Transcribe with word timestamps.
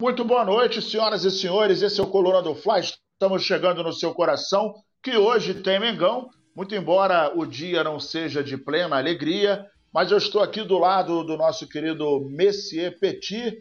Muito 0.00 0.24
boa 0.24 0.44
noite, 0.44 0.80
senhoras 0.80 1.24
e 1.24 1.30
senhores. 1.32 1.82
Esse 1.82 1.98
é 1.98 2.04
o 2.04 2.06
Coluna 2.06 2.40
do 2.40 2.54
Fla. 2.54 2.78
Estamos 2.78 3.42
chegando 3.42 3.82
no 3.82 3.92
seu 3.92 4.14
coração, 4.14 4.72
que 5.02 5.16
hoje 5.16 5.54
tem 5.54 5.80
Mengão. 5.80 6.30
Muito 6.54 6.72
embora 6.72 7.32
o 7.36 7.44
dia 7.44 7.82
não 7.82 7.98
seja 7.98 8.40
de 8.40 8.56
plena 8.56 8.96
alegria, 8.96 9.66
mas 9.92 10.12
eu 10.12 10.18
estou 10.18 10.40
aqui 10.40 10.62
do 10.62 10.78
lado 10.78 11.24
do 11.24 11.36
nosso 11.36 11.66
querido 11.66 12.20
Messier 12.30 12.96
Petit 13.00 13.60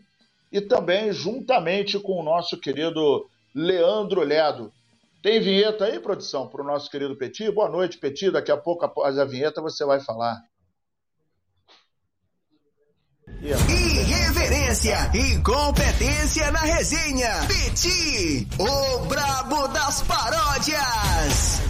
e 0.52 0.62
também 0.62 1.12
juntamente 1.12 1.98
com 1.98 2.20
o 2.20 2.24
nosso 2.24 2.56
querido 2.56 3.28
Leandro 3.56 4.22
Ledo. 4.22 4.72
Tem 5.24 5.40
vinheta 5.40 5.86
aí, 5.86 6.00
produção, 6.00 6.48
para 6.48 6.62
o 6.62 6.68
nosso 6.68 6.92
querido 6.92 7.16
Petit? 7.16 7.50
Boa 7.50 7.68
noite, 7.68 7.98
Petit. 7.98 8.30
Daqui 8.30 8.52
a 8.52 8.58
pouco, 8.58 8.86
após 8.86 9.18
a 9.18 9.26
vinheta, 9.26 9.60
você 9.60 9.84
vai 9.84 10.00
falar. 10.02 10.40
Irreverência 13.40 15.12
e 15.14 15.40
competência 15.44 16.52
na 16.52 16.60
resenha. 16.60 17.30
Petit, 17.48 18.48
o 18.58 19.06
brabo 19.06 19.68
das 19.68 20.02
paródias. 20.02 21.62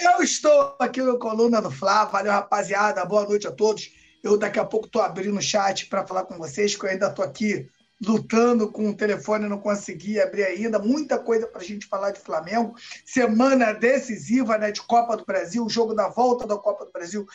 Eu 0.00 0.22
estou 0.22 0.74
aqui 0.80 1.02
no 1.02 1.18
Coluna 1.18 1.60
do 1.60 1.70
Fla. 1.70 2.06
Valeu, 2.06 2.32
rapaziada. 2.32 3.04
Boa 3.04 3.24
noite 3.24 3.46
a 3.46 3.52
todos. 3.52 3.90
Eu 4.24 4.38
daqui 4.38 4.58
a 4.58 4.64
pouco 4.64 4.86
estou 4.86 5.02
abrindo 5.02 5.36
o 5.36 5.42
chat 5.42 5.86
para 5.86 6.06
falar 6.06 6.24
com 6.24 6.38
vocês, 6.38 6.74
que 6.74 6.86
eu 6.86 6.88
ainda 6.88 7.08
estou 7.08 7.24
aqui 7.24 7.68
lutando 8.02 8.72
com 8.72 8.88
o 8.88 8.96
telefone, 8.96 9.48
não 9.48 9.58
consegui 9.58 10.18
abrir 10.18 10.44
ainda. 10.44 10.78
Muita 10.78 11.18
coisa 11.18 11.46
para 11.46 11.60
a 11.60 11.64
gente 11.64 11.86
falar 11.86 12.10
de 12.10 12.20
Flamengo. 12.20 12.74
Semana 13.04 13.74
decisiva 13.74 14.56
né, 14.56 14.70
de 14.70 14.80
Copa 14.80 15.14
do 15.14 15.26
Brasil, 15.26 15.64
o 15.64 15.70
jogo 15.70 15.92
da 15.92 16.08
volta 16.08 16.46
da 16.46 16.56
Copa 16.56 16.86
do 16.86 16.92
Brasil 16.92 17.26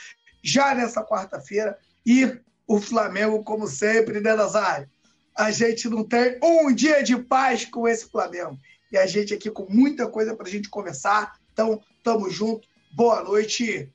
já 0.43 0.73
nessa 0.73 1.03
quarta-feira. 1.03 1.77
E 2.05 2.39
o 2.67 2.79
Flamengo, 2.79 3.43
como 3.43 3.67
sempre, 3.67 4.19
né, 4.19 4.33
Nazário? 4.33 4.89
A 5.37 5.51
gente 5.51 5.89
não 5.89 6.03
tem 6.03 6.39
um 6.43 6.73
dia 6.73 7.03
de 7.03 7.17
paz 7.17 7.65
com 7.65 7.87
esse 7.87 8.09
Flamengo. 8.09 8.57
E 8.91 8.97
a 8.97 9.05
gente 9.05 9.33
aqui 9.33 9.49
com 9.49 9.65
muita 9.69 10.07
coisa 10.07 10.35
para 10.35 10.47
a 10.47 10.49
gente 10.49 10.69
conversar. 10.69 11.33
Então, 11.53 11.81
tamo 12.03 12.29
junto. 12.29 12.67
Boa 12.93 13.23
noite. 13.23 13.89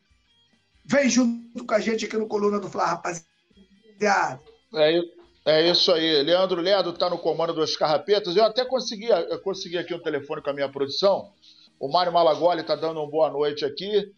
Vem 0.85 1.09
junto 1.09 1.65
com 1.65 1.75
a 1.75 1.81
gente 1.81 2.05
aqui 2.07 2.17
no 2.17 2.27
Coluna 2.27 2.59
do 2.59 2.71
Fla, 2.71 2.87
rapaziada. 2.87 4.41
É, 4.75 5.01
é 5.45 5.71
isso 5.71 5.93
aí. 5.93 6.23
Leandro 6.23 6.61
Ledo 6.61 6.91
está 6.91 7.11
no 7.11 7.19
comando 7.19 7.53
dos 7.53 7.77
Carrapetas. 7.77 8.37
Eu 8.37 8.45
até 8.45 8.65
consegui, 8.65 9.09
eu 9.09 9.41
consegui 9.41 9.77
aqui 9.77 9.95
um 9.95 10.03
telefone 10.03 10.43
com 10.43 10.51
a 10.51 10.55
minha 10.55 10.69
produção. 10.69 11.33
O 11.79 11.89
Mário 11.89 12.13
Malagoli 12.13 12.63
está 12.63 12.75
dando 12.75 13.01
uma 13.01 13.11
boa 13.11 13.31
noite 13.31 13.65
aqui. 13.65 14.13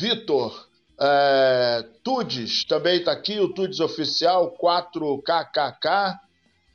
Vitor 0.00 0.68
é, 1.02 1.84
Tudes 2.04 2.64
também 2.64 2.98
está 2.98 3.12
aqui. 3.12 3.40
O 3.40 3.52
Tudes 3.52 3.80
Oficial 3.80 4.56
4KKK, 4.56 6.18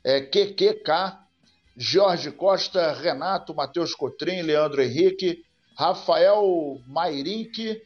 é, 0.04 0.20
QQK. 0.20 1.28
Jorge 1.80 2.32
Costa, 2.32 2.92
Renato, 2.92 3.54
Matheus 3.54 3.94
Cotrim, 3.94 4.42
Leandro 4.42 4.82
Henrique, 4.82 5.44
Rafael 5.78 6.80
Mairink, 6.88 7.80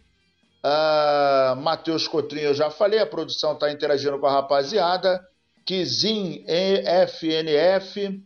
uh, 0.65 1.55
Matheus 1.61 2.09
Cotrim, 2.09 2.41
eu 2.41 2.55
já 2.55 2.70
falei, 2.70 3.01
a 3.01 3.07
produção 3.07 3.53
está 3.53 3.70
interagindo 3.70 4.19
com 4.19 4.27
a 4.27 4.33
rapaziada. 4.33 5.20
Kizim 5.67 6.43
FNF, 7.07 8.19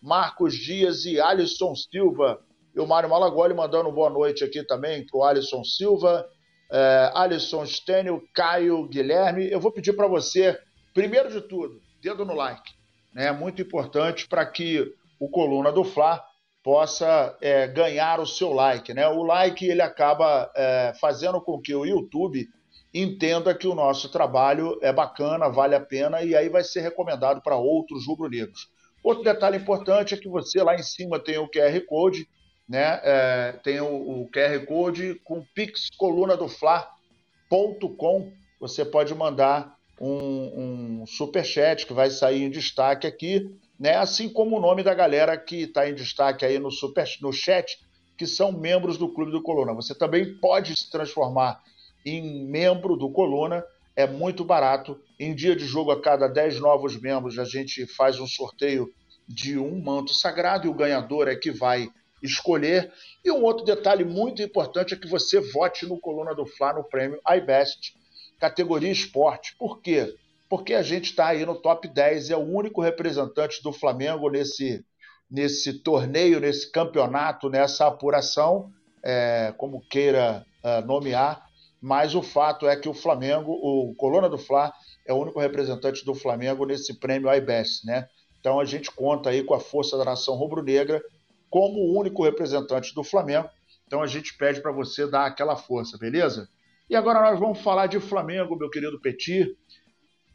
Marcos 0.00 0.54
Dias 0.54 1.04
e 1.04 1.20
Alisson 1.20 1.74
Silva. 1.74 2.38
E 2.72 2.78
o 2.78 2.86
Mário 2.86 3.10
Malagoli 3.10 3.52
mandando 3.54 3.90
boa 3.90 4.08
noite 4.08 4.44
aqui 4.44 4.62
também 4.62 5.04
para 5.04 5.18
o 5.18 5.24
Alisson 5.24 5.64
Silva, 5.64 6.24
uh, 6.70 7.16
Alisson 7.18 7.64
Stênio, 7.66 8.22
Caio 8.34 8.86
Guilherme. 8.86 9.50
Eu 9.50 9.60
vou 9.60 9.72
pedir 9.72 9.92
para 9.94 10.06
você, 10.06 10.58
primeiro 10.94 11.30
de 11.30 11.40
tudo, 11.40 11.80
dedo 12.02 12.24
no 12.24 12.34
like. 12.34 12.72
É 13.14 13.24
né? 13.24 13.32
muito 13.32 13.62
importante 13.62 14.28
para 14.28 14.44
que 14.46 14.92
o 15.18 15.28
Coluna 15.28 15.72
do 15.72 15.84
Fla 15.84 16.22
possa 16.62 17.36
é, 17.40 17.66
ganhar 17.66 18.20
o 18.20 18.26
seu 18.26 18.52
like. 18.52 18.92
Né? 18.92 19.06
O 19.08 19.22
like 19.22 19.66
ele 19.66 19.82
acaba 19.82 20.50
é, 20.54 20.92
fazendo 21.00 21.40
com 21.40 21.60
que 21.60 21.74
o 21.74 21.84
YouTube 21.84 22.46
entenda 22.92 23.54
que 23.54 23.66
o 23.66 23.74
nosso 23.74 24.10
trabalho 24.10 24.78
é 24.82 24.92
bacana, 24.92 25.48
vale 25.48 25.74
a 25.74 25.80
pena 25.80 26.22
e 26.22 26.34
aí 26.34 26.48
vai 26.48 26.64
ser 26.64 26.80
recomendado 26.80 27.40
para 27.42 27.56
outros 27.56 28.06
rubro-negros. 28.06 28.68
Outro 29.02 29.22
detalhe 29.22 29.56
importante 29.56 30.14
é 30.14 30.16
que 30.16 30.28
você 30.28 30.62
lá 30.62 30.74
em 30.74 30.82
cima 30.82 31.18
tem 31.18 31.38
o 31.38 31.48
QR 31.48 31.80
Code, 31.86 32.28
né? 32.68 33.00
É, 33.02 33.52
tem 33.62 33.80
o, 33.80 33.86
o, 33.86 34.28
QR 34.30 34.66
Code 34.66 35.14
com 35.24 35.42
pixcolunadofla.com. 35.54 38.32
Você 38.60 38.84
pode 38.84 39.14
mandar 39.14 39.78
um, 40.00 41.00
um 41.00 41.06
superchat 41.06 41.86
que 41.86 41.92
vai 41.92 42.10
sair 42.10 42.42
em 42.42 42.50
destaque 42.50 43.06
aqui 43.06 43.56
né? 43.78 43.94
assim 43.94 44.28
como 44.28 44.56
o 44.56 44.60
nome 44.60 44.82
da 44.82 44.92
galera 44.92 45.36
que 45.36 45.62
está 45.62 45.88
em 45.88 45.94
destaque 45.94 46.44
aí 46.44 46.58
no, 46.58 46.70
super, 46.70 47.06
no 47.22 47.32
chat, 47.32 47.78
que 48.16 48.26
são 48.26 48.50
membros 48.50 48.98
do 48.98 49.08
Clube 49.08 49.30
do 49.30 49.42
Coluna. 49.42 49.72
Você 49.74 49.94
também 49.94 50.34
pode 50.38 50.76
se 50.76 50.90
transformar 50.90 51.62
em 52.04 52.44
membro 52.44 52.96
do 52.96 53.10
Coluna, 53.10 53.64
é 53.94 54.06
muito 54.06 54.44
barato. 54.44 54.98
Em 55.18 55.34
dia 55.34 55.54
de 55.54 55.64
jogo, 55.64 55.92
a 55.92 56.00
cada 56.00 56.26
10 56.26 56.60
novos 56.60 57.00
membros, 57.00 57.38
a 57.38 57.44
gente 57.44 57.86
faz 57.86 58.18
um 58.18 58.26
sorteio 58.26 58.92
de 59.28 59.58
um 59.58 59.80
manto 59.80 60.14
sagrado 60.14 60.66
e 60.66 60.70
o 60.70 60.74
ganhador 60.74 61.28
é 61.28 61.36
que 61.36 61.50
vai 61.50 61.88
escolher. 62.22 62.92
E 63.24 63.30
um 63.30 63.42
outro 63.42 63.64
detalhe 63.64 64.04
muito 64.04 64.42
importante 64.42 64.94
é 64.94 64.96
que 64.96 65.08
você 65.08 65.40
vote 65.40 65.86
no 65.86 66.00
Coluna 66.00 66.34
do 66.34 66.46
Fla 66.46 66.72
no 66.72 66.84
prêmio 66.84 67.20
iBest, 67.36 67.94
categoria 68.38 68.90
esporte. 68.90 69.56
Por 69.56 69.80
quê? 69.80 70.14
porque 70.48 70.74
a 70.74 70.82
gente 70.82 71.10
está 71.10 71.28
aí 71.28 71.44
no 71.44 71.54
top 71.54 71.86
10, 71.86 72.30
é 72.30 72.36
o 72.36 72.40
único 72.40 72.80
representante 72.80 73.62
do 73.62 73.72
Flamengo 73.72 74.30
nesse, 74.30 74.84
nesse 75.30 75.74
torneio, 75.74 76.40
nesse 76.40 76.72
campeonato, 76.72 77.50
nessa 77.50 77.86
apuração, 77.86 78.72
é, 79.02 79.52
como 79.58 79.80
queira 79.80 80.44
uh, 80.64 80.86
nomear, 80.86 81.46
mas 81.80 82.14
o 82.14 82.22
fato 82.22 82.66
é 82.66 82.74
que 82.76 82.88
o 82.88 82.94
Flamengo, 82.94 83.52
o 83.52 83.94
Coluna 83.94 84.28
do 84.28 84.38
Fla, 84.38 84.72
é 85.06 85.12
o 85.12 85.16
único 85.16 85.38
representante 85.38 86.04
do 86.04 86.14
Flamengo 86.14 86.64
nesse 86.64 86.94
prêmio 86.98 87.32
IBES, 87.32 87.82
né? 87.84 88.08
Então 88.40 88.58
a 88.58 88.64
gente 88.64 88.90
conta 88.90 89.30
aí 89.30 89.42
com 89.42 89.54
a 89.54 89.60
força 89.60 89.96
da 89.96 90.04
nação 90.04 90.34
rubro-negra 90.34 91.02
como 91.50 91.80
o 91.80 91.98
único 91.98 92.24
representante 92.24 92.94
do 92.94 93.02
Flamengo. 93.04 93.48
Então 93.86 94.02
a 94.02 94.06
gente 94.06 94.36
pede 94.36 94.60
para 94.60 94.72
você 94.72 95.06
dar 95.10 95.26
aquela 95.26 95.56
força, 95.56 95.96
beleza? 95.96 96.48
E 96.90 96.96
agora 96.96 97.20
nós 97.20 97.38
vamos 97.38 97.60
falar 97.60 97.86
de 97.86 98.00
Flamengo, 98.00 98.56
meu 98.56 98.70
querido 98.70 99.00
Petit. 99.00 99.56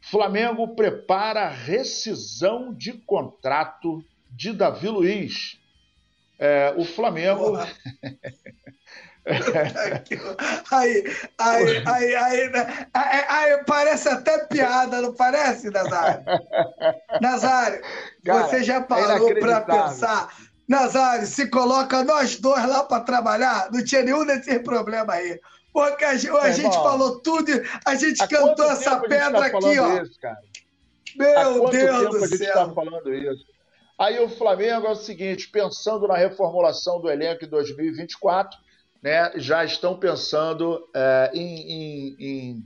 Flamengo 0.00 0.74
prepara 0.74 1.48
rescisão 1.48 2.72
de 2.74 2.92
contrato 2.92 4.04
de 4.30 4.52
Davi 4.52 4.88
Luiz. 4.88 5.58
É, 6.38 6.74
o 6.76 6.84
Flamengo. 6.84 7.56
aí, 10.70 11.04
aí, 11.38 11.82
aí, 11.86 12.14
aí, 12.14 12.50
né? 12.50 12.86
aí, 12.92 13.24
aí, 13.28 13.64
parece 13.64 14.08
até 14.08 14.46
piada, 14.46 15.00
não 15.00 15.14
parece, 15.14 15.70
Nazário? 15.70 16.24
Nazário, 17.22 17.80
Cara, 18.24 18.46
você 18.46 18.62
já 18.62 18.82
parou 18.82 19.30
é 19.30 19.40
para 19.40 19.60
pensar? 19.62 20.28
Nazário, 20.66 21.26
se 21.26 21.48
coloca 21.48 22.02
nós 22.02 22.36
dois 22.40 22.66
lá 22.66 22.84
para 22.84 23.04
trabalhar, 23.04 23.70
não 23.70 23.84
tinha 23.84 24.02
nenhum 24.02 24.24
desses 24.24 24.58
problemas 24.62 25.14
aí. 25.14 25.38
Porque 25.72 26.04
a, 26.04 26.16
gente, 26.16 26.36
a 26.36 26.52
gente 26.52 26.74
falou 26.74 27.20
tudo, 27.20 27.50
a 27.84 27.94
gente 27.96 28.22
Há 28.22 28.28
cantou 28.28 28.70
essa 28.70 29.00
pedra 29.00 29.32
tá 29.32 29.46
aqui, 29.46 29.78
ó. 29.78 30.02
Isso, 30.02 30.18
Meu 31.16 31.68
Deus 31.68 32.10
do 32.10 32.36
céu. 32.36 32.54
Tá 32.54 32.72
falando 32.72 33.12
isso? 33.12 33.44
Aí 33.98 34.18
o 34.18 34.28
Flamengo 34.28 34.86
é 34.86 34.90
o 34.90 34.96
seguinte, 34.96 35.48
pensando 35.48 36.08
na 36.08 36.16
reformulação 36.16 37.00
do 37.00 37.10
elenco 37.10 37.44
em 37.44 37.48
2024, 37.48 38.58
né, 39.02 39.32
já 39.36 39.64
estão 39.64 39.96
pensando 39.96 40.88
é, 40.94 41.30
em, 41.34 41.60
em, 41.60 42.16
em, 42.18 42.64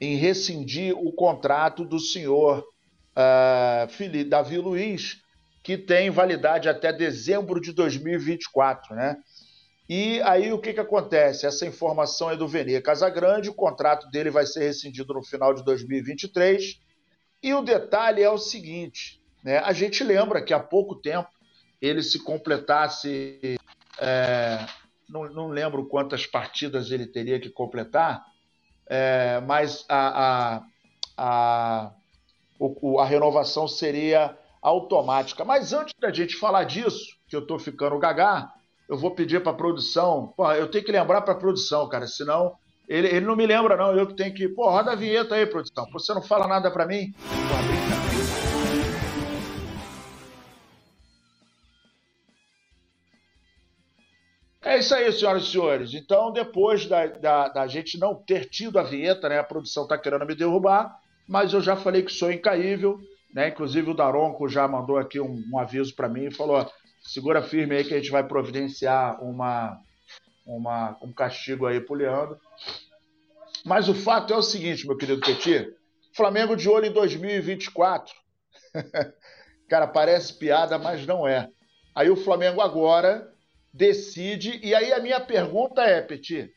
em, 0.00 0.16
rescindir 0.16 0.94
o 0.98 1.12
contrato 1.12 1.84
do 1.84 1.98
senhor 1.98 2.66
é, 3.14 3.86
Felipe, 3.88 4.28
Davi 4.28 4.58
Luiz, 4.58 5.22
que 5.62 5.76
tem 5.76 6.10
validade 6.10 6.68
até 6.68 6.92
dezembro 6.92 7.60
de 7.60 7.72
2024, 7.72 8.94
né? 8.94 9.16
E 9.88 10.20
aí 10.22 10.52
o 10.52 10.58
que, 10.58 10.74
que 10.74 10.80
acontece? 10.80 11.46
Essa 11.46 11.66
informação 11.66 12.30
é 12.30 12.36
do 12.36 12.46
Vene 12.46 12.80
Casagrande, 12.80 13.48
o 13.48 13.54
contrato 13.54 14.10
dele 14.10 14.30
vai 14.30 14.44
ser 14.44 14.60
rescindido 14.60 15.14
no 15.14 15.24
final 15.24 15.54
de 15.54 15.64
2023. 15.64 16.78
E 17.42 17.54
o 17.54 17.62
detalhe 17.62 18.22
é 18.22 18.28
o 18.28 18.36
seguinte: 18.36 19.22
né? 19.42 19.58
a 19.58 19.72
gente 19.72 20.04
lembra 20.04 20.42
que 20.42 20.52
há 20.52 20.60
pouco 20.60 20.94
tempo 20.94 21.30
ele 21.80 22.02
se 22.02 22.22
completasse. 22.22 23.56
É, 23.98 24.58
não, 25.08 25.24
não, 25.30 25.48
lembro 25.48 25.86
quantas 25.86 26.26
partidas 26.26 26.90
ele 26.90 27.06
teria 27.06 27.40
que 27.40 27.48
completar, 27.48 28.22
é, 28.86 29.40
mas 29.40 29.86
a, 29.88 30.58
a, 30.58 30.62
a, 31.16 31.92
o, 32.58 33.00
a 33.00 33.06
renovação 33.06 33.66
seria 33.66 34.37
automática. 34.62 35.44
Mas 35.44 35.72
antes 35.72 35.94
da 36.00 36.12
gente 36.12 36.36
falar 36.36 36.64
disso, 36.64 37.16
que 37.28 37.36
eu 37.36 37.40
estou 37.40 37.58
ficando 37.58 37.98
gagá, 37.98 38.52
eu 38.88 38.96
vou 38.96 39.14
pedir 39.14 39.42
para 39.42 39.52
a 39.52 39.56
produção. 39.56 40.32
Pô, 40.36 40.50
eu 40.52 40.70
tenho 40.70 40.84
que 40.84 40.92
lembrar 40.92 41.22
para 41.22 41.34
a 41.34 41.38
produção, 41.38 41.88
cara, 41.88 42.06
senão 42.06 42.56
ele, 42.88 43.08
ele 43.08 43.26
não 43.26 43.36
me 43.36 43.46
lembra, 43.46 43.76
não. 43.76 43.94
Eu 43.94 44.06
que 44.06 44.14
tenho 44.14 44.34
que. 44.34 44.48
Pô, 44.48 44.70
roda 44.70 44.92
a 44.92 44.96
vinheta 44.96 45.34
aí, 45.34 45.44
produção. 45.46 45.86
Você 45.92 46.14
não 46.14 46.22
fala 46.22 46.48
nada 46.48 46.70
para 46.70 46.86
mim? 46.86 47.12
É 54.62 54.78
isso 54.78 54.94
aí, 54.94 55.12
senhoras 55.12 55.44
e 55.44 55.50
senhores. 55.50 55.94
Então, 55.94 56.32
depois 56.32 56.86
da, 56.86 57.06
da, 57.06 57.48
da 57.48 57.66
gente 57.66 57.98
não 57.98 58.14
ter 58.14 58.46
tido 58.48 58.78
a 58.78 58.82
vinheta, 58.82 59.28
né? 59.28 59.38
A 59.38 59.44
produção 59.44 59.84
está 59.84 59.96
querendo 59.98 60.26
me 60.26 60.34
derrubar, 60.34 60.98
mas 61.28 61.52
eu 61.52 61.60
já 61.60 61.76
falei 61.76 62.02
que 62.02 62.12
sou 62.12 62.32
incaível 62.32 62.98
né? 63.32 63.48
Inclusive 63.48 63.90
o 63.90 63.94
Daronco 63.94 64.48
já 64.48 64.66
mandou 64.66 64.98
aqui 64.98 65.20
um, 65.20 65.44
um 65.52 65.58
aviso 65.58 65.94
para 65.94 66.08
mim 66.08 66.26
e 66.26 66.34
falou: 66.34 66.70
segura 67.00 67.42
firme 67.42 67.76
aí 67.76 67.84
que 67.84 67.94
a 67.94 67.98
gente 67.98 68.10
vai 68.10 68.26
providenciar 68.26 69.22
uma, 69.22 69.78
uma, 70.46 70.96
um 71.02 71.12
castigo 71.12 71.66
aí 71.66 71.80
pro 71.80 71.94
Leandro. 71.94 72.38
Mas 73.64 73.88
o 73.88 73.94
fato 73.94 74.32
é 74.32 74.36
o 74.36 74.42
seguinte, 74.42 74.86
meu 74.86 74.96
querido 74.96 75.20
Petit, 75.20 75.68
Flamengo 76.14 76.56
de 76.56 76.68
olho 76.68 76.86
em 76.86 76.92
2024. 76.92 78.14
Cara, 79.68 79.86
parece 79.86 80.34
piada, 80.38 80.78
mas 80.78 81.06
não 81.06 81.26
é. 81.28 81.48
Aí 81.94 82.08
o 82.08 82.16
Flamengo 82.16 82.60
agora 82.60 83.30
decide. 83.72 84.58
E 84.62 84.74
aí 84.74 84.92
a 84.92 85.00
minha 85.00 85.20
pergunta 85.20 85.82
é, 85.82 86.00
Petit, 86.00 86.50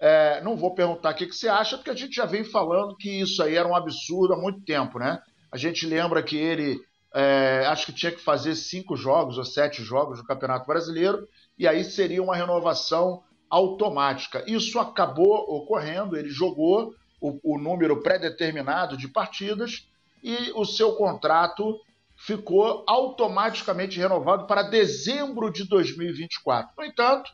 é, 0.00 0.40
não 0.42 0.56
vou 0.56 0.74
perguntar 0.74 1.12
o 1.12 1.14
que, 1.14 1.26
que 1.26 1.34
você 1.34 1.48
acha, 1.48 1.76
porque 1.76 1.90
a 1.90 1.96
gente 1.96 2.14
já 2.14 2.26
vem 2.26 2.44
falando 2.44 2.96
que 2.96 3.20
isso 3.20 3.42
aí 3.42 3.56
era 3.56 3.68
um 3.68 3.74
absurdo 3.74 4.34
há 4.34 4.36
muito 4.36 4.60
tempo, 4.64 4.98
né? 4.98 5.22
A 5.52 5.58
gente 5.58 5.86
lembra 5.86 6.22
que 6.22 6.36
ele 6.36 6.80
é, 7.14 7.66
acho 7.66 7.86
que 7.86 7.92
tinha 7.92 8.10
que 8.10 8.20
fazer 8.20 8.54
cinco 8.54 8.96
jogos 8.96 9.36
ou 9.36 9.44
sete 9.44 9.82
jogos 9.82 10.18
no 10.18 10.24
Campeonato 10.24 10.66
Brasileiro, 10.66 11.28
e 11.58 11.68
aí 11.68 11.84
seria 11.84 12.22
uma 12.22 12.34
renovação 12.34 13.22
automática. 13.50 14.42
Isso 14.46 14.78
acabou 14.80 15.34
ocorrendo, 15.34 16.16
ele 16.16 16.30
jogou 16.30 16.94
o, 17.20 17.38
o 17.54 17.58
número 17.58 18.02
pré-determinado 18.02 18.96
de 18.96 19.08
partidas 19.08 19.86
e 20.22 20.50
o 20.54 20.64
seu 20.64 20.94
contrato 20.94 21.78
ficou 22.16 22.84
automaticamente 22.86 23.98
renovado 23.98 24.46
para 24.46 24.62
dezembro 24.62 25.52
de 25.52 25.68
2024. 25.68 26.72
No 26.78 26.84
entanto, 26.84 27.30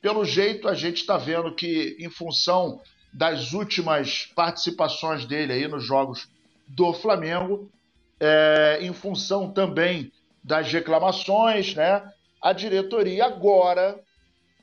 pelo 0.00 0.24
jeito, 0.24 0.68
a 0.68 0.74
gente 0.74 0.98
está 0.98 1.16
vendo 1.16 1.54
que, 1.54 1.96
em 1.98 2.08
função 2.08 2.80
das 3.12 3.52
últimas 3.52 4.26
participações 4.36 5.24
dele 5.24 5.52
aí 5.52 5.66
nos 5.66 5.84
jogos 5.84 6.28
do 6.66 6.92
Flamengo, 6.92 7.70
é, 8.18 8.78
em 8.80 8.92
função 8.92 9.52
também 9.52 10.12
das 10.42 10.72
reclamações, 10.72 11.74
né? 11.74 12.02
A 12.42 12.52
diretoria 12.52 13.26
agora, 13.26 14.00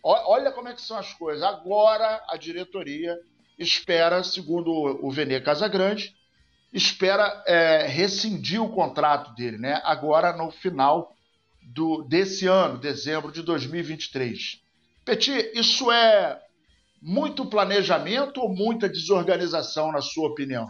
olha 0.03 0.51
como 0.51 0.69
é 0.69 0.73
que 0.73 0.81
são 0.81 0.97
as 0.97 1.13
coisas. 1.13 1.43
Agora 1.43 2.23
a 2.29 2.37
diretoria 2.37 3.17
espera, 3.57 4.23
segundo 4.23 4.71
o 4.71 5.11
Vene 5.11 5.39
Casagrande, 5.41 6.15
espera 6.71 7.43
é, 7.45 7.85
rescindir 7.85 8.61
o 8.61 8.69
contrato 8.69 9.33
dele, 9.35 9.57
né? 9.57 9.79
Agora 9.83 10.35
no 10.35 10.51
final 10.51 11.13
do, 11.61 12.03
desse 12.03 12.47
ano, 12.47 12.77
dezembro 12.77 13.31
de 13.31 13.41
2023. 13.41 14.61
Petit, 15.05 15.51
isso 15.53 15.91
é 15.91 16.41
muito 17.01 17.45
planejamento 17.45 18.39
ou 18.39 18.49
muita 18.49 18.87
desorganização, 18.87 19.91
na 19.91 20.01
sua 20.01 20.29
opinião? 20.29 20.69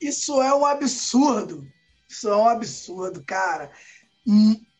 Isso 0.00 0.40
é 0.40 0.54
um 0.54 0.64
absurdo. 0.64 1.66
Isso 2.08 2.28
é 2.28 2.36
um 2.36 2.48
absurdo, 2.48 3.22
cara. 3.24 3.70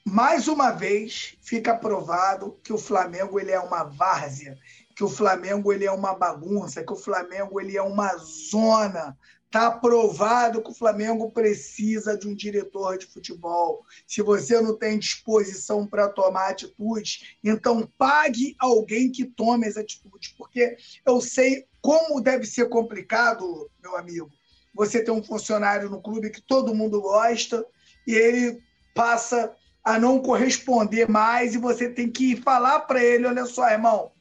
Mais 0.05 0.49
uma 0.49 0.71
vez 0.71 1.37
fica 1.43 1.77
provado 1.77 2.59
que 2.63 2.73
o 2.73 2.79
Flamengo 2.79 3.39
ele 3.39 3.51
é 3.51 3.61
uma 3.61 3.85
várzea, 3.85 4.57
que 4.97 5.05
o 5.05 5.09
Flamengo 5.09 5.73
ele 5.73 5.85
é 5.85 5.93
uma 5.93 6.15
bagunça, 6.15 6.83
que 6.83 6.93
o 6.93 6.97
Flamengo 6.97 7.61
ele 7.61 7.77
é 7.77 7.83
uma 7.83 8.17
zona 8.17 9.17
Está 9.49 9.71
provado 9.71 10.63
que 10.63 10.71
o 10.71 10.75
Flamengo 10.75 11.31
precisa 11.31 12.19
de 12.19 12.29
um 12.29 12.35
diretor 12.35 12.99
de 12.99 13.07
futebol. 13.07 13.83
Se 14.07 14.21
você 14.21 14.61
não 14.61 14.77
tem 14.77 14.99
disposição 14.99 15.87
para 15.87 16.07
tomar 16.07 16.51
atitude, 16.51 17.39
então 17.43 17.91
pague 17.97 18.55
alguém 18.59 19.11
que 19.11 19.25
tome 19.25 19.67
as 19.67 19.79
atitudes. 19.79 20.35
Porque 20.37 20.77
eu 21.07 21.19
sei 21.23 21.67
como 21.81 22.21
deve 22.21 22.45
ser 22.45 22.69
complicado, 22.69 23.71
meu 23.83 23.97
amigo, 23.97 24.31
você 24.75 25.03
ter 25.03 25.11
um 25.11 25.23
funcionário 25.23 25.91
no 25.91 26.01
clube 26.01 26.31
que 26.31 26.41
todo 26.41 26.75
mundo 26.75 27.01
gosta 27.01 27.65
e 28.07 28.15
ele 28.15 28.59
passa 28.95 29.55
a 29.85 29.99
não 29.99 30.21
corresponder 30.21 31.09
mais 31.09 31.55
e 31.55 31.59
você 31.59 31.89
tem 31.89 32.11
que 32.11 32.37
falar 32.37 32.81
para 32.81 33.03
ele: 33.03 33.27
olha 33.27 33.47
só, 33.47 33.69
irmão, 33.71 34.13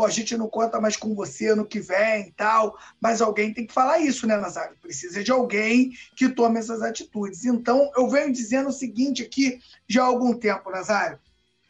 pô, 0.00 0.06
a 0.06 0.10
gente 0.10 0.36
não 0.36 0.48
conta 0.48 0.80
mais 0.80 0.96
com 0.96 1.14
você 1.14 1.54
no 1.54 1.66
que 1.66 1.78
vem 1.78 2.28
e 2.28 2.32
tal, 2.32 2.78
mas 3.00 3.20
alguém 3.20 3.52
tem 3.52 3.66
que 3.66 3.72
falar 3.72 3.98
isso, 3.98 4.26
né, 4.26 4.36
Nazário? 4.36 4.76
Precisa 4.80 5.22
de 5.22 5.30
alguém 5.30 5.92
que 6.16 6.28
tome 6.28 6.58
essas 6.58 6.80
atitudes. 6.80 7.44
Então, 7.44 7.90
eu 7.94 8.08
venho 8.08 8.32
dizendo 8.32 8.70
o 8.70 8.72
seguinte 8.72 9.22
aqui 9.22 9.60
já 9.86 10.02
há 10.02 10.06
algum 10.06 10.32
tempo, 10.32 10.70
Nazário. 10.70 11.18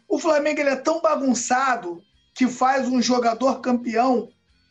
O 0.08 0.18
Flamengo 0.18 0.60
ele 0.60 0.70
é 0.70 0.76
tão 0.76 1.00
bagunçado 1.00 2.02
que 2.34 2.46
faz 2.46 2.88
um 2.88 3.02
jogador 3.02 3.60
campeão 3.60 4.28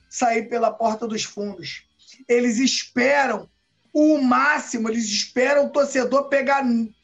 sair 0.10 0.50
pela 0.50 0.72
porta 0.72 1.06
dos 1.06 1.24
fundos. 1.24 1.86
Eles 2.30 2.60
esperam 2.60 3.50
o 3.92 4.20
máximo, 4.20 4.88
eles 4.88 5.06
esperam 5.06 5.66
o 5.66 5.72
torcedor 5.72 6.30
pegar 6.30 6.64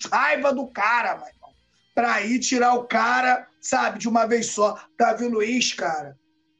raiva 0.09 0.53
do 0.53 0.67
cara, 0.67 1.15
mano, 1.15 1.55
para 1.93 2.21
ir 2.21 2.39
tirar 2.39 2.75
o 2.75 2.85
cara, 2.85 3.47
sabe, 3.59 3.99
de 3.99 4.07
uma 4.07 4.25
vez 4.25 4.45
só. 4.47 4.79
Davi 4.97 5.27
Luiz, 5.27 5.73
cara, 5.73 6.15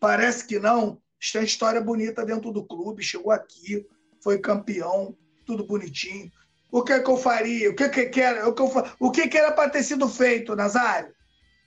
Parece 0.06 0.46
que 0.46 0.60
não. 0.60 1.02
Tem 1.34 1.44
história 1.44 1.82
bonita 1.82 2.24
dentro 2.24 2.52
do 2.52 2.64
clube. 2.64 3.02
Chegou 3.02 3.32
aqui, 3.32 3.84
foi 4.22 4.38
campeão, 4.38 5.18
tudo 5.48 5.66
bonitinho. 5.66 6.32
O 6.72 6.84
que, 6.84 6.94
é 6.94 7.00
que 7.00 7.10
eu 7.10 7.18
faria? 7.18 7.72
O 7.72 7.76
que, 7.76 7.84
é 7.86 8.06
que 8.06 8.22
era? 8.22 8.48
O 8.48 8.54
que, 8.54 8.62
eu, 8.62 8.72
o 9.00 9.10
que, 9.10 9.22
é 9.22 9.28
que 9.28 9.36
era 9.36 9.52
para 9.52 9.68
ter 9.68 9.82
sido 9.82 10.08
feito, 10.08 10.56
Nazário? 10.56 11.12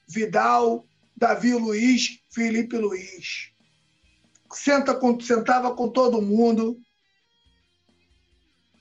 Vidal, 0.08 0.86
Davi 1.16 1.52
Luiz, 1.52 2.20
Felipe 2.30 2.76
Luiz. 2.76 3.50
Senta 4.52 4.94
com, 4.94 5.18
sentava 5.18 5.74
com 5.74 5.88
todo 5.88 6.22
mundo. 6.22 6.78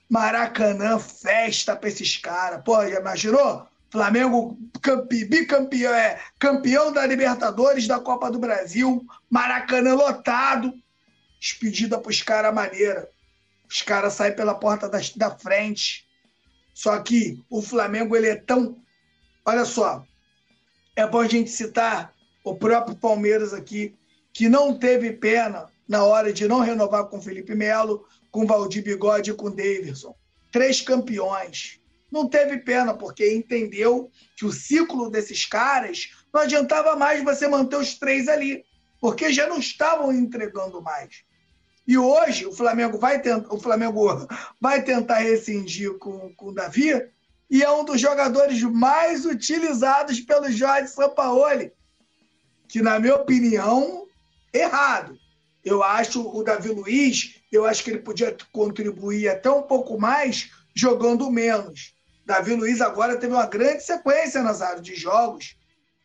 Maracanã, 0.10 0.98
festa 1.00 1.76
para 1.76 1.90
esses 1.90 2.18
caras. 2.18 2.62
Pô, 2.64 2.82
já 2.88 3.00
imaginou? 3.00 3.68
Flamengo 3.90 4.58
campe, 4.82 5.26
bicampeão, 5.26 5.94
é, 5.94 6.20
campeão 6.40 6.92
da 6.92 7.06
Libertadores, 7.06 7.88
da 7.88 8.00
Copa 8.00 8.30
do 8.30 8.40
Brasil, 8.40 9.06
Maracanã 9.30 9.94
lotado. 9.94 10.74
Despedida 11.40 12.00
para 12.00 12.10
os 12.10 12.22
caras 12.22 12.54
maneira. 12.54 13.10
Os 13.70 13.82
caras 13.82 14.14
saem 14.14 14.36
pela 14.36 14.56
porta 14.56 14.90
da, 14.90 15.00
da 15.16 15.32
frente. 15.32 16.08
Só 16.74 16.98
que 17.00 17.44
o 17.50 17.62
Flamengo 17.62 18.16
ele 18.16 18.30
é 18.30 18.36
tão. 18.36 18.78
Olha 19.46 19.66
só, 19.66 20.06
é 20.96 21.06
bom 21.06 21.22
a 21.22 21.28
gente 21.28 21.50
citar 21.50 22.14
o 22.44 22.56
próprio 22.56 22.96
Palmeiras 22.96 23.54
aqui, 23.54 23.96
que 24.34 24.48
não 24.48 24.78
teve 24.78 25.12
pena 25.14 25.68
na 25.88 26.04
hora 26.04 26.34
de 26.34 26.48
não 26.48 26.60
renovar 26.60 27.06
com 27.06 27.22
Felipe 27.22 27.56
Melo, 27.56 28.06
com 28.38 28.46
Valdir 28.46 28.84
Bigode 28.84 29.32
e 29.32 29.34
com 29.34 29.50
Davidson. 29.50 30.16
Três 30.52 30.80
campeões 30.80 31.82
não 32.12 32.30
teve 32.30 32.60
pena, 32.60 32.94
porque 32.94 33.34
entendeu 33.34 34.12
que 34.36 34.46
o 34.46 34.52
ciclo 34.52 35.10
desses 35.10 35.44
caras 35.48 36.12
não 36.32 36.42
adiantava 36.42 36.96
mais 36.96 37.24
você 37.24 37.48
manter 37.48 37.78
os 37.78 37.96
três 37.96 38.28
ali, 38.28 38.64
porque 39.02 39.34
já 39.34 39.48
não 39.48 39.58
estavam 39.58 40.14
entregando 40.14 40.80
mais. 40.84 41.24
E 41.88 41.98
hoje 41.98 42.46
o 42.46 42.52
Flamengo 42.52 43.00
vai 43.00 43.20
tentar, 43.20 43.52
o 43.52 43.60
Flamengo 43.60 44.28
vai 44.62 44.84
tentar 44.84 45.18
rescindir 45.18 45.98
com, 45.98 46.32
com 46.36 46.50
o 46.50 46.54
Davi 46.54 46.94
e 47.50 47.64
é 47.64 47.72
um 47.72 47.84
dos 47.84 48.00
jogadores 48.00 48.62
mais 48.62 49.26
utilizados 49.26 50.20
pelo 50.20 50.52
Jorge 50.52 50.90
Sampaoli, 50.90 51.72
que 52.68 52.84
na 52.84 53.00
minha 53.00 53.16
opinião 53.16 54.06
errado. 54.54 55.18
Eu 55.66 55.82
acho 55.82 56.22
o 56.22 56.44
Davi 56.44 56.70
Luiz, 56.70 57.37
eu 57.52 57.66
acho 57.66 57.84
que 57.84 57.90
ele 57.90 58.00
podia 58.00 58.36
contribuir 58.52 59.30
até 59.30 59.50
um 59.50 59.64
pouco 59.64 60.00
mais 60.00 60.52
jogando 60.76 61.32
menos. 61.32 61.96
Davi 62.26 62.54
Luiz 62.56 62.82
agora 62.82 63.18
teve 63.18 63.34
uma 63.34 63.46
grande 63.46 63.84
sequência 63.84 64.44
nas 64.44 64.62
áreas 64.62 64.82
de 64.82 64.96
jogos 64.96 65.56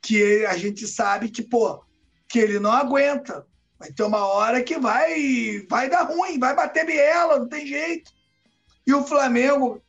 que 0.01 0.47
a 0.47 0.57
gente 0.57 0.87
sabe 0.87 1.29
que, 1.29 1.43
pô, 1.43 1.83
que 2.29 2.39
ele 2.39 2.59
não 2.59 2.71
aguenta. 2.71 3.45
Vai 3.79 3.93
ter 3.93 4.05
uma 4.05 4.25
hora 4.25 4.63
que 4.63 4.79
vai, 4.79 5.67
vai 5.69 5.91
dar 5.91 6.03
ruim, 6.03 6.39
vai 6.39 6.55
bater 6.55 6.87
biela, 6.87 7.41
não 7.41 7.49
tem 7.49 7.67
jeito. 7.67 8.13
E 8.87 8.95
o 8.95 9.03
Flamengo, 9.03 9.83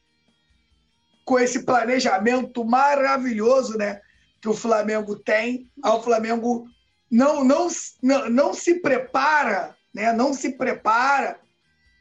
com 1.23 1.39
esse 1.39 1.63
planejamento 1.63 2.65
maravilhoso, 2.65 3.77
né, 3.77 4.01
que 4.41 4.49
o 4.49 4.53
Flamengo 4.53 5.15
tem, 5.15 5.71
o 5.83 6.01
Flamengo 6.01 6.67
não, 7.09 7.43
não, 7.43 7.67
não, 8.01 8.29
não 8.29 8.53
se 8.53 8.81
prepara, 8.81 9.75
né, 9.93 10.11
não 10.11 10.33
se 10.33 10.57
prepara 10.57 11.39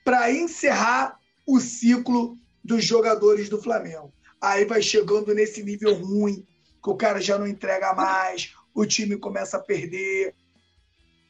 para 0.05 0.31
encerrar 0.31 1.19
o 1.47 1.59
ciclo 1.61 2.39
dos 2.63 2.85
jogadores 2.85 3.49
do 3.49 3.61
Flamengo. 3.61 4.13
Aí 4.41 4.65
vai 4.65 4.83
chegando 4.83 5.35
nesse 5.35 5.63
nível 5.63 5.95
ruim, 5.95 6.47
que 6.83 6.91
o 6.91 6.97
cara 6.97 7.21
já 7.21 7.39
não 7.39 7.47
entrega 7.47 7.95
mais, 7.95 8.55
o 8.75 8.85
time 8.85 9.17
começa 9.17 9.57
a 9.57 9.61
perder, 9.61 10.35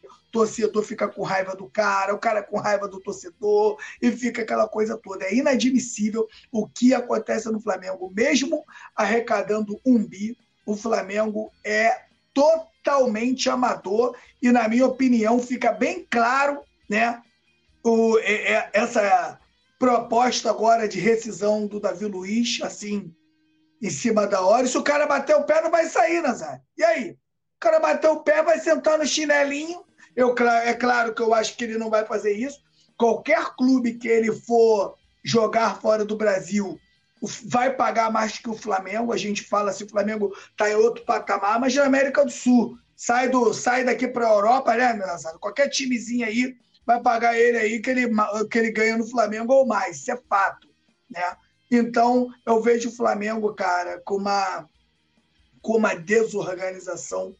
o 0.05 0.33
torcedor 0.33 0.83
fica 0.83 1.07
com 1.09 1.23
raiva 1.23 1.55
do 1.55 1.69
cara, 1.69 2.15
o 2.15 2.19
cara 2.19 2.43
com 2.43 2.59
raiva 2.59 2.89
do 2.89 3.01
torcedor, 3.01 3.79
e 4.01 4.11
fica 4.11 4.43
aquela 4.43 4.67
coisa 4.67 4.97
toda. 4.97 5.27
É 5.27 5.35
inadmissível 5.35 6.27
o 6.51 6.67
que 6.67 6.95
acontece 6.95 7.51
no 7.51 7.61
Flamengo. 7.61 8.11
Mesmo 8.15 8.65
arrecadando 8.97 9.79
um 9.85 10.03
bi, 10.03 10.37
o 10.65 10.75
Flamengo 10.75 11.51
é 11.65 12.07
totalmente 12.33 13.51
amador 13.51 14.17
e, 14.41 14.51
na 14.51 14.67
minha 14.69 14.87
opinião, 14.87 15.39
fica 15.39 15.71
bem 15.71 16.07
claro 16.09 16.63
né, 16.89 17.23
o, 17.85 18.19
é, 18.19 18.53
é, 18.53 18.71
essa 18.73 19.39
proposta 19.79 20.51
agora 20.51 20.87
de 20.87 21.01
rescisão 21.01 21.67
do 21.67 21.81
Davi 21.81 22.05
Luiz, 22.05 22.61
assim, 22.63 23.13
em 23.81 23.91
cima 23.91 24.27
da 24.27 24.41
hora. 24.41 24.67
Se 24.67 24.79
o 24.79 24.83
cara 24.83 25.07
bater 25.07 25.35
o 25.35 25.45
pé, 25.45 25.61
não 25.61 25.71
vai 25.71 25.87
sair, 25.87 26.23
Nazário. 26.23 26.63
E 26.77 26.85
aí? 26.85 27.11
O 27.57 27.61
cara 27.61 27.81
bater 27.81 28.09
o 28.09 28.21
pé, 28.21 28.43
vai 28.43 28.61
sentar 28.61 28.99
no 28.99 29.07
chinelinho. 29.07 29.85
Eu, 30.15 30.35
é 30.65 30.75
claro 30.75 31.15
que 31.15 31.23
eu 31.23 31.35
acho 31.35 31.57
que 31.57 31.65
ele 31.65 31.79
não 31.79 31.91
vai 31.91 32.05
fazer 32.05 32.33
isso. 32.33 32.61
Qualquer 32.97 33.57
clube 33.57 33.95
que 33.95 34.07
ele 34.07 34.33
for 34.33 34.95
jogar 35.25 35.81
fora 35.81 36.05
do 36.05 36.17
Brasil 36.17 36.79
vai 37.45 37.75
pagar 37.75 38.11
mais 38.11 38.39
que 38.39 38.51
o 38.51 38.57
Flamengo. 38.57 39.13
A 39.13 39.17
gente 39.17 39.43
fala 39.43 39.73
se 39.73 39.85
o 39.85 39.89
Flamengo 39.89 40.33
está 40.51 40.71
em 40.71 40.75
outro 40.75 41.05
patamar, 41.05 41.59
mas 41.59 41.75
na 41.75 41.85
América 41.85 42.25
do 42.25 42.31
Sul. 42.31 42.77
Sai, 42.95 43.29
do, 43.29 43.53
sai 43.53 43.85
daqui 43.85 44.07
para 44.07 44.29
a 44.29 44.33
Europa, 44.33 44.75
né, 44.77 44.93
Nazário? 44.93 45.41
Qualquer 45.41 45.69
timezinho 45.69 46.25
aí 46.25 46.55
vai 46.87 47.01
pagar 47.01 47.39
ele 47.39 47.59
aí 47.59 47.81
que 47.81 47.91
ele, 47.91 48.09
que 48.51 48.59
ele 48.59 48.71
ganha 48.71 48.97
no 48.97 49.09
Flamengo 49.09 49.53
ou 49.53 49.67
mais. 49.67 49.99
Isso 49.99 50.13
é 50.13 50.17
fato, 50.29 50.69
né? 51.11 51.37
Então, 51.71 52.29
eu 52.45 52.61
vejo 52.61 52.91
o 52.91 52.93
Flamengo, 52.93 53.55
cara, 53.55 54.01
com 54.05 54.17
uma, 54.17 54.69
com 55.63 55.79
uma 55.79 55.95
desorganização 55.95 57.35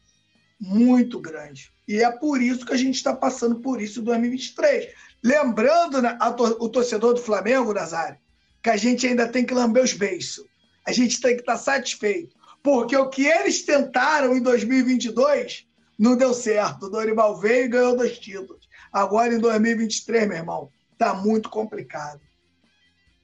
muito 0.59 1.19
grande. 1.19 1.71
E 1.87 2.01
é 2.01 2.09
por 2.09 2.41
isso 2.41 2.65
que 2.65 2.73
a 2.73 2.77
gente 2.77 2.95
está 2.95 3.13
passando 3.13 3.59
por 3.59 3.81
isso 3.81 3.99
em 3.99 4.03
2023. 4.03 4.91
Lembrando 5.23 6.01
né, 6.01 6.17
o 6.59 6.69
torcedor 6.69 7.13
do 7.13 7.21
Flamengo, 7.21 7.73
Nazário, 7.73 8.17
que 8.61 8.69
a 8.69 8.77
gente 8.77 9.05
ainda 9.05 9.27
tem 9.27 9.45
que 9.45 9.53
lamber 9.53 9.83
os 9.83 9.93
beiços. 9.93 10.45
A 10.85 10.91
gente 10.91 11.21
tem 11.21 11.35
que 11.35 11.41
estar 11.41 11.53
tá 11.53 11.59
satisfeito. 11.59 12.35
Porque 12.63 12.95
o 12.95 13.09
que 13.09 13.27
eles 13.27 13.63
tentaram 13.63 14.35
em 14.35 14.41
2022 14.41 15.67
não 15.99 16.15
deu 16.15 16.33
certo. 16.33 16.85
O 16.85 16.89
Dorival 16.89 17.37
veio 17.39 17.65
e 17.65 17.67
ganhou 17.67 17.95
dois 17.95 18.17
títulos. 18.17 18.62
Agora, 18.93 19.33
em 19.33 19.39
2023, 19.39 20.27
meu 20.27 20.37
irmão, 20.37 20.69
está 20.91 21.15
muito 21.15 21.49
complicado. 21.49 22.21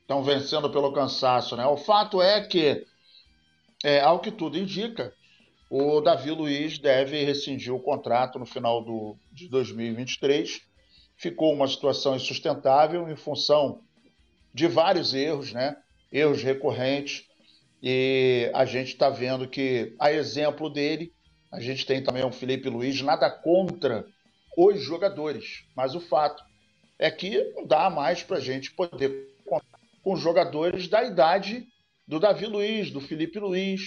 Estão 0.01 0.23
vencendo 0.23 0.67
pelo 0.71 0.91
cansaço, 0.91 1.55
né? 1.55 1.63
O 1.67 1.77
fato 1.77 2.19
é 2.19 2.41
que, 2.41 2.83
é, 3.83 4.01
ao 4.01 4.19
que 4.19 4.31
tudo 4.31 4.57
indica, 4.57 5.13
o 5.69 6.01
Davi 6.01 6.31
Luiz 6.31 6.79
deve 6.79 7.23
rescindir 7.23 7.71
o 7.71 7.79
contrato 7.79 8.39
no 8.39 8.45
final 8.47 8.83
do, 8.83 9.15
de 9.31 9.47
2023. 9.47 10.61
Ficou 11.15 11.53
uma 11.53 11.67
situação 11.67 12.15
insustentável 12.15 13.07
em 13.07 13.15
função 13.15 13.83
de 14.51 14.65
vários 14.65 15.13
erros, 15.13 15.53
né? 15.53 15.77
Erros 16.11 16.41
recorrentes. 16.41 17.27
E 17.83 18.49
a 18.55 18.65
gente 18.65 18.87
está 18.87 19.11
vendo 19.11 19.47
que, 19.47 19.95
a 19.99 20.11
exemplo 20.11 20.67
dele, 20.67 21.13
a 21.51 21.59
gente 21.59 21.85
tem 21.85 22.03
também 22.03 22.25
o 22.25 22.31
Felipe 22.31 22.67
Luiz, 22.67 22.99
nada 23.03 23.29
contra 23.29 24.07
os 24.57 24.81
jogadores. 24.81 25.65
Mas 25.75 25.95
o 25.95 25.99
fato 25.99 26.43
é 26.97 27.09
que 27.09 27.53
não 27.55 27.65
dá 27.65 27.89
mais 27.89 28.23
para 28.23 28.37
a 28.37 28.41
gente 28.41 28.71
poder 28.71 29.35
contar 29.45 29.79
com 30.03 30.15
jogadores 30.15 30.87
da 30.87 31.03
idade 31.03 31.67
do 32.07 32.19
Davi 32.19 32.45
Luiz, 32.45 32.91
do 32.91 32.99
Felipe 32.99 33.39
Luiz, 33.39 33.81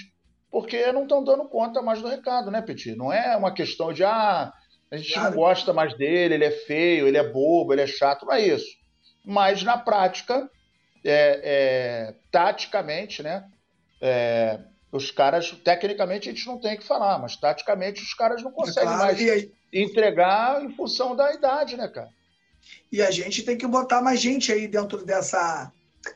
porque 0.51 0.93
não 0.93 1.03
estão 1.03 1.25
dando 1.25 1.49
conta 1.49 1.83
mais 1.83 2.01
do 2.01 2.09
recado, 2.09 2.51
né, 2.51 2.63
Petit? 2.63 2.95
Não 2.95 3.13
é 3.13 3.37
uma 3.37 3.53
questão 3.53 3.93
de, 3.93 4.05
ah, 4.05 4.53
a 4.91 4.97
gente 4.97 5.13
claro. 5.13 5.31
não 5.31 5.37
gosta 5.37 5.73
mais 5.73 5.97
dele, 5.97 6.35
ele 6.35 6.45
é 6.45 6.51
feio, 6.51 7.09
ele 7.09 7.17
é 7.17 7.29
bobo, 7.29 7.73
ele 7.73 7.83
é 7.83 7.87
chato, 7.87 8.27
não 8.27 8.35
é 8.35 8.47
isso. 8.47 8.67
Mas 9.25 9.63
na 9.63 9.79
prática, 9.79 10.49
é, 11.05 11.41
é, 11.43 12.15
taticamente, 12.31 13.23
né, 13.23 13.45
é, 14.01 14.61
os 14.93 15.11
caras, 15.11 15.51
tecnicamente 15.65 16.29
a 16.29 16.33
gente 16.33 16.47
não 16.47 16.61
tem 16.61 16.77
que 16.77 16.87
falar, 16.87 17.19
mas 17.19 17.35
taticamente 17.35 18.03
os 18.03 18.13
caras 18.13 18.43
não 18.43 18.53
conseguem 18.53 18.91
claro, 18.91 18.99
mais 18.99 19.19
aí... 19.19 19.51
entregar 19.73 20.63
em 20.63 20.71
função 20.77 21.17
da 21.17 21.33
idade, 21.33 21.79
né, 21.79 21.89
cara? 21.89 22.11
E 22.93 23.01
a 23.01 23.11
gente 23.11 23.43
tem 23.43 23.57
que 23.57 23.67
botar 23.67 24.03
mais 24.03 24.21
gente 24.21 24.53
aí 24.53 24.69
dentro 24.69 25.03
dessa, 25.05 25.73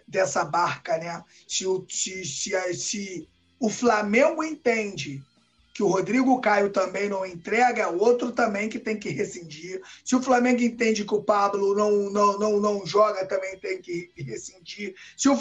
dessa 0.07 0.45
barca, 0.45 0.99
né? 0.99 1.25
Se 1.49 1.67
o, 1.67 1.87
se, 1.89 2.23
se, 2.27 2.75
se 2.75 3.29
o 3.59 3.71
Flamengo 3.71 4.45
entende 4.45 5.23
que 5.73 5.83
o 5.83 5.89
Rodrigo 5.89 6.39
Caio 6.41 6.71
também 6.71 7.09
não 7.09 7.25
entrega, 7.25 7.83
é 7.83 7.87
outro 7.87 8.31
também 8.31 8.69
que 8.69 8.79
tem 8.79 8.99
que 8.99 9.09
rescindir. 9.09 9.81
Se 10.05 10.15
o 10.15 10.23
Flamengo 10.23 10.63
entende 10.63 11.05
que 11.05 11.15
o 11.15 11.23
Pablo 11.23 11.75
não, 11.75 12.11
não, 12.11 12.39
não, 12.39 12.61
não 12.61 12.87
joga, 12.87 13.27
também 13.27 13.59
tem 13.59 13.81
que 13.81 14.11
rescindir. 14.17 14.95
Se 15.17 15.29
o 15.29 15.37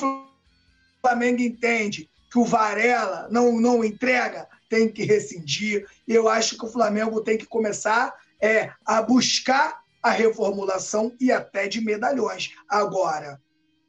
Flamengo 1.01 1.41
entende 1.41 2.09
que 2.35 2.39
o 2.39 2.43
Varela 2.43 3.29
não, 3.31 3.61
não 3.61 3.81
entrega, 3.81 4.45
tem 4.67 4.91
que 4.91 5.05
rescindir. 5.05 5.87
Eu 6.05 6.27
acho 6.27 6.57
que 6.57 6.65
o 6.65 6.69
Flamengo 6.69 7.21
tem 7.21 7.37
que 7.37 7.45
começar 7.45 8.13
é, 8.41 8.73
a 8.85 9.01
buscar 9.01 9.81
a 10.03 10.11
reformulação 10.11 11.15
e 11.17 11.31
até 11.31 11.69
de 11.69 11.79
medalhões. 11.79 12.53
Agora, 12.67 13.41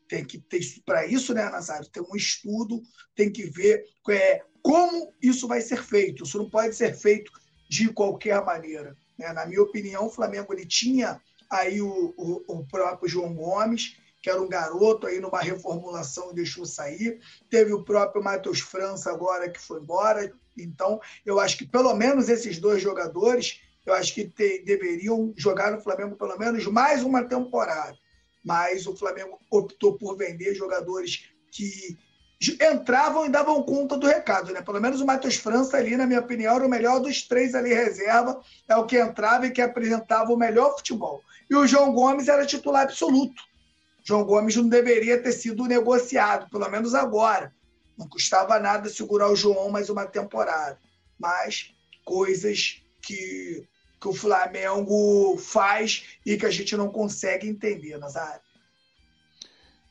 tem 0.09 0.25
que 0.25 0.39
ter 0.39 0.61
para 0.85 1.05
isso, 1.05 1.35
né, 1.35 1.51
Nazário? 1.51 1.91
Tem 1.91 2.01
um 2.01 2.15
estudo, 2.15 2.81
tem 3.17 3.33
que 3.33 3.51
ver 3.51 3.85
é, 4.11 4.43
como 4.63 5.13
isso 5.21 5.49
vai 5.49 5.61
ser 5.61 5.83
feito. 5.83 6.23
Isso 6.23 6.39
não 6.39 6.49
pode 6.49 6.77
ser 6.77 6.95
feito 6.95 7.33
de 7.69 7.89
qualquer 7.89 8.45
maneira. 8.45 8.97
Né? 9.19 9.33
Na 9.33 9.45
minha 9.45 9.63
opinião, 9.63 10.07
o 10.07 10.13
Flamengo 10.13 10.53
ele 10.53 10.67
tinha 10.67 11.21
aí 11.51 11.83
o, 11.83 12.15
o, 12.17 12.45
o 12.47 12.67
próprio 12.69 13.09
João 13.09 13.35
Gomes, 13.35 13.97
que 14.27 14.31
era 14.31 14.43
um 14.43 14.49
garoto 14.49 15.07
aí 15.07 15.21
numa 15.21 15.41
reformulação 15.41 16.33
e 16.33 16.35
deixou 16.35 16.67
sair. 16.67 17.21
Teve 17.49 17.73
o 17.73 17.85
próprio 17.85 18.25
Matheus 18.25 18.59
França 18.59 19.09
agora 19.09 19.49
que 19.49 19.61
foi 19.61 19.81
embora. 19.81 20.33
Então, 20.59 21.01
eu 21.25 21.39
acho 21.39 21.57
que 21.57 21.65
pelo 21.65 21.95
menos 21.95 22.29
esses 22.29 22.59
dois 22.59 22.83
jogadores, 22.83 23.61
eu 23.87 23.95
acho 23.95 24.13
que 24.13 24.25
te, 24.25 24.65
deveriam 24.65 25.33
jogar 25.37 25.71
no 25.71 25.81
Flamengo 25.81 26.17
pelo 26.17 26.37
menos 26.37 26.67
mais 26.67 27.05
uma 27.05 27.23
temporada. 27.23 27.97
Mas 28.45 28.85
o 28.89 28.97
Flamengo 28.97 29.39
optou 29.49 29.97
por 29.97 30.17
vender 30.17 30.57
jogadores 30.57 31.31
que 31.53 31.97
entravam 32.61 33.27
e 33.27 33.29
davam 33.29 33.63
conta 33.63 33.97
do 33.97 34.09
recado, 34.09 34.53
né? 34.53 34.61
Pelo 34.61 34.81
menos 34.81 35.01
o 35.01 35.07
Matheus 35.07 35.37
França 35.37 35.77
ali, 35.77 35.97
na 35.97 36.05
minha 36.05 36.19
opinião, 36.19 36.57
era 36.57 36.67
o 36.67 36.69
melhor 36.69 36.99
dos 36.99 37.23
três 37.23 37.55
ali 37.55 37.73
reserva, 37.73 38.41
é 38.69 38.75
o 38.75 38.87
que 38.87 38.99
entrava 38.99 39.47
e 39.47 39.53
que 39.53 39.63
apresentava 39.63 40.33
o 40.33 40.37
melhor 40.37 40.77
futebol. 40.77 41.23
E 41.49 41.55
o 41.55 41.65
João 41.65 41.93
Gomes 41.93 42.27
era 42.27 42.45
titular 42.45 42.83
absoluto. 42.83 43.41
João 44.07 44.25
Gomes 44.25 44.55
não 44.55 44.69
deveria 44.69 45.21
ter 45.21 45.33
sido 45.33 45.65
negociado, 45.65 46.49
pelo 46.49 46.69
menos 46.71 46.95
agora. 46.95 47.53
Não 47.99 48.09
custava 48.09 48.57
nada 48.61 48.89
segurar 48.89 49.29
o 49.29 49.35
João 49.35 49.69
mais 49.69 49.91
uma 49.91 50.07
temporada. 50.07 50.79
Mas 51.19 51.75
coisas 52.05 52.81
que, 53.03 53.67
que 54.01 54.09
o 54.09 54.13
Flamengo 54.13 55.37
faz 55.39 56.05
e 56.25 56.37
que 56.37 56.47
a 56.47 56.51
gente 56.51 56.77
não 56.77 56.89
consegue 56.89 57.49
entender, 57.49 57.99
Nazário. 57.99 58.41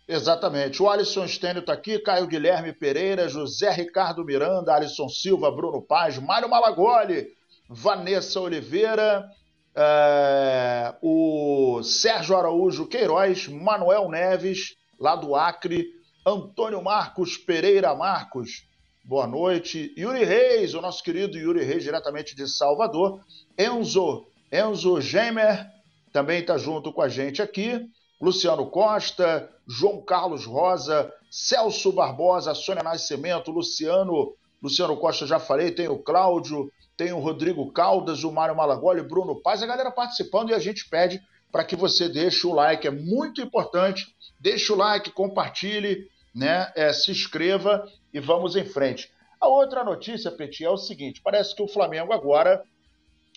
Exatamente. 0.08 0.82
O 0.82 0.90
Alisson 0.90 1.28
Stênio 1.28 1.60
está 1.60 1.74
aqui, 1.74 2.00
Caio 2.00 2.28
Guilherme 2.28 2.72
Pereira, 2.72 3.28
José 3.28 3.70
Ricardo 3.72 4.24
Miranda, 4.24 4.74
Alisson 4.74 5.10
Silva, 5.10 5.52
Bruno 5.52 5.82
Paz, 5.82 6.18
Mário 6.20 6.48
Malagoli, 6.48 7.36
Vanessa 7.68 8.40
Oliveira, 8.40 9.30
é, 9.76 10.96
o 11.02 11.82
Sérgio 11.84 12.38
Araújo 12.38 12.88
Queiroz, 12.88 13.48
Manuel 13.48 14.10
Neves, 14.10 14.76
lá 15.00 15.16
do 15.16 15.36
Acre, 15.36 15.86
Antônio 16.26 16.82
Marcos 16.82 17.38
Pereira 17.38 17.94
Marcos, 17.94 18.66
boa 19.04 19.28
noite. 19.28 19.94
Yuri 19.98 20.24
Reis, 20.24 20.74
o 20.74 20.82
nosso 20.82 21.04
querido 21.04 21.38
Yuri 21.38 21.64
Reis, 21.64 21.84
diretamente 21.84 22.36
de 22.36 22.48
Salvador. 22.48 23.20
Enzo, 23.58 24.26
Enzo 24.52 25.02
Gemer, 25.02 25.70
também 26.14 26.40
está 26.40 26.58
junto 26.58 26.94
com 26.94 27.02
a 27.02 27.10
gente 27.10 27.42
aqui. 27.42 27.86
Luciano 28.20 28.66
Costa, 28.68 29.50
João 29.68 30.02
Carlos 30.02 30.46
Rosa, 30.46 31.12
Celso 31.30 31.92
Barbosa, 31.92 32.56
Sônia 32.56 32.82
Nascimento, 32.82 33.52
Luciano, 33.52 34.34
Luciano 34.64 34.96
Costa 34.96 35.28
já 35.28 35.38
falei, 35.38 35.72
tem 35.72 35.90
o 35.90 36.00
Cláudio, 36.00 36.72
tem 36.98 37.12
o 37.12 37.20
Rodrigo 37.20 37.72
Caldas, 37.72 38.24
o 38.24 38.32
Mário 38.32 38.56
Malagoli, 38.56 39.02
o 39.02 39.08
Bruno 39.08 39.42
Paz, 39.42 39.62
a 39.62 39.68
galera 39.68 39.92
participando 39.92 40.50
e 40.50 40.54
a 40.54 40.60
gente 40.60 40.88
pede 40.90 41.22
para 41.52 41.64
que 41.64 41.76
você 41.76 42.10
deixe 42.10 42.46
o 42.46 42.54
like, 42.54 42.86
é 42.86 42.92
muito 42.92 43.42
importante. 43.42 44.14
Deixe 44.40 44.72
o 44.72 44.76
like, 44.76 45.12
compartilhe, 45.12 46.10
né? 46.34 46.72
É, 46.76 46.92
se 46.92 47.12
inscreva 47.12 47.90
e 48.14 48.20
vamos 48.20 48.56
em 48.56 48.66
frente. 48.66 49.10
A 49.40 49.48
outra 49.48 49.84
notícia, 49.84 50.32
Petit, 50.32 50.66
é 50.66 50.70
o 50.70 50.78
seguinte: 50.78 51.22
parece 51.22 51.56
que 51.56 51.64
o 51.64 51.68
Flamengo 51.68 52.12
agora 52.12 52.62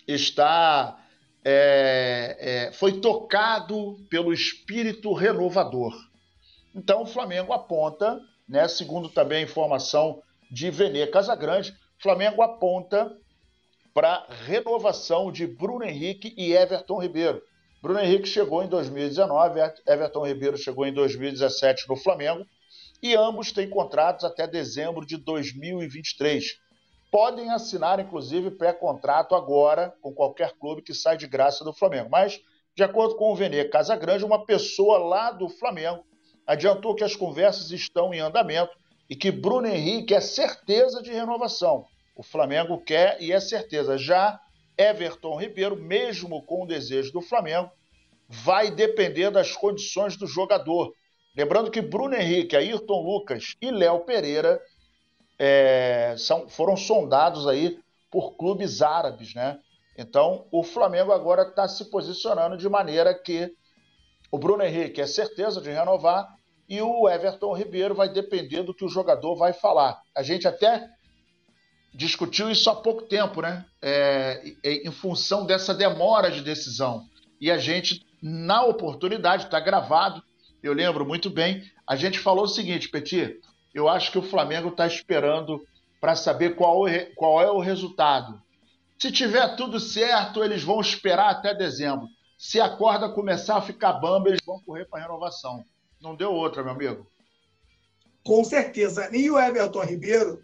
está. 0.07 0.97
É, 1.45 2.37
é, 2.67 2.71
foi 2.73 2.99
tocado 2.99 3.95
pelo 4.09 4.33
espírito 4.33 5.13
renovador. 5.13 5.95
Então 6.75 7.03
o 7.03 7.05
Flamengo 7.05 7.53
aponta, 7.53 8.19
né, 8.47 8.67
segundo 8.67 9.07
também 9.07 9.39
a 9.39 9.43
informação 9.43 10.21
de 10.51 10.69
Venê 10.69 11.07
Casagrande, 11.07 11.71
o 11.97 12.03
Flamengo 12.03 12.41
aponta 12.41 13.15
para 13.93 14.25
renovação 14.45 15.31
de 15.31 15.47
Bruno 15.47 15.83
Henrique 15.83 16.33
e 16.37 16.53
Everton 16.53 17.01
Ribeiro. 17.01 17.41
Bruno 17.81 17.99
Henrique 17.99 18.27
chegou 18.27 18.61
em 18.61 18.67
2019, 18.67 19.59
Everton 19.87 20.27
Ribeiro 20.27 20.57
chegou 20.57 20.85
em 20.85 20.93
2017 20.93 21.87
no 21.87 21.95
Flamengo 21.95 22.45
e 23.01 23.15
ambos 23.15 23.51
têm 23.51 23.69
contratos 23.69 24.25
até 24.25 24.45
dezembro 24.45 25.05
de 25.05 25.17
2023. 25.17 26.57
podem 27.11 27.49
assinar, 27.49 27.99
inclusive, 27.99 28.51
pré-contrato 28.51 29.33
agora 29.33 29.93
com 30.01 30.13
qualquer 30.13 30.51
clube 30.59 30.83
que 30.83 30.93
sai 30.93 31.17
de 31.17 31.25
graça 31.25 31.63
do 31.63 31.73
Flamengo. 31.73 32.09
Mas, 32.11 32.39
de 32.75 32.83
acordo 32.83 33.15
com 33.15 33.31
o 33.31 33.35
Vene 33.35 33.63
Casagrande, 33.65 34.23
uma 34.23 34.45
pessoa 34.45 34.99
lá 34.99 35.31
do 35.31 35.49
Flamengo 35.49 36.05
adiantou 36.45 36.93
que 36.93 37.03
as 37.03 37.15
conversas 37.15 37.71
estão 37.71 38.13
em 38.13 38.19
andamento 38.19 38.71
e 39.09 39.15
que 39.15 39.31
Bruno 39.31 39.67
Henrique 39.67 40.13
é 40.13 40.21
certeza 40.21 41.01
de 41.01 41.11
renovação. 41.11 41.85
O 42.19 42.23
Flamengo 42.23 42.77
quer 42.83 43.15
e 43.21 43.31
é 43.31 43.39
certeza. 43.39 43.97
Já 43.97 44.41
Everton 44.77 45.39
Ribeiro, 45.39 45.77
mesmo 45.77 46.43
com 46.43 46.63
o 46.63 46.67
desejo 46.67 47.13
do 47.13 47.21
Flamengo, 47.21 47.71
vai 48.27 48.69
depender 48.69 49.31
das 49.31 49.55
condições 49.55 50.17
do 50.17 50.27
jogador. 50.27 50.93
Lembrando 51.33 51.71
que 51.71 51.81
Bruno 51.81 52.13
Henrique, 52.15 52.57
Ayrton 52.57 53.01
Lucas 53.01 53.55
e 53.61 53.71
Léo 53.71 54.01
Pereira 54.01 54.61
é, 55.39 56.13
são, 56.17 56.49
foram 56.49 56.75
sondados 56.75 57.47
aí 57.47 57.79
por 58.11 58.35
clubes 58.35 58.81
árabes, 58.81 59.33
né? 59.33 59.57
Então, 59.97 60.45
o 60.51 60.61
Flamengo 60.61 61.13
agora 61.13 61.43
está 61.43 61.69
se 61.69 61.89
posicionando 61.89 62.57
de 62.57 62.67
maneira 62.67 63.13
que 63.13 63.49
o 64.29 64.37
Bruno 64.37 64.61
Henrique 64.61 64.99
é 64.99 65.07
certeza 65.07 65.61
de 65.61 65.69
renovar 65.69 66.27
e 66.67 66.81
o 66.81 67.07
Everton 67.07 67.53
Ribeiro 67.53 67.95
vai 67.95 68.09
depender 68.09 68.61
do 68.61 68.73
que 68.73 68.83
o 68.83 68.89
jogador 68.89 69.37
vai 69.37 69.53
falar. 69.53 70.01
A 70.13 70.21
gente 70.21 70.45
até 70.45 70.98
discutiu 71.93 72.49
isso 72.49 72.69
há 72.69 72.75
pouco 72.75 73.03
tempo, 73.03 73.41
né? 73.41 73.65
É, 73.81 74.53
em 74.63 74.91
função 74.91 75.45
dessa 75.45 75.73
demora 75.73 76.31
de 76.31 76.41
decisão. 76.41 77.05
E 77.39 77.49
a 77.49 77.57
gente, 77.57 78.05
na 78.21 78.63
oportunidade, 78.63 79.45
está 79.45 79.59
gravado, 79.59 80.21
eu 80.61 80.73
lembro 80.73 81.05
muito 81.05 81.29
bem, 81.29 81.63
a 81.87 81.95
gente 81.95 82.19
falou 82.19 82.45
o 82.45 82.49
seguinte, 82.49 82.89
Petit, 82.89 83.39
eu 83.73 83.87
acho 83.87 84.11
que 84.11 84.17
o 84.17 84.23
Flamengo 84.23 84.69
está 84.69 84.85
esperando 84.85 85.65
para 86.01 86.15
saber 86.15 86.55
qual, 86.55 86.83
qual 87.15 87.41
é 87.41 87.49
o 87.49 87.59
resultado. 87.59 88.41
Se 88.97 89.11
tiver 89.11 89.55
tudo 89.55 89.79
certo, 89.79 90.43
eles 90.43 90.63
vão 90.63 90.81
esperar 90.81 91.29
até 91.29 91.53
dezembro. 91.53 92.07
Se 92.37 92.59
a 92.59 92.69
corda 92.69 93.09
começar 93.09 93.57
a 93.57 93.61
ficar 93.61 93.93
bamba, 93.93 94.29
eles 94.29 94.41
vão 94.45 94.61
correr 94.61 94.85
para 94.85 95.01
renovação. 95.01 95.63
Não 96.01 96.15
deu 96.15 96.33
outra, 96.33 96.63
meu 96.63 96.73
amigo. 96.73 97.07
Com 98.23 98.43
certeza. 98.43 99.09
E 99.15 99.29
o 99.29 99.39
Everton 99.39 99.83
Ribeiro, 99.83 100.41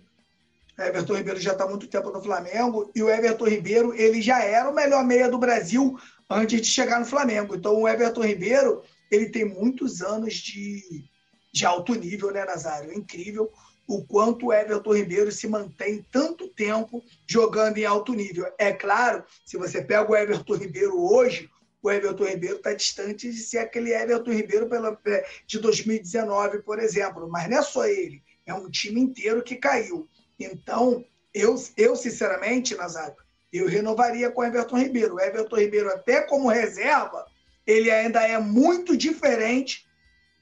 Everton 0.78 1.16
Ribeiro 1.16 1.40
já 1.40 1.54
está 1.54 1.64
há 1.64 1.70
muito 1.70 1.88
tempo 1.88 2.12
no 2.12 2.22
Flamengo, 2.22 2.92
e 2.96 3.02
o 3.02 3.10
Everton 3.10 3.48
Ribeiro 3.48 3.94
ele 3.94 4.22
já 4.22 4.44
era 4.44 4.70
o 4.70 4.76
melhor 4.76 5.04
meia 5.06 5.30
do 5.30 5.38
Brasil 5.38 5.98
antes 6.30 6.62
de 6.62 6.68
chegar 6.68 7.00
no 7.00 7.06
Flamengo. 7.06 7.56
Então 7.56 7.80
o 7.80 7.88
Everton 7.88 8.24
Ribeiro 8.24 8.82
ele 9.10 9.30
tem 9.30 9.46
muitos 9.46 10.02
anos 10.02 10.34
de, 10.34 11.06
de 11.54 11.66
alto 11.66 11.94
nível, 11.96 12.32
né, 12.32 12.44
Nazário? 12.44 12.92
É 12.92 12.96
incrível 12.96 13.52
o 13.88 14.04
quanto 14.04 14.48
o 14.48 14.54
Everton 14.54 14.94
Ribeiro 14.94 15.32
se 15.32 15.48
mantém 15.48 16.06
tanto 16.12 16.50
tempo 16.50 17.04
jogando 17.28 17.78
em 17.78 17.86
alto 17.86 18.14
nível. 18.14 18.52
É 18.58 18.74
claro, 18.74 19.24
se 19.46 19.58
você 19.58 19.82
pega 19.82 20.12
o 20.12 20.16
Everton 20.16 20.56
Ribeiro 20.56 21.00
hoje, 21.00 21.50
o 21.82 21.92
Everton 21.92 22.26
Ribeiro 22.26 22.56
está 22.58 22.74
distante 22.74 23.32
de 23.32 23.38
ser 23.38 23.60
aquele 23.60 23.94
Everton 23.94 24.32
Ribeiro 24.32 24.68
pela, 24.68 25.00
é, 25.06 25.26
de 25.46 25.60
2019, 25.60 26.64
por 26.64 26.80
exemplo. 26.80 27.30
Mas 27.30 27.48
não 27.48 27.60
é 27.60 27.62
só 27.62 27.86
ele, 27.86 28.24
é 28.46 28.54
um 28.54 28.70
time 28.70 29.00
inteiro 29.00 29.44
que 29.44 29.56
caiu. 29.56 30.10
Então, 30.40 31.04
eu, 31.34 31.56
eu 31.78 31.96
sinceramente, 31.96 32.76
Nazário, 32.76 33.16
eu 33.52 33.68
renovaria 33.68 34.30
com 34.30 34.42
o 34.42 34.44
Everton 34.44 34.78
Ribeiro. 34.78 35.16
O 35.16 35.20
Everton 35.20 35.56
Ribeiro, 35.56 35.90
até 35.90 36.22
como 36.22 36.50
reserva, 36.50 37.26
ele 37.66 37.90
ainda 37.90 38.22
é 38.22 38.38
muito 38.38 38.98
diferente 38.98 39.86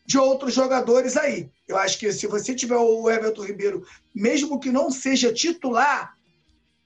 de 0.05 0.17
outros 0.17 0.53
jogadores 0.53 1.15
aí. 1.15 1.49
Eu 1.67 1.77
acho 1.77 1.97
que 1.97 2.11
se 2.11 2.27
você 2.27 2.53
tiver 2.53 2.75
o 2.75 3.09
Everton 3.09 3.43
Ribeiro, 3.43 3.85
mesmo 4.13 4.59
que 4.59 4.71
não 4.71 4.91
seja 4.91 5.33
titular, 5.33 6.17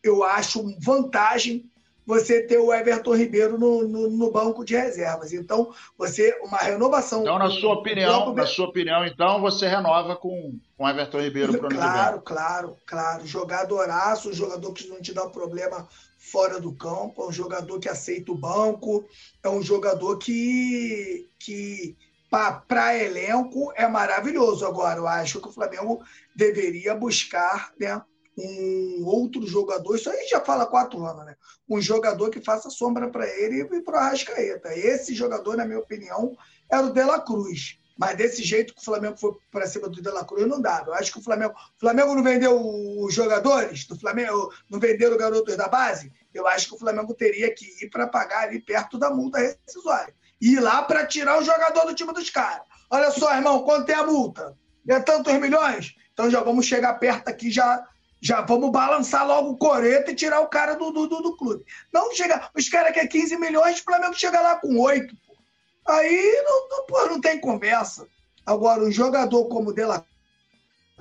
eu 0.04 0.24
acho 0.24 0.76
vantagem 0.80 1.70
você 2.08 2.42
ter 2.42 2.58
o 2.58 2.74
Everton 2.74 3.14
Ribeiro 3.14 3.60
no, 3.60 3.86
no, 3.86 4.10
no, 4.10 4.32
banco 4.32 4.64
de 4.64 4.78
reservas. 4.78 5.34
Então, 5.34 5.74
você 5.98 6.40
uma 6.42 6.58
renovação. 6.58 7.22
Então, 7.22 7.38
na 7.38 7.50
sua 7.50 7.74
opinião, 7.74 8.34
na 8.34 8.46
sua 8.46 8.68
opinião, 8.68 9.06
então 9.06 9.42
você 9.42 9.68
renova 9.68 10.16
com 10.16 10.58
o 10.78 10.88
Everton 10.88 11.20
Ribeiro 11.20 11.58
para 11.58 11.68
o 11.68 11.70
Claro, 11.70 12.22
claro, 12.22 12.78
claro. 12.86 13.28
Jogadoraço, 13.28 14.32
jogador 14.32 14.72
que 14.72 14.88
não 14.88 15.02
te 15.02 15.14
dá 15.14 15.28
problema 15.28 15.86
fora 16.18 16.62
do 16.62 16.72
campo, 16.72 17.24
é 17.24 17.28
um 17.28 17.32
jogador 17.32 17.78
que 17.78 17.90
aceita 17.90 18.32
o 18.32 18.38
banco, 18.38 19.06
é 19.44 19.50
um 19.50 19.62
jogador 19.62 20.18
que, 20.18 21.28
que 21.38 21.98
para 22.30 22.98
elenco 22.98 23.74
é 23.76 23.86
maravilhoso. 23.86 24.66
Agora, 24.66 25.00
eu 25.00 25.08
acho 25.08 25.42
que 25.42 25.50
o 25.50 25.54
Flamengo 25.54 26.02
deveria 26.34 26.96
buscar 26.96 27.74
né, 27.78 28.02
um 28.38 29.04
outro 29.06 29.46
jogador, 29.48 29.96
isso 29.96 30.10
aí 30.10 30.28
já 30.28 30.40
fala 30.40 30.68
quatro 30.68 31.04
anos, 31.04 31.26
né? 31.26 31.36
Um 31.68 31.82
jogador 31.82 32.30
que 32.30 32.40
faça 32.40 32.70
sombra 32.70 33.10
para 33.10 33.28
ele 33.28 33.62
e 33.62 33.82
para 33.82 33.96
o 33.96 34.00
Arrascaeta. 34.00 34.76
Esse 34.78 35.16
jogador, 35.16 35.58
na 35.58 35.66
minha 35.66 35.80
opinião, 35.80 36.38
era 36.72 36.86
o 36.86 36.94
De 36.94 37.04
La 37.04 37.20
Cruz. 37.20 37.80
Mas 37.98 38.16
desse 38.16 38.44
jeito 38.44 38.76
que 38.76 38.82
o 38.82 38.86
Flamengo 38.86 39.18
foi 39.18 39.32
para 39.50 39.66
cima 39.66 39.90
do 39.90 40.00
De 40.00 40.10
La 40.10 40.24
Cruz, 40.24 40.48
não 40.48 40.62
dá. 40.62 40.84
Eu 40.86 40.94
acho 40.94 41.12
que 41.12 41.18
o 41.18 41.24
Flamengo. 41.24 41.54
O 41.54 41.80
Flamengo 41.80 42.14
não 42.14 42.22
vendeu 42.22 42.62
os 43.00 43.12
jogadores 43.12 43.88
do 43.88 44.00
Flamengo, 44.00 44.54
não 44.70 44.80
vendeu 44.80 45.12
os 45.12 45.18
garotos 45.18 45.58
da 45.58 45.68
base. 45.68 46.14
Eu 46.32 46.48
acho 46.48 46.68
que 46.68 46.76
o 46.76 46.80
Flamengo 46.80 47.16
teria 47.16 47.52
que 47.54 47.66
ir 47.84 47.90
para 47.90 48.06
pagar 48.06 48.44
ali 48.44 48.62
perto 48.62 49.00
da 49.00 49.10
multa 49.10 49.40
rescisória. 49.40 50.14
Ir 50.40 50.60
lá 50.60 50.84
para 50.84 51.08
tirar 51.08 51.40
o 51.40 51.44
jogador 51.44 51.86
do 51.86 51.96
time 51.96 52.14
dos 52.14 52.30
caras. 52.30 52.62
Olha 52.92 53.10
só, 53.10 53.34
irmão, 53.34 53.64
quanto 53.64 53.90
é 53.90 53.96
a 53.96 54.06
multa? 54.06 54.56
É 54.88 55.00
tantos 55.00 55.34
milhões? 55.34 55.96
Então 56.14 56.30
já 56.30 56.42
vamos 56.42 56.68
chegar 56.68 56.94
perto 57.00 57.28
aqui, 57.28 57.50
já 57.50 57.84
já 58.22 58.42
vamos 58.42 58.72
balançar 58.72 59.26
logo 59.26 59.52
o 59.52 59.58
coreto 59.58 60.12
e 60.12 60.16
tirar 60.16 60.42
o 60.42 60.48
cara 60.48 60.76
do, 60.76 60.92
do, 60.92 61.08
do, 61.08 61.38
clube. 61.38 61.64
Não 61.94 62.14
chega. 62.14 62.50
Os 62.56 62.68
caras 62.70 62.94
querem 62.94 63.10
15 63.10 63.38
milhões, 63.38 63.80
o 63.80 63.84
Flamengo 63.84 64.14
chega 64.14 64.42
lá 64.42 64.56
com 64.56 64.80
8. 64.80 65.16
Pô. 65.26 65.38
Aí 65.88 66.44
não, 66.44 66.70
não, 66.70 66.86
pô, 66.86 67.06
não 67.08 67.22
tem 67.22 67.40
conversa. 67.40 68.08
Agora, 68.46 68.84
um 68.84 68.92
jogador 68.92 69.46
como 69.46 69.70
o 69.70 69.74
De 69.74 69.86
La 69.86 70.04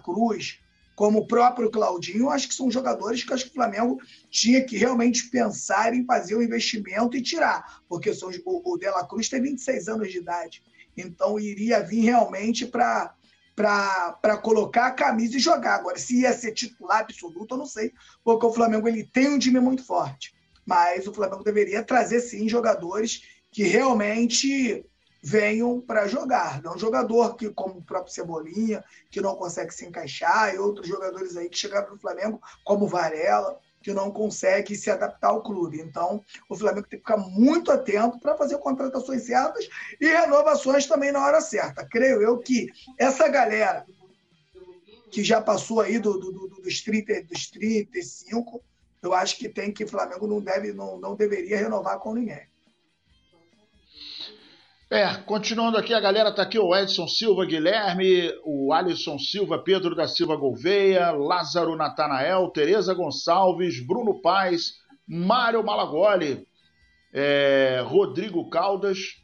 Cruz, 0.02 0.58
como 0.94 1.20
o 1.20 1.26
próprio 1.26 1.70
Claudinho, 1.70 2.30
acho 2.30 2.48
que 2.48 2.54
são 2.54 2.70
jogadores 2.70 3.22
que 3.22 3.32
acho 3.32 3.44
que 3.44 3.50
o 3.50 3.54
Flamengo 3.54 4.00
tinha 4.30 4.64
que 4.64 4.76
realmente 4.76 5.28
pensar 5.28 5.94
em 5.94 6.04
fazer 6.04 6.34
o 6.34 6.38
um 6.38 6.42
investimento 6.42 7.16
e 7.16 7.22
tirar. 7.22 7.82
Porque 7.88 8.12
são, 8.14 8.30
o, 8.44 8.72
o 8.72 8.76
De 8.76 8.88
La 8.90 9.06
Cruz 9.06 9.28
tem 9.28 9.40
26 9.40 9.88
anos 9.88 10.10
de 10.10 10.18
idade. 10.18 10.62
Então 10.96 11.38
iria 11.38 11.82
vir 11.82 12.00
realmente 12.00 12.66
para 12.66 13.14
para 13.56 14.36
colocar 14.42 14.88
a 14.88 14.92
camisa 14.92 15.38
e 15.38 15.40
jogar. 15.40 15.76
Agora, 15.76 15.98
se 15.98 16.20
ia 16.20 16.32
ser 16.34 16.52
titular 16.52 17.00
absoluto, 17.00 17.54
eu 17.54 17.58
não 17.58 17.66
sei, 17.66 17.92
porque 18.22 18.44
o 18.44 18.52
Flamengo 18.52 18.86
ele 18.86 19.02
tem 19.02 19.30
um 19.30 19.38
time 19.38 19.58
muito 19.58 19.82
forte. 19.82 20.34
Mas 20.64 21.06
o 21.06 21.14
Flamengo 21.14 21.42
deveria 21.42 21.82
trazer, 21.82 22.20
sim, 22.20 22.48
jogadores 22.48 23.22
que 23.50 23.62
realmente 23.62 24.84
venham 25.22 25.80
para 25.80 26.06
jogar. 26.06 26.62
Não 26.62 26.74
um 26.74 26.78
jogador 26.78 27.34
que, 27.34 27.48
como 27.50 27.78
o 27.78 27.82
próprio 27.82 28.12
Cebolinha, 28.12 28.84
que 29.10 29.20
não 29.20 29.34
consegue 29.34 29.72
se 29.72 29.86
encaixar, 29.86 30.54
e 30.54 30.58
outros 30.58 30.86
jogadores 30.86 31.36
aí 31.36 31.48
que 31.48 31.58
chegaram 31.58 31.90
no 31.90 31.98
Flamengo, 31.98 32.40
como 32.62 32.86
Varela 32.86 33.58
que 33.86 33.94
não 33.94 34.10
consegue 34.10 34.74
se 34.74 34.90
adaptar 34.90 35.28
ao 35.28 35.44
clube. 35.44 35.80
Então, 35.80 36.20
o 36.48 36.56
Flamengo 36.56 36.88
tem 36.88 36.98
que 36.98 37.06
ficar 37.06 37.18
muito 37.18 37.70
atento 37.70 38.18
para 38.18 38.36
fazer 38.36 38.58
contratações 38.58 39.22
certas 39.22 39.68
e 40.00 40.08
renovações 40.08 40.86
também 40.86 41.12
na 41.12 41.24
hora 41.24 41.40
certa. 41.40 41.86
Creio 41.86 42.20
eu 42.20 42.36
que 42.36 42.66
essa 42.98 43.28
galera 43.28 43.86
que 45.08 45.22
já 45.22 45.40
passou 45.40 45.80
aí 45.80 46.00
do, 46.00 46.18
do, 46.18 46.32
do, 46.32 46.48
dos, 46.62 46.80
30, 46.82 47.22
dos 47.22 47.48
35, 47.48 48.60
eu 49.00 49.14
acho 49.14 49.38
que 49.38 49.48
tem 49.48 49.72
que 49.72 49.84
o 49.84 49.88
Flamengo 49.88 50.26
não, 50.26 50.40
deve, 50.40 50.72
não, 50.72 50.98
não 50.98 51.14
deveria 51.14 51.56
renovar 51.56 52.00
com 52.00 52.12
ninguém. 52.12 52.42
É, 54.88 55.16
continuando 55.26 55.76
aqui, 55.76 55.92
a 55.92 55.98
galera 55.98 56.30
tá 56.30 56.42
aqui, 56.42 56.56
o 56.60 56.72
Edson 56.72 57.08
Silva 57.08 57.44
Guilherme, 57.44 58.32
o 58.44 58.72
Alisson 58.72 59.18
Silva, 59.18 59.58
Pedro 59.58 59.96
da 59.96 60.06
Silva 60.06 60.36
Gouveia, 60.36 61.10
Lázaro 61.10 61.74
Natanael, 61.74 62.48
Tereza 62.50 62.94
Gonçalves, 62.94 63.84
Bruno 63.84 64.22
Paz, 64.22 64.74
Mário 65.04 65.64
Malagoli, 65.64 66.46
é, 67.12 67.82
Rodrigo 67.84 68.48
Caldas 68.48 69.16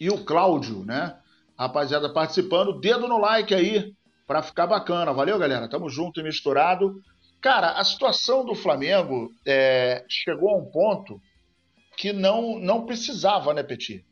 e 0.00 0.10
o 0.10 0.24
Cláudio, 0.24 0.84
né? 0.84 1.16
Rapaziada 1.56 2.12
participando, 2.12 2.80
dedo 2.80 3.06
no 3.06 3.18
like 3.18 3.54
aí 3.54 3.94
para 4.26 4.42
ficar 4.42 4.66
bacana. 4.66 5.12
Valeu, 5.12 5.38
galera. 5.38 5.68
Tamo 5.68 5.88
junto 5.88 6.18
e 6.18 6.24
misturado. 6.24 7.00
Cara, 7.40 7.78
a 7.78 7.84
situação 7.84 8.44
do 8.44 8.56
Flamengo 8.56 9.30
é, 9.46 10.04
chegou 10.08 10.50
a 10.50 10.58
um 10.58 10.68
ponto 10.72 11.20
que 11.96 12.12
não, 12.12 12.58
não 12.58 12.84
precisava, 12.84 13.54
né, 13.54 13.62
Petit? 13.62 14.04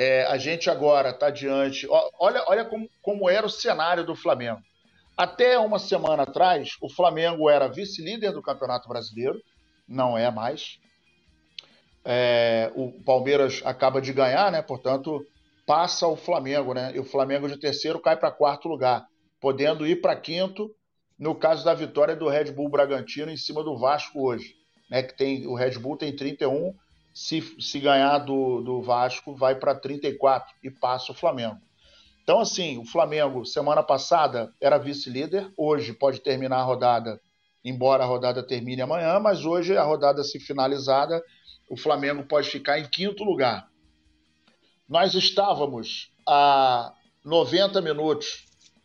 É, 0.00 0.24
a 0.26 0.38
gente 0.38 0.70
agora 0.70 1.10
está 1.10 1.28
diante. 1.28 1.84
Olha, 2.20 2.44
olha 2.46 2.64
como, 2.64 2.88
como 3.02 3.28
era 3.28 3.44
o 3.44 3.50
cenário 3.50 4.06
do 4.06 4.14
Flamengo. 4.14 4.60
Até 5.16 5.58
uma 5.58 5.80
semana 5.80 6.22
atrás, 6.22 6.76
o 6.80 6.88
Flamengo 6.88 7.50
era 7.50 7.66
vice-líder 7.66 8.30
do 8.30 8.40
Campeonato 8.40 8.88
Brasileiro, 8.88 9.42
não 9.88 10.16
é 10.16 10.30
mais. 10.30 10.78
É, 12.04 12.70
o 12.76 12.92
Palmeiras 13.02 13.60
acaba 13.64 14.00
de 14.00 14.12
ganhar, 14.12 14.52
né? 14.52 14.62
Portanto, 14.62 15.20
passa 15.66 16.06
o 16.06 16.14
Flamengo, 16.14 16.72
né? 16.74 16.92
E 16.94 17.00
o 17.00 17.04
Flamengo 17.04 17.48
de 17.48 17.58
terceiro 17.58 17.98
cai 17.98 18.16
para 18.16 18.30
quarto 18.30 18.68
lugar, 18.68 19.04
podendo 19.40 19.84
ir 19.84 20.00
para 20.00 20.14
quinto 20.14 20.70
no 21.18 21.34
caso 21.34 21.64
da 21.64 21.74
vitória 21.74 22.14
do 22.14 22.28
Red 22.28 22.52
Bull 22.52 22.70
Bragantino 22.70 23.32
em 23.32 23.36
cima 23.36 23.64
do 23.64 23.76
Vasco 23.76 24.24
hoje. 24.24 24.54
Né, 24.88 25.02
que 25.02 25.16
tem, 25.16 25.44
o 25.44 25.54
Red 25.54 25.76
Bull 25.80 25.96
tem 25.96 26.14
31, 26.14 26.72
se, 27.18 27.42
se 27.60 27.80
ganhar 27.80 28.18
do, 28.18 28.60
do 28.60 28.80
Vasco, 28.80 29.34
vai 29.34 29.56
para 29.56 29.74
34 29.74 30.54
e 30.62 30.70
passa 30.70 31.10
o 31.10 31.14
Flamengo. 31.14 31.58
Então, 32.22 32.38
assim, 32.38 32.78
o 32.78 32.84
Flamengo, 32.84 33.44
semana 33.44 33.82
passada, 33.82 34.54
era 34.60 34.78
vice-líder, 34.78 35.52
hoje 35.56 35.92
pode 35.92 36.20
terminar 36.20 36.58
a 36.58 36.62
rodada, 36.62 37.20
embora 37.64 38.04
a 38.04 38.06
rodada 38.06 38.40
termine 38.40 38.82
amanhã, 38.82 39.18
mas 39.18 39.44
hoje 39.44 39.76
a 39.76 39.82
rodada 39.82 40.22
se 40.22 40.38
finalizada, 40.38 41.20
o 41.68 41.76
Flamengo 41.76 42.22
pode 42.22 42.48
ficar 42.48 42.78
em 42.78 42.88
quinto 42.88 43.24
lugar. 43.24 43.68
Nós 44.88 45.12
estávamos 45.14 46.12
a 46.24 46.94
90 47.24 47.82
minutos 47.82 48.44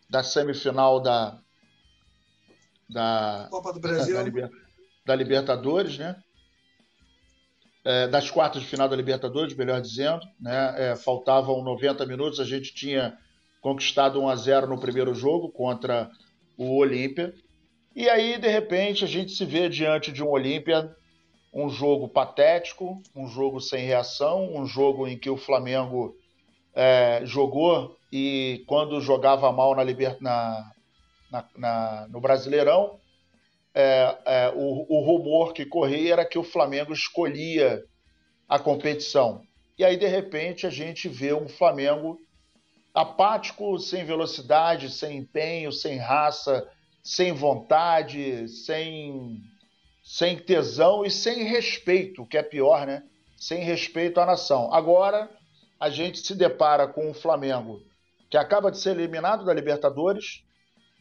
da 0.10 0.24
semifinal 0.24 1.00
da, 1.00 1.38
da 2.90 3.48
Copa 3.52 3.72
do 3.74 3.80
Brasil, 3.80 4.16
da, 4.16 4.24
da, 4.24 4.50
da 5.06 5.16
Libertadores, 5.16 6.00
né? 6.00 6.20
É, 7.86 8.08
das 8.08 8.32
quartas 8.32 8.62
de 8.62 8.68
final 8.68 8.88
da 8.88 8.96
Libertadores, 8.96 9.56
melhor 9.56 9.82
dizendo, 9.82 10.22
né? 10.40 10.92
É, 10.92 10.96
faltavam 10.96 11.62
90 11.62 12.06
minutos, 12.06 12.40
a 12.40 12.46
gente 12.46 12.74
tinha 12.74 13.18
conquistado 13.60 14.22
1 14.22 14.30
a 14.30 14.36
0 14.36 14.68
no 14.68 14.80
primeiro 14.80 15.14
jogo 15.14 15.50
contra 15.50 16.10
o 16.58 16.78
Olímpia. 16.78 17.34
E 17.96 18.10
aí, 18.10 18.38
de 18.38 18.48
repente, 18.48 19.04
a 19.04 19.08
gente 19.08 19.32
se 19.32 19.46
vê 19.46 19.68
diante 19.68 20.12
de 20.12 20.24
um 20.24 20.30
Olímpia, 20.30 20.96
um 21.54 21.70
jogo 21.70 22.08
patético, 22.08 23.02
um 23.16 23.28
jogo 23.28 23.60
sem 23.60 23.86
reação, 23.86 24.56
um 24.56 24.66
jogo 24.66 25.08
em 25.08 25.18
que 25.18 25.30
o 25.30 25.38
Flamengo 25.38 26.16
é, 26.74 27.22
jogou 27.24 27.98
e 28.12 28.64
quando 28.68 29.00
jogava 29.00 29.52
mal 29.52 29.76
na, 29.76 29.86
na, 30.20 31.46
na 31.56 32.08
no 32.10 32.20
Brasileirão, 32.20 33.00
é, 33.74 34.18
é, 34.26 34.54
o, 34.56 34.86
o, 34.88 35.02
rumor 35.02 35.54
que 35.54 35.66
corria 35.66 36.14
era 36.14 36.26
que 36.26 36.38
o 36.38 36.44
Flamengo 36.44 36.94
escolhia 36.94 37.84
a 38.48 38.60
competição. 38.60 39.42
E 39.78 39.84
aí, 39.84 39.98
de 39.98 40.08
repente, 40.08 40.68
a 40.68 40.70
gente 40.70 41.10
vê 41.10 41.34
um 41.34 41.48
Flamengo 41.48 42.20
apático, 42.94 43.80
sem 43.80 44.06
velocidade, 44.06 44.92
sem 44.92 45.18
empenho, 45.18 45.72
sem 45.72 45.98
raça, 45.98 46.70
sem 47.04 47.32
vontade, 47.34 48.48
sem, 48.48 49.42
sem 50.04 50.38
tesão 50.38 51.04
e 51.04 51.10
sem 51.10 51.44
respeito, 51.44 52.26
que 52.28 52.38
é 52.38 52.44
pior, 52.44 52.86
né? 52.86 53.04
Sem 53.36 53.64
respeito 53.64 54.20
à 54.20 54.26
nação. 54.26 54.72
Agora, 54.72 55.30
a 55.80 55.90
gente 55.90 56.20
se 56.20 56.36
depara 56.36 56.88
com 56.88 57.10
um 57.10 57.14
Flamengo 57.14 57.82
que 58.30 58.38
acaba 58.38 58.72
de 58.72 58.78
ser 58.78 58.92
eliminado 58.92 59.44
da 59.44 59.54
Libertadores. 59.54 60.44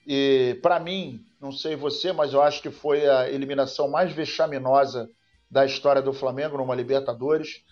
E, 0.07 0.59
para 0.63 0.81
mim, 0.81 1.25
não 1.41 1.53
sei 1.53 1.77
você, 1.77 2.13
mas 2.13 2.33
eu 2.33 2.43
acho 2.43 2.63
que 2.63 2.71
foi 2.71 3.09
a 3.09 3.31
eliminação 3.31 3.89
mais 3.89 4.13
vexaminosa 4.13 5.09
da 5.51 5.65
história 5.65 6.01
do 6.01 6.13
Flamengo 6.13 6.57
numa 6.57 6.75
Libertadores. 6.75 7.63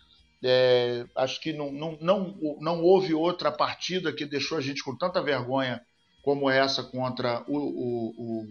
É, 0.43 1.05
acho 1.14 1.40
que 1.40 1.53
não, 1.53 1.71
não, 1.71 1.99
não, 2.01 2.37
não 2.61 2.83
houve 2.83 3.14
outra 3.14 3.53
partida 3.53 4.12
que 4.12 4.25
deixou 4.25 4.59
a 4.59 4.61
gente 4.61 4.83
com 4.83 4.97
tanta 4.97 5.23
vergonha 5.23 5.81
como 6.23 6.49
essa 6.49 6.83
contra 6.83 7.45
o, 7.47 7.57
o, 7.57 8.14
o, 8.19 8.49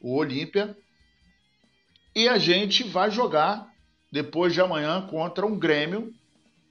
o 0.00 0.16
Olímpia. 0.16 0.76
E 2.14 2.28
a 2.28 2.38
gente 2.38 2.84
vai 2.84 3.10
jogar 3.10 3.68
depois 4.10 4.52
de 4.52 4.60
amanhã 4.60 5.06
contra 5.08 5.44
um 5.44 5.58
Grêmio, 5.58 6.12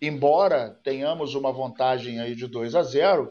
embora 0.02 0.80
tenhamos 0.84 1.36
uma 1.36 1.52
vantagem 1.52 2.20
aí 2.22 2.36
de 2.36 2.48
2 2.48 2.76
a 2.76 2.84
0, 2.84 3.30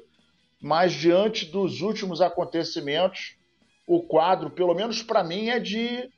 mas 0.62 0.92
diante 0.92 1.44
dos 1.44 1.80
últimos 1.80 2.20
acontecimentos, 2.20 3.34
o 3.84 4.00
quadro, 4.00 4.48
pelo 4.48 4.72
menos 4.74 5.02
para 5.02 5.24
mim, 5.24 5.48
é 5.48 5.58
de, 5.58 6.08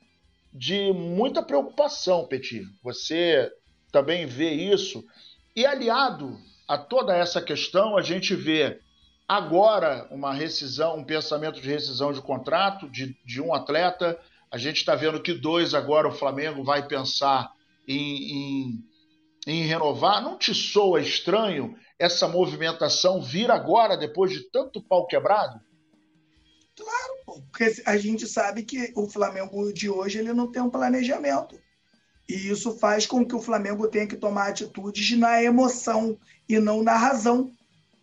de 0.53 0.93
muita 0.93 1.41
preocupação, 1.41 2.27
Petit. 2.27 2.63
Você 2.83 3.51
também 3.91 4.27
vê 4.27 4.51
isso. 4.51 5.03
E 5.55 5.65
aliado 5.65 6.37
a 6.67 6.77
toda 6.77 7.15
essa 7.15 7.41
questão, 7.41 7.97
a 7.97 8.03
gente 8.03 8.35
vê 8.35 8.79
agora 9.27 10.07
uma 10.11 10.31
rescisão, 10.31 10.97
um 10.97 11.03
pensamento 11.03 11.59
de 11.59 11.67
rescisão 11.67 12.13
de 12.13 12.21
contrato 12.21 12.87
de, 12.87 13.17
de 13.25 13.41
um 13.41 13.51
atleta. 13.51 14.15
A 14.51 14.59
gente 14.59 14.77
está 14.77 14.93
vendo 14.93 15.21
que 15.21 15.33
dois 15.33 15.73
agora 15.73 16.07
o 16.07 16.11
Flamengo 16.11 16.63
vai 16.63 16.87
pensar 16.87 17.51
em, 17.87 17.97
em, 17.97 18.83
em 19.45 19.63
renovar. 19.63 20.21
Não 20.21 20.37
te 20.37 20.53
soa 20.53 20.99
estranho 20.99 21.75
essa 21.99 22.27
movimentação 22.27 23.21
vir 23.21 23.51
agora, 23.51 23.97
depois 23.97 24.31
de 24.31 24.49
tanto 24.49 24.81
pau 24.81 25.05
quebrado? 25.05 25.61
Claro, 26.75 27.13
porque 27.25 27.81
a 27.85 27.97
gente 27.97 28.27
sabe 28.27 28.63
que 28.63 28.91
o 28.95 29.07
Flamengo 29.07 29.71
de 29.71 29.89
hoje 29.89 30.19
ele 30.19 30.33
não 30.33 30.51
tem 30.51 30.61
um 30.61 30.69
planejamento. 30.69 31.57
E 32.27 32.49
isso 32.49 32.77
faz 32.77 33.05
com 33.05 33.25
que 33.25 33.35
o 33.35 33.41
Flamengo 33.41 33.87
tenha 33.87 34.07
que 34.07 34.17
tomar 34.17 34.47
atitudes 34.47 35.17
na 35.17 35.41
emoção 35.41 36.17
e 36.49 36.59
não 36.59 36.83
na 36.83 36.97
razão. 36.97 37.51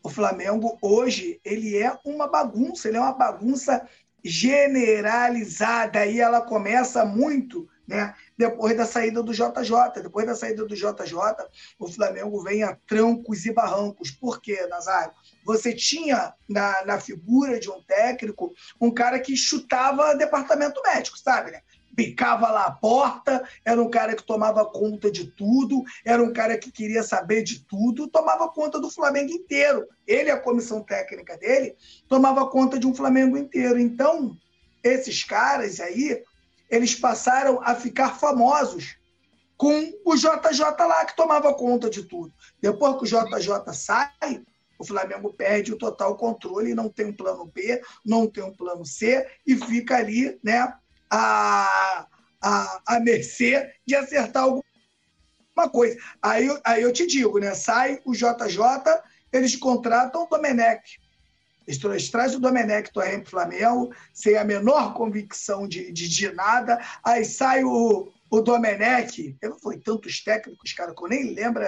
O 0.02 0.08
Flamengo 0.08 0.78
hoje 0.80 1.40
ele 1.44 1.76
é 1.76 1.98
uma 2.04 2.28
bagunça, 2.28 2.88
ele 2.88 2.96
é 2.96 3.00
uma 3.00 3.12
bagunça 3.12 3.86
generalizada 4.24 6.06
e 6.06 6.20
ela 6.20 6.40
começa 6.40 7.04
muito 7.04 7.68
né? 7.86 8.14
Depois 8.42 8.76
da 8.76 8.84
saída 8.84 9.22
do 9.22 9.32
JJ, 9.32 10.02
depois 10.02 10.26
da 10.26 10.34
saída 10.34 10.66
do 10.66 10.74
JJ, 10.74 11.14
o 11.78 11.86
Flamengo 11.86 12.42
vem 12.42 12.64
a 12.64 12.76
trancos 12.88 13.46
e 13.46 13.52
barrancos. 13.52 14.10
Por 14.10 14.40
quê, 14.40 14.66
Nazário? 14.66 15.12
Você 15.44 15.72
tinha 15.72 16.34
na, 16.48 16.84
na 16.84 16.98
figura 16.98 17.60
de 17.60 17.70
um 17.70 17.80
técnico 17.84 18.52
um 18.80 18.90
cara 18.90 19.20
que 19.20 19.36
chutava 19.36 20.16
departamento 20.16 20.82
médico, 20.82 21.16
sabe? 21.16 21.52
Né? 21.52 21.60
picava 21.94 22.50
lá 22.50 22.64
a 22.64 22.70
porta, 22.72 23.46
era 23.64 23.80
um 23.80 23.90
cara 23.90 24.16
que 24.16 24.24
tomava 24.24 24.64
conta 24.64 25.10
de 25.10 25.26
tudo, 25.26 25.84
era 26.04 26.22
um 26.22 26.32
cara 26.32 26.56
que 26.56 26.72
queria 26.72 27.02
saber 27.02 27.42
de 27.42 27.60
tudo, 27.66 28.08
tomava 28.08 28.48
conta 28.48 28.80
do 28.80 28.90
Flamengo 28.90 29.30
inteiro. 29.30 29.86
Ele, 30.06 30.30
a 30.30 30.40
comissão 30.40 30.82
técnica 30.82 31.36
dele, 31.36 31.76
tomava 32.08 32.48
conta 32.48 32.78
de 32.78 32.86
um 32.86 32.94
Flamengo 32.94 33.36
inteiro. 33.36 33.78
Então, 33.78 34.34
esses 34.82 35.22
caras 35.22 35.80
aí, 35.80 36.22
eles 36.72 36.94
passaram 36.94 37.60
a 37.62 37.74
ficar 37.74 38.18
famosos 38.18 38.96
com 39.58 39.92
o 40.06 40.16
JJ 40.16 40.64
lá, 40.80 41.04
que 41.04 41.14
tomava 41.14 41.54
conta 41.54 41.90
de 41.90 42.02
tudo. 42.02 42.32
Depois 42.60 42.96
que 42.96 43.04
o 43.04 43.06
JJ 43.06 43.74
sai, 43.74 44.42
o 44.78 44.84
Flamengo 44.84 45.34
perde 45.34 45.72
o 45.72 45.78
total 45.78 46.16
controle, 46.16 46.74
não 46.74 46.88
tem 46.88 47.06
um 47.06 47.12
plano 47.12 47.44
B, 47.44 47.80
não 48.04 48.26
tem 48.26 48.42
um 48.42 48.54
plano 48.54 48.86
C, 48.86 49.24
e 49.46 49.54
fica 49.54 49.98
ali 49.98 50.40
né, 50.42 50.72
a, 51.10 52.06
a, 52.40 52.80
a 52.86 53.00
mercê 53.00 53.70
de 53.86 53.94
acertar 53.94 54.44
alguma 54.44 55.68
coisa. 55.70 55.96
Aí, 56.22 56.48
aí 56.64 56.82
eu 56.82 56.92
te 56.92 57.06
digo, 57.06 57.38
né? 57.38 57.54
Sai 57.54 58.00
o 58.06 58.14
JJ, 58.14 58.58
eles 59.30 59.54
contratam 59.56 60.24
o 60.24 60.26
Domenech. 60.26 61.01
Eles 61.66 62.10
trazem 62.10 62.38
o 62.38 62.40
Domenech 62.40 62.92
Torrent 62.92 63.22
para 63.22 63.26
o 63.26 63.30
Flamengo, 63.30 63.94
sem 64.12 64.36
a 64.36 64.44
menor 64.44 64.94
convicção 64.94 65.66
de, 65.68 65.92
de, 65.92 66.08
de, 66.08 66.32
nada. 66.32 66.78
Aí 67.04 67.24
sai 67.24 67.64
o, 67.64 68.10
o 68.30 68.40
Domenech. 68.40 69.36
Foi 69.62 69.78
tantos 69.78 70.22
técnicos, 70.22 70.72
cara, 70.72 70.94
que 70.94 71.02
eu 71.02 71.08
nem 71.08 71.34
lembro 71.34 71.64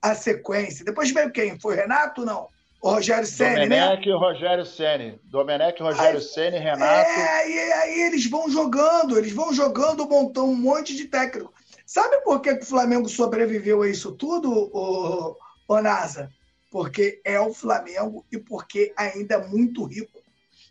a 0.00 0.14
sequência. 0.14 0.84
Depois 0.84 1.10
veio 1.10 1.30
quem? 1.30 1.58
Foi 1.58 1.76
Renato 1.76 2.24
não? 2.24 2.48
O 2.82 2.90
Rogério 2.90 3.26
Senni, 3.26 3.68
né? 3.68 3.86
Domenech 3.86 4.08
e 4.08 4.12
Rogério 4.12 4.66
Senni. 4.66 5.20
Domenech, 5.22 5.80
Rogério 5.80 6.18
aí, 6.18 6.24
Senni, 6.24 6.58
Renato. 6.58 7.10
É, 7.10 7.48
e 7.48 7.72
aí 7.72 8.00
eles 8.02 8.28
vão 8.28 8.50
jogando, 8.50 9.16
eles 9.16 9.32
vão 9.32 9.54
jogando, 9.54 10.08
montão 10.08 10.50
um 10.50 10.56
monte 10.56 10.96
de 10.96 11.04
técnico. 11.04 11.54
Sabe 11.86 12.20
por 12.22 12.40
que 12.40 12.50
o 12.50 12.64
Flamengo 12.64 13.08
sobreviveu 13.08 13.82
a 13.82 13.88
isso 13.88 14.10
tudo, 14.12 14.50
o, 14.50 15.36
o 15.68 15.80
NASA? 15.80 16.28
Porque 16.72 17.20
é 17.22 17.38
o 17.38 17.52
Flamengo 17.52 18.24
e 18.32 18.38
porque 18.38 18.94
ainda 18.96 19.34
é 19.34 19.46
muito 19.46 19.84
rico. 19.84 20.22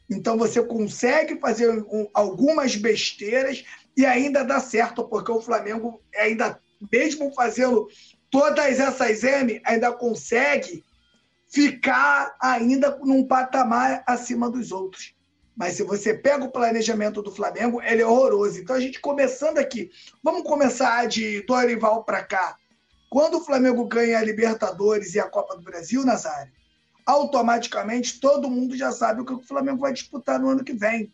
Então 0.09 0.35
você 0.35 0.61
consegue 0.61 1.39
fazer 1.39 1.69
um, 1.69 2.09
algumas 2.11 2.75
besteiras 2.75 3.63
e 3.95 4.03
ainda 4.03 4.43
dá 4.43 4.59
certo, 4.59 5.07
porque 5.07 5.31
o 5.31 5.39
Flamengo 5.39 6.01
ainda, 6.17 6.59
mesmo 6.91 7.31
fazendo 7.33 7.87
todas 8.31 8.79
essas 8.79 9.23
M, 9.23 9.61
ainda 9.63 9.91
consegue 9.93 10.83
ficar 11.47 12.35
ainda 12.41 12.97
num 13.03 13.27
patamar 13.27 14.03
acima 14.07 14.49
dos 14.49 14.71
outros. 14.71 15.13
Mas 15.55 15.73
se 15.73 15.83
você 15.83 16.15
pega 16.15 16.45
o 16.45 16.51
planejamento 16.51 17.21
do 17.21 17.31
Flamengo, 17.31 17.79
ele 17.83 18.01
é 18.01 18.07
horroroso. 18.07 18.59
Então 18.59 18.75
a 18.75 18.79
gente 18.79 18.99
começando 18.99 19.59
aqui, 19.59 19.91
vamos 20.23 20.41
começar 20.43 21.07
de 21.07 21.45
Dorival 21.45 22.03
para 22.03 22.23
cá. 22.23 22.55
Quando 23.11 23.37
o 23.39 23.43
Flamengo 23.43 23.83
ganha 23.83 24.19
a 24.19 24.23
Libertadores 24.23 25.13
e 25.13 25.19
a 25.19 25.29
Copa 25.29 25.57
do 25.57 25.63
Brasil, 25.63 26.05
Nazário, 26.05 26.53
automaticamente 27.05 28.21
todo 28.21 28.49
mundo 28.49 28.77
já 28.77 28.93
sabe 28.93 29.19
o 29.19 29.25
que 29.25 29.33
o 29.33 29.41
Flamengo 29.41 29.79
vai 29.79 29.91
disputar 29.91 30.39
no 30.39 30.47
ano 30.47 30.63
que 30.63 30.71
vem. 30.71 31.11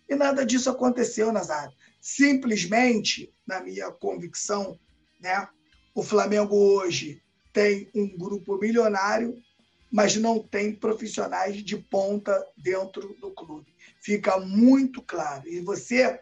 E 0.10 0.16
nada 0.16 0.44
disso 0.44 0.72
aconteceu, 0.72 1.32
Nazário. 1.32 1.76
Simplesmente, 2.02 3.32
na 3.46 3.62
minha 3.62 3.92
convicção, 3.92 4.80
né, 5.22 5.48
o 5.94 6.02
Flamengo 6.02 6.56
hoje 6.56 7.22
tem 7.54 7.88
um 7.94 8.18
grupo 8.18 8.58
milionário 8.58 9.36
mas 9.96 10.18
não 10.18 10.40
tem 10.40 10.76
profissionais 10.76 11.64
de 11.64 11.78
ponta 11.78 12.46
dentro 12.58 13.16
do 13.22 13.32
clube. 13.32 13.74
Fica 14.02 14.38
muito 14.38 15.02
claro. 15.02 15.48
E 15.48 15.62
você, 15.62 16.20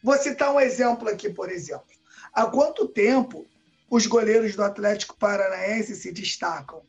vou 0.00 0.16
citar 0.16 0.54
um 0.54 0.60
exemplo 0.60 1.08
aqui, 1.08 1.28
por 1.28 1.50
exemplo. 1.50 1.88
Há 2.32 2.46
quanto 2.46 2.86
tempo 2.86 3.48
os 3.90 4.06
goleiros 4.06 4.54
do 4.54 4.62
Atlético 4.62 5.16
Paranaense 5.18 5.96
se 5.96 6.12
destacam? 6.12 6.82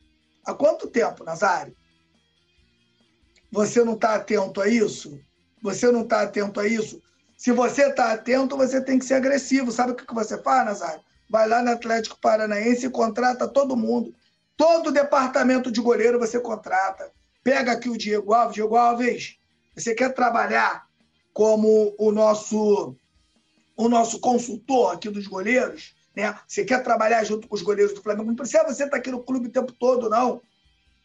Há 0.46 0.54
quanto 0.54 0.86
tempo, 0.86 1.24
Nazário? 1.24 1.76
Você 3.50 3.82
não 3.82 3.94
está 3.94 4.14
atento 4.14 4.60
a 4.60 4.68
isso? 4.68 5.18
Você 5.60 5.90
não 5.90 6.02
está 6.02 6.22
atento 6.22 6.60
a 6.60 6.68
isso? 6.68 7.02
Se 7.36 7.50
você 7.50 7.88
está 7.88 8.12
atento, 8.12 8.56
você 8.56 8.80
tem 8.80 8.96
que 8.96 9.04
ser 9.04 9.14
agressivo. 9.14 9.72
Sabe 9.72 9.90
o 9.90 9.96
que 9.96 10.14
você 10.14 10.40
faz, 10.40 10.66
Nazário? 10.66 11.02
Vai 11.28 11.48
lá 11.48 11.60
no 11.64 11.72
Atlético 11.72 12.16
Paranaense 12.20 12.86
e 12.86 12.90
contrata 12.90 13.48
todo 13.48 13.76
mundo. 13.76 14.14
Todo 14.62 14.92
departamento 14.92 15.72
de 15.72 15.80
goleiro 15.80 16.20
você 16.20 16.38
contrata. 16.38 17.10
Pega 17.42 17.72
aqui 17.72 17.88
o 17.88 17.98
Diego 17.98 18.32
Alves. 18.32 18.54
Diego 18.54 18.76
Alves, 18.76 19.36
você 19.74 19.92
quer 19.92 20.14
trabalhar 20.14 20.86
como 21.34 21.92
o 21.98 22.12
nosso, 22.12 22.94
o 23.76 23.88
nosso 23.88 24.20
consultor 24.20 24.94
aqui 24.94 25.10
dos 25.10 25.26
goleiros? 25.26 25.96
Né? 26.14 26.32
Você 26.46 26.64
quer 26.64 26.80
trabalhar 26.80 27.24
junto 27.24 27.48
com 27.48 27.56
os 27.56 27.62
goleiros 27.62 27.92
do 27.92 28.00
Flamengo? 28.00 28.28
Não 28.28 28.36
precisa 28.36 28.62
você 28.62 28.84
estar 28.84 28.90
tá 28.90 28.96
aqui 28.98 29.10
no 29.10 29.24
clube 29.24 29.48
o 29.48 29.52
tempo 29.52 29.72
todo, 29.72 30.08
não. 30.08 30.40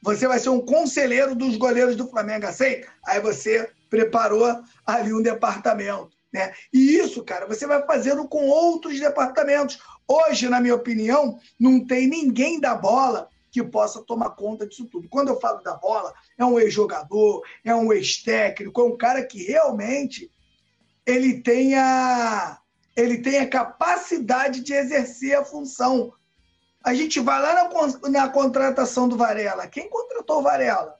Você 0.03 0.27
vai 0.27 0.37
ser 0.37 0.49
um 0.49 0.61
conselheiro 0.61 1.33
dos 1.33 1.57
goleiros 1.57 1.95
do 1.95 2.07
Flamengo, 2.07 2.45
aceita? 2.45 2.87
Aí 3.07 3.19
você 3.19 3.67
preparou 3.89 4.55
ali 4.85 5.11
um 5.11 5.23
departamento. 5.23 6.11
Né? 6.31 6.53
E 6.71 6.95
isso, 6.97 7.23
cara, 7.23 7.47
você 7.47 7.65
vai 7.65 7.83
fazendo 7.87 8.27
com 8.27 8.45
outros 8.49 8.99
departamentos. 8.99 9.79
Hoje, 10.07 10.47
na 10.47 10.61
minha 10.61 10.75
opinião, 10.75 11.39
não 11.59 11.83
tem 11.83 12.07
ninguém 12.07 12.59
da 12.59 12.75
bola 12.75 13.27
que 13.51 13.63
possa 13.63 14.03
tomar 14.03 14.31
conta 14.31 14.67
disso 14.67 14.85
tudo. 14.85 15.07
Quando 15.09 15.29
eu 15.29 15.39
falo 15.39 15.61
da 15.61 15.75
bola, 15.75 16.13
é 16.37 16.45
um 16.45 16.59
ex-jogador, 16.59 17.43
é 17.63 17.73
um 17.73 17.91
ex-técnico, 17.91 18.81
é 18.81 18.83
um 18.83 18.97
cara 18.97 19.25
que 19.25 19.43
realmente 19.43 20.31
ele 21.05 21.41
tenha 21.41 22.59
ele 22.95 23.19
tem 23.19 23.37
a 23.37 23.47
capacidade 23.47 24.61
de 24.61 24.73
exercer 24.73 25.37
a 25.37 25.45
função. 25.45 26.11
A 26.83 26.95
gente 26.95 27.19
vai 27.19 27.39
lá 27.39 27.53
na, 27.53 28.09
na 28.09 28.29
contratação 28.29 29.07
do 29.07 29.15
Varela. 29.15 29.67
Quem 29.67 29.87
contratou 29.87 30.39
o 30.39 30.41
Varela? 30.41 30.97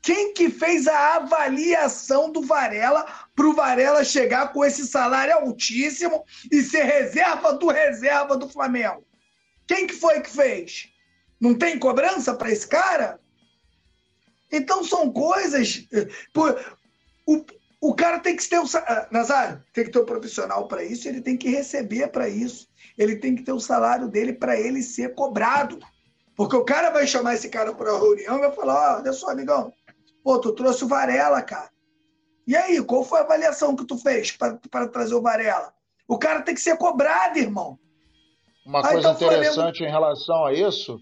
Quem 0.00 0.32
que 0.32 0.50
fez 0.50 0.88
a 0.88 1.16
avaliação 1.16 2.32
do 2.32 2.42
Varela 2.42 3.06
para 3.36 3.46
o 3.46 3.54
Varela 3.54 4.02
chegar 4.02 4.52
com 4.52 4.64
esse 4.64 4.86
salário 4.86 5.34
altíssimo 5.34 6.24
e 6.50 6.62
ser 6.62 6.84
reserva 6.84 7.52
do 7.52 7.68
reserva 7.68 8.36
do 8.36 8.48
Flamengo? 8.48 9.06
Quem 9.66 9.86
que 9.86 9.94
foi 9.94 10.20
que 10.20 10.30
fez? 10.30 10.91
Não 11.42 11.58
tem 11.58 11.76
cobrança 11.76 12.32
para 12.32 12.52
esse 12.52 12.68
cara? 12.68 13.18
Então 14.52 14.84
são 14.84 15.12
coisas. 15.12 15.88
Eh, 15.92 16.06
o, 17.26 17.44
o 17.80 17.94
cara 17.96 18.20
tem 18.20 18.36
que 18.36 18.48
ter 18.48 18.60
o. 18.60 18.64
Ah, 18.76 19.08
Nazário, 19.10 19.60
tem 19.72 19.84
que 19.84 19.90
ter 19.90 19.98
um 19.98 20.04
profissional 20.04 20.68
para 20.68 20.84
isso, 20.84 21.08
ele 21.08 21.20
tem 21.20 21.36
que 21.36 21.48
receber 21.48 22.06
para 22.12 22.28
isso. 22.28 22.68
Ele 22.96 23.16
tem 23.16 23.34
que 23.34 23.42
ter 23.42 23.50
o 23.50 23.58
salário 23.58 24.06
dele 24.06 24.32
para 24.32 24.56
ele 24.56 24.84
ser 24.84 25.16
cobrado. 25.16 25.80
Porque 26.36 26.54
o 26.54 26.64
cara 26.64 26.90
vai 26.90 27.08
chamar 27.08 27.34
esse 27.34 27.48
cara 27.48 27.74
para 27.74 27.92
uma 27.92 28.00
reunião 28.00 28.36
e 28.36 28.40
vai 28.40 28.52
falar: 28.52 28.74
Ó, 28.74 28.94
oh, 28.94 29.00
olha 29.00 29.12
só, 29.12 29.30
amigão, 29.30 29.72
pô, 30.22 30.38
tu 30.38 30.52
trouxe 30.52 30.84
o 30.84 30.88
Varela, 30.88 31.42
cara. 31.42 31.70
E 32.46 32.54
aí, 32.54 32.80
qual 32.84 33.02
foi 33.02 33.18
a 33.18 33.22
avaliação 33.22 33.74
que 33.74 33.84
tu 33.84 33.98
fez 33.98 34.30
para 34.30 34.86
trazer 34.86 35.14
o 35.16 35.22
Varela? 35.22 35.74
O 36.06 36.16
cara 36.16 36.42
tem 36.42 36.54
que 36.54 36.60
ser 36.60 36.76
cobrado, 36.76 37.36
irmão. 37.36 37.76
Uma 38.64 38.78
aí 38.86 38.92
coisa 38.92 39.08
tá 39.08 39.14
interessante 39.16 39.54
Flamengo... 39.54 39.84
em 39.84 39.90
relação 39.90 40.44
a 40.44 40.52
isso 40.52 41.00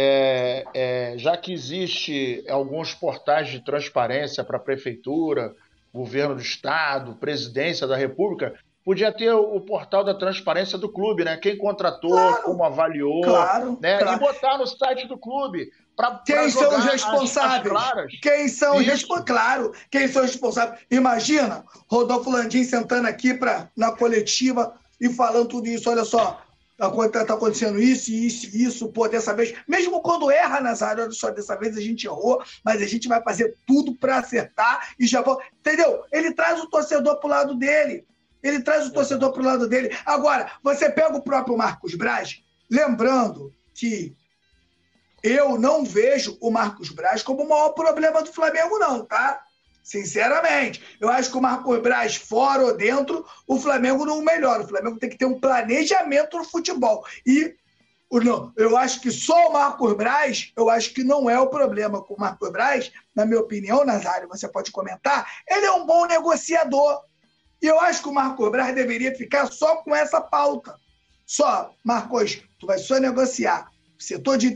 é, 0.00 0.64
é, 0.72 1.14
já 1.18 1.36
que 1.36 1.52
existe 1.52 2.44
alguns 2.48 2.94
portais 2.94 3.48
de 3.48 3.58
transparência 3.64 4.44
para 4.44 4.56
a 4.56 4.60
prefeitura, 4.60 5.52
governo 5.92 6.36
do 6.36 6.40
estado, 6.40 7.16
presidência 7.16 7.84
da 7.84 7.96
república, 7.96 8.54
podia 8.84 9.12
ter 9.12 9.32
o 9.32 9.60
portal 9.60 10.04
da 10.04 10.14
transparência 10.14 10.78
do 10.78 10.88
clube, 10.88 11.24
né? 11.24 11.36
Quem 11.36 11.58
contratou, 11.58 12.12
claro, 12.12 12.42
como 12.44 12.62
avaliou, 12.62 13.22
claro, 13.22 13.76
né? 13.82 13.98
Claro. 13.98 14.16
E 14.16 14.20
botar 14.20 14.56
no 14.56 14.68
site 14.68 15.08
do 15.08 15.18
clube. 15.18 15.68
Pra, 15.96 16.22
quem 16.24 16.36
pra 16.36 16.50
são 16.50 16.78
os 16.78 16.84
responsáveis? 16.84 17.74
As, 17.74 17.98
as 17.98 18.20
quem 18.22 18.48
são 18.48 18.76
os 18.76 18.86
responsáveis? 18.86 19.26
Claro, 19.26 19.72
quem 19.90 20.06
são 20.06 20.22
os 20.22 20.30
responsáveis? 20.30 20.80
Imagina 20.88 21.64
Rodolfo 21.90 22.30
Landim 22.30 22.62
sentando 22.62 23.08
aqui 23.08 23.34
pra, 23.34 23.68
na 23.76 23.90
coletiva 23.90 24.74
e 25.00 25.08
falando 25.08 25.48
tudo 25.48 25.66
isso. 25.66 25.90
Olha 25.90 26.04
só, 26.04 26.40
está 26.78 27.24
tá 27.24 27.34
acontecendo 27.34 27.80
isso, 27.80 28.12
isso, 28.12 28.56
isso, 28.56 28.88
pô, 28.92 29.08
dessa 29.08 29.34
vez, 29.34 29.52
mesmo 29.66 30.00
quando 30.00 30.30
erra 30.30 30.60
nas 30.60 30.80
áreas, 30.80 31.18
só 31.18 31.30
dessa 31.30 31.56
vez 31.56 31.76
a 31.76 31.80
gente 31.80 32.06
errou, 32.06 32.42
mas 32.64 32.80
a 32.80 32.86
gente 32.86 33.08
vai 33.08 33.20
fazer 33.22 33.56
tudo 33.66 33.96
para 33.96 34.18
acertar 34.18 34.94
e 34.98 35.06
já 35.06 35.20
vou. 35.20 35.40
Entendeu? 35.58 36.04
Ele 36.12 36.32
traz 36.32 36.60
o 36.62 36.70
torcedor 36.70 37.18
pro 37.18 37.28
lado 37.28 37.56
dele. 37.56 38.06
Ele 38.40 38.62
traz 38.62 38.86
o 38.86 38.92
torcedor 38.92 39.32
pro 39.32 39.42
lado 39.42 39.68
dele. 39.68 39.96
Agora, 40.06 40.52
você 40.62 40.88
pega 40.88 41.16
o 41.16 41.22
próprio 41.22 41.56
Marcos 41.56 41.96
Braz, 41.96 42.40
lembrando 42.70 43.52
que 43.74 44.16
eu 45.22 45.58
não 45.58 45.84
vejo 45.84 46.38
o 46.40 46.50
Marcos 46.50 46.90
Braz 46.90 47.22
como 47.24 47.42
o 47.42 47.48
maior 47.48 47.70
problema 47.70 48.22
do 48.22 48.32
Flamengo, 48.32 48.78
não, 48.78 49.04
tá? 49.04 49.42
Sinceramente, 49.82 50.82
eu 51.00 51.08
acho 51.08 51.30
que 51.30 51.38
o 51.38 51.40
Marcos 51.40 51.80
Braz, 51.80 52.16
fora 52.16 52.62
ou 52.62 52.76
dentro, 52.76 53.24
o 53.46 53.58
Flamengo 53.58 54.04
não 54.04 54.22
melhora. 54.22 54.62
O 54.62 54.68
Flamengo 54.68 54.98
tem 54.98 55.08
que 55.08 55.16
ter 55.16 55.24
um 55.24 55.40
planejamento 55.40 56.36
no 56.36 56.44
futebol. 56.44 57.04
E 57.24 57.56
não, 58.10 58.52
eu 58.56 58.76
acho 58.76 59.00
que 59.00 59.10
só 59.10 59.48
o 59.48 59.52
Marcos 59.52 59.92
Braz, 59.94 60.52
eu 60.56 60.70
acho 60.70 60.94
que 60.94 61.04
não 61.04 61.28
é 61.28 61.38
o 61.38 61.48
problema 61.48 62.02
com 62.02 62.14
o 62.14 62.20
Marcos 62.20 62.50
Braz, 62.50 62.90
na 63.14 63.26
minha 63.26 63.40
opinião, 63.40 63.84
Nazário, 63.84 64.28
você 64.28 64.48
pode 64.48 64.70
comentar, 64.70 65.30
ele 65.46 65.66
é 65.66 65.72
um 65.72 65.84
bom 65.84 66.06
negociador. 66.06 67.02
E 67.60 67.66
eu 67.66 67.78
acho 67.80 68.02
que 68.02 68.08
o 68.08 68.14
Marcos 68.14 68.50
Braz 68.50 68.74
deveria 68.74 69.14
ficar 69.14 69.46
só 69.50 69.76
com 69.76 69.94
essa 69.94 70.20
pauta. 70.20 70.74
Só, 71.26 71.74
Marcos, 71.84 72.40
tu 72.58 72.66
vai 72.66 72.78
só 72.78 72.98
negociar. 72.98 73.70
O 73.98 74.02
setor 74.02 74.38
de 74.38 74.46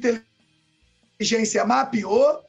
inteligência 1.19 1.65
mapeou, 1.67 2.43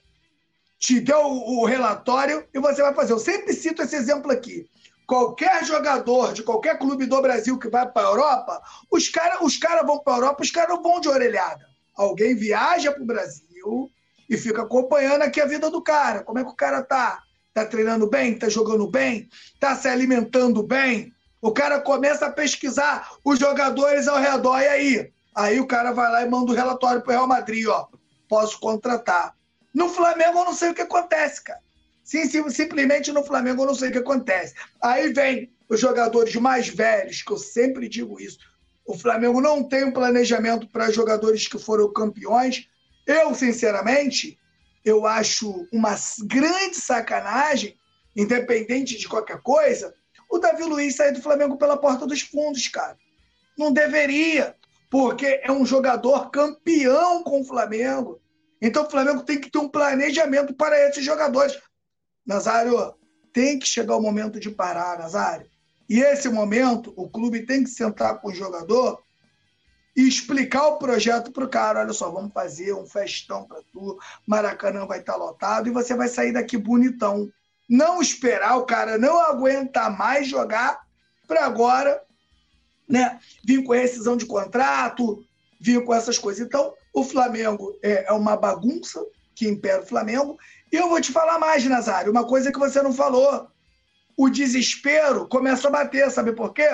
te 0.83 0.99
deu 0.99 1.25
o 1.25 1.63
relatório 1.63 2.45
e 2.53 2.59
você 2.59 2.81
vai 2.81 2.93
fazer. 2.93 3.13
Eu 3.13 3.19
sempre 3.19 3.53
cito 3.53 3.81
esse 3.81 3.95
exemplo 3.95 4.29
aqui. 4.29 4.69
Qualquer 5.07 5.63
jogador 5.63 6.33
de 6.33 6.43
qualquer 6.43 6.77
clube 6.77 7.05
do 7.05 7.21
Brasil 7.21 7.57
que 7.57 7.69
vai 7.69 7.89
para 7.89 8.05
a 8.05 8.11
Europa, 8.11 8.61
os 8.91 9.07
caras 9.07 9.39
os 9.41 9.55
cara 9.55 9.83
vão 9.83 9.99
para 9.99 10.13
a 10.13 10.17
Europa, 10.17 10.43
os 10.43 10.51
caras 10.51 10.77
vão 10.83 10.99
de 10.99 11.07
orelhada. 11.07 11.65
Alguém 11.95 12.35
viaja 12.35 12.91
para 12.91 13.01
o 13.01 13.05
Brasil 13.05 13.89
e 14.29 14.35
fica 14.37 14.63
acompanhando 14.63 15.21
aqui 15.21 15.39
a 15.39 15.45
vida 15.45 15.71
do 15.71 15.81
cara. 15.81 16.21
Como 16.21 16.39
é 16.39 16.43
que 16.43 16.49
o 16.49 16.55
cara 16.55 16.83
tá? 16.83 17.21
Tá 17.53 17.65
treinando 17.65 18.09
bem? 18.09 18.37
Tá 18.37 18.49
jogando 18.49 18.85
bem? 18.85 19.29
Tá 19.61 19.77
se 19.77 19.87
alimentando 19.87 20.63
bem? 20.63 21.13
O 21.41 21.53
cara 21.53 21.79
começa 21.79 22.25
a 22.25 22.31
pesquisar 22.31 23.09
os 23.23 23.39
jogadores 23.39 24.09
ao 24.09 24.17
redor. 24.17 24.59
E 24.59 24.67
aí? 24.67 25.13
Aí 25.33 25.61
o 25.61 25.67
cara 25.67 25.93
vai 25.93 26.11
lá 26.11 26.23
e 26.23 26.29
manda 26.29 26.51
o 26.51 26.53
um 26.53 26.57
relatório 26.57 27.01
para 27.01 27.09
o 27.09 27.13
Real 27.13 27.27
Madrid, 27.27 27.67
ó. 27.67 27.87
Posso 28.27 28.59
contratar. 28.59 29.33
No 29.73 29.89
Flamengo 29.89 30.39
eu 30.39 30.45
não 30.45 30.53
sei 30.53 30.69
o 30.69 30.73
que 30.73 30.81
acontece, 30.81 31.43
cara. 31.43 31.59
Sim, 32.03 32.27
sim, 32.27 32.47
simplesmente 32.49 33.11
no 33.11 33.23
Flamengo 33.23 33.63
eu 33.63 33.67
não 33.67 33.75
sei 33.75 33.89
o 33.89 33.91
que 33.91 33.97
acontece. 33.97 34.53
Aí 34.81 35.11
vem 35.13 35.51
os 35.69 35.79
jogadores 35.79 36.35
mais 36.35 36.67
velhos, 36.67 37.21
que 37.21 37.31
eu 37.31 37.37
sempre 37.37 37.87
digo 37.87 38.19
isso. 38.19 38.37
O 38.85 38.97
Flamengo 38.97 39.39
não 39.39 39.63
tem 39.63 39.85
um 39.85 39.91
planejamento 39.91 40.67
para 40.67 40.91
jogadores 40.91 41.47
que 41.47 41.57
foram 41.57 41.91
campeões. 41.91 42.67
Eu, 43.07 43.33
sinceramente, 43.33 44.37
eu 44.83 45.05
acho 45.05 45.67
uma 45.71 45.95
grande 46.25 46.75
sacanagem, 46.75 47.77
independente 48.15 48.97
de 48.97 49.07
qualquer 49.07 49.41
coisa, 49.41 49.93
o 50.29 50.37
Davi 50.37 50.63
Luiz 50.63 50.95
sair 50.95 51.13
do 51.13 51.21
Flamengo 51.21 51.57
pela 51.57 51.77
porta 51.77 52.05
dos 52.05 52.21
fundos, 52.21 52.67
cara. 52.67 52.97
Não 53.57 53.71
deveria, 53.71 54.55
porque 54.89 55.39
é 55.43 55.51
um 55.51 55.65
jogador 55.65 56.29
campeão 56.31 57.23
com 57.23 57.41
o 57.41 57.45
Flamengo. 57.45 58.19
Então 58.63 58.85
o 58.85 58.89
Flamengo 58.89 59.23
tem 59.23 59.41
que 59.41 59.51
ter 59.51 59.57
um 59.57 59.67
planejamento 59.67 60.53
para 60.53 60.79
esses 60.87 61.03
jogadores. 61.03 61.59
Nazário, 62.25 62.95
tem 63.33 63.59
que 63.59 63.67
chegar 63.67 63.97
o 63.97 64.01
momento 64.01 64.39
de 64.39 64.49
parar, 64.49 64.97
Nazário. 64.97 65.45
E 65.89 65.99
esse 65.99 66.29
momento, 66.29 66.93
o 66.95 67.09
clube 67.09 67.45
tem 67.45 67.65
que 67.65 67.69
sentar 67.69 68.21
com 68.21 68.29
o 68.29 68.33
jogador 68.33 69.03
e 69.93 70.07
explicar 70.07 70.65
o 70.67 70.77
projeto 70.77 71.29
para 71.29 71.43
o 71.43 71.49
cara. 71.49 71.81
Olha 71.81 71.91
só, 71.91 72.09
vamos 72.09 72.31
fazer 72.31 72.73
um 72.73 72.85
festão 72.85 73.43
para 73.45 73.61
tu, 73.73 73.99
Maracanã 74.25 74.85
vai 74.85 74.99
estar 74.99 75.13
tá 75.13 75.19
lotado 75.19 75.67
e 75.67 75.71
você 75.71 75.93
vai 75.93 76.07
sair 76.07 76.31
daqui 76.31 76.55
bonitão. 76.55 77.29
Não 77.69 78.01
esperar 78.01 78.55
o 78.55 78.65
cara 78.65 78.97
não 78.97 79.19
aguentar 79.19 79.95
mais 79.95 80.25
jogar 80.25 80.79
para 81.27 81.45
agora, 81.45 82.01
né? 82.87 83.19
Vir 83.43 83.61
com 83.61 83.73
rescisão 83.73 84.15
de 84.15 84.25
contrato, 84.25 85.21
vir 85.59 85.83
com 85.83 85.93
essas 85.93 86.17
coisas. 86.17 86.45
Então, 86.45 86.73
o 86.93 87.03
Flamengo 87.03 87.77
é, 87.81 88.05
é 88.07 88.11
uma 88.11 88.37
bagunça 88.37 89.03
que 89.35 89.47
impera 89.47 89.81
o 89.81 89.85
Flamengo. 89.85 90.37
E 90.71 90.75
eu 90.75 90.87
vou 90.87 91.01
te 91.01 91.11
falar 91.11 91.39
mais, 91.39 91.65
Nazário, 91.65 92.11
uma 92.11 92.25
coisa 92.25 92.51
que 92.51 92.59
você 92.59 92.81
não 92.81 92.93
falou. 92.93 93.47
O 94.15 94.29
desespero 94.29 95.27
começa 95.27 95.67
a 95.67 95.71
bater, 95.71 96.09
sabe 96.11 96.33
por 96.33 96.53
quê? 96.53 96.69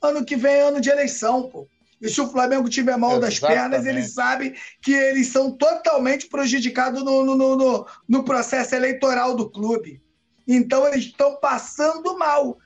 Ano 0.00 0.24
que 0.24 0.36
vem 0.36 0.54
é 0.54 0.60
ano 0.62 0.80
de 0.80 0.88
eleição, 0.88 1.48
pô. 1.50 1.66
E 2.00 2.08
se 2.08 2.20
o 2.20 2.30
Flamengo 2.30 2.68
tiver 2.68 2.96
mal 2.96 3.18
Exatamente. 3.18 3.40
das 3.40 3.50
pernas, 3.50 3.86
eles 3.86 4.14
sabem 4.14 4.54
que 4.80 4.92
eles 4.92 5.26
são 5.26 5.50
totalmente 5.50 6.28
prejudicados 6.28 7.02
no, 7.02 7.24
no, 7.24 7.56
no, 7.56 7.86
no 8.08 8.24
processo 8.24 8.74
eleitoral 8.74 9.36
do 9.36 9.50
clube. 9.50 10.00
Então 10.48 10.86
eles 10.86 11.04
estão 11.04 11.36
passando 11.36 12.16
mal. 12.16 12.56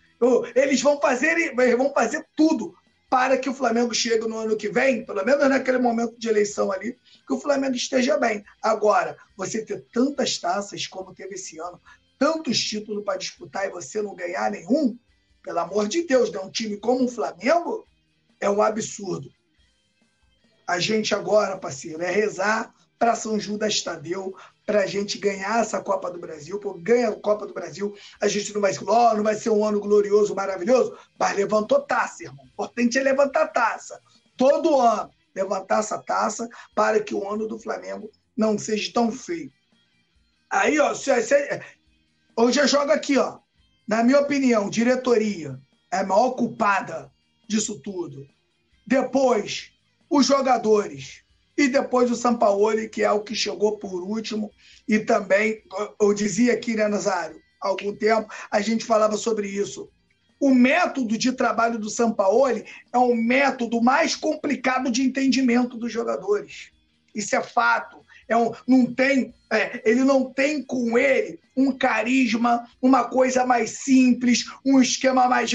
Eles 0.55 0.81
vão 0.81 1.01
fazer, 1.01 1.37
eles 1.37 1.77
vão 1.77 1.92
fazer 1.92 2.25
tudo 2.37 2.75
para 3.14 3.38
que 3.38 3.48
o 3.48 3.55
Flamengo 3.55 3.94
chegue 3.94 4.27
no 4.27 4.38
ano 4.38 4.57
que 4.57 4.68
vem, 4.68 5.07
pelo 5.07 5.24
menos 5.24 5.48
naquele 5.48 5.79
momento 5.79 6.18
de 6.18 6.29
eleição 6.29 6.72
ali, 6.72 6.98
que 7.24 7.33
o 7.33 7.38
Flamengo 7.38 7.77
esteja 7.77 8.18
bem. 8.18 8.44
Agora, 8.61 9.16
você 9.37 9.64
ter 9.64 9.85
tantas 9.92 10.37
taças 10.37 10.88
como 10.88 11.14
teve 11.14 11.37
esse 11.37 11.61
ano, 11.61 11.81
tantos 12.18 12.59
títulos 12.59 13.05
para 13.05 13.16
disputar 13.16 13.66
e 13.66 13.70
você 13.70 14.03
não 14.03 14.16
ganhar 14.16 14.50
nenhum, 14.50 14.98
pelo 15.44 15.61
amor 15.61 15.87
de 15.87 16.03
Deus, 16.03 16.33
né? 16.33 16.40
um 16.40 16.50
time 16.50 16.77
como 16.77 17.05
o 17.05 17.09
Flamengo 17.09 17.87
é 18.40 18.50
um 18.50 18.61
absurdo. 18.61 19.31
A 20.66 20.81
gente 20.81 21.14
agora, 21.14 21.57
parceiro, 21.57 22.03
é 22.03 22.11
rezar 22.11 22.74
para 22.98 23.14
São 23.14 23.38
Judas 23.38 23.83
Tadeu, 23.83 24.35
para 24.66 24.80
a 24.80 24.87
gente 24.87 25.18
ganhar 25.18 25.61
essa 25.61 25.80
Copa 25.80 26.11
do 26.11 26.18
Brasil. 26.18 26.59
Pô, 26.59 26.74
ganha 26.74 27.09
a 27.09 27.20
Copa 27.20 27.46
do 27.46 27.54
Brasil, 27.54 27.94
a 28.20 28.28
gente 28.28 28.52
não 28.54 28.61
vai, 28.61 28.72
oh, 28.80 29.14
não 29.14 29.22
vai 29.22 29.35
ser 29.35 29.50
um 29.50 29.64
ano 29.64 29.80
glorioso, 29.80 30.35
maravilhoso, 30.35 30.96
mas 31.18 31.37
levantou 31.37 31.80
taça, 31.80 32.24
irmão. 32.24 32.44
O 32.44 32.48
importante 32.48 32.98
é 32.98 33.02
levantar 33.02 33.48
taça. 33.48 34.00
Todo 34.37 34.80
ano, 34.80 35.11
levantar 35.35 35.80
essa 35.80 35.98
taça 35.98 36.48
para 36.74 37.00
que 37.02 37.14
o 37.14 37.28
ano 37.28 37.46
do 37.46 37.59
Flamengo 37.59 38.11
não 38.37 38.59
seja 38.59 38.92
tão 38.92 39.11
feio. 39.11 39.52
Aí, 40.50 40.78
ó, 40.78 40.94
se, 40.94 41.20
se, 41.22 41.61
hoje 42.37 42.61
eu 42.61 42.68
jogo 42.68 42.92
aqui, 42.92 43.18
ó. 43.18 43.38
Na 43.87 44.02
minha 44.02 44.20
opinião, 44.20 44.70
diretoria 44.70 45.61
é 45.92 45.98
a 45.98 46.07
maior 46.07 46.30
culpada 46.30 47.12
disso 47.46 47.80
tudo. 47.80 48.26
Depois, 48.87 49.72
os 50.09 50.26
jogadores 50.26 51.24
e 51.57 51.69
depois 51.69 52.11
o 52.11 52.17
Sampaoli, 52.17 52.88
que 52.88 53.03
é 53.03 53.11
o 53.11 53.23
que 53.23 53.35
chegou 53.35 53.79
por 53.79 54.03
último, 54.03 54.51
e 54.88 54.99
também, 54.99 55.62
eu 56.01 56.12
dizia 56.12 56.53
aqui, 56.53 56.75
né, 56.75 56.88
Nazário, 56.88 57.40
há 57.61 57.69
algum 57.69 57.95
tempo, 57.95 58.29
a 58.51 58.61
gente 58.61 58.85
falava 58.85 59.17
sobre 59.17 59.49
isso. 59.49 59.88
O 60.40 60.51
método 60.53 61.17
de 61.17 61.33
trabalho 61.33 61.79
do 61.79 61.88
Sampaoli 61.88 62.64
é 62.93 62.99
um 62.99 63.14
método 63.14 63.81
mais 63.81 64.17
complicado 64.17 64.90
de 64.90 65.03
entendimento 65.03 65.77
dos 65.77 65.93
jogadores. 65.93 66.71
Isso 67.14 67.37
é 67.37 67.43
fato. 67.43 68.05
É 68.29 68.37
um, 68.37 68.53
não 68.67 68.93
tem, 68.93 69.33
é, 69.51 69.83
ele 69.88 70.03
não 70.03 70.33
tem 70.33 70.62
com 70.62 70.99
ele 70.99 71.38
um 71.57 71.71
carisma, 71.71 72.67
uma 72.83 73.05
coisa 73.05 73.47
mais 73.47 73.71
simples, 73.85 74.45
um 74.64 74.81
esquema 74.81 75.29
mais, 75.29 75.53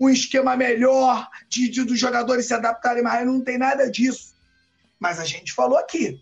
um 0.00 0.08
esquema 0.08 0.56
melhor 0.56 1.28
de, 1.48 1.68
de 1.68 1.84
dos 1.84 1.98
jogadores 1.98 2.46
se 2.46 2.54
adaptarem 2.54 3.02
mais. 3.02 3.26
Não 3.26 3.40
tem 3.40 3.58
nada 3.58 3.90
disso. 3.90 4.31
Mas 5.02 5.18
a 5.18 5.24
gente 5.24 5.52
falou 5.52 5.76
aqui. 5.76 6.20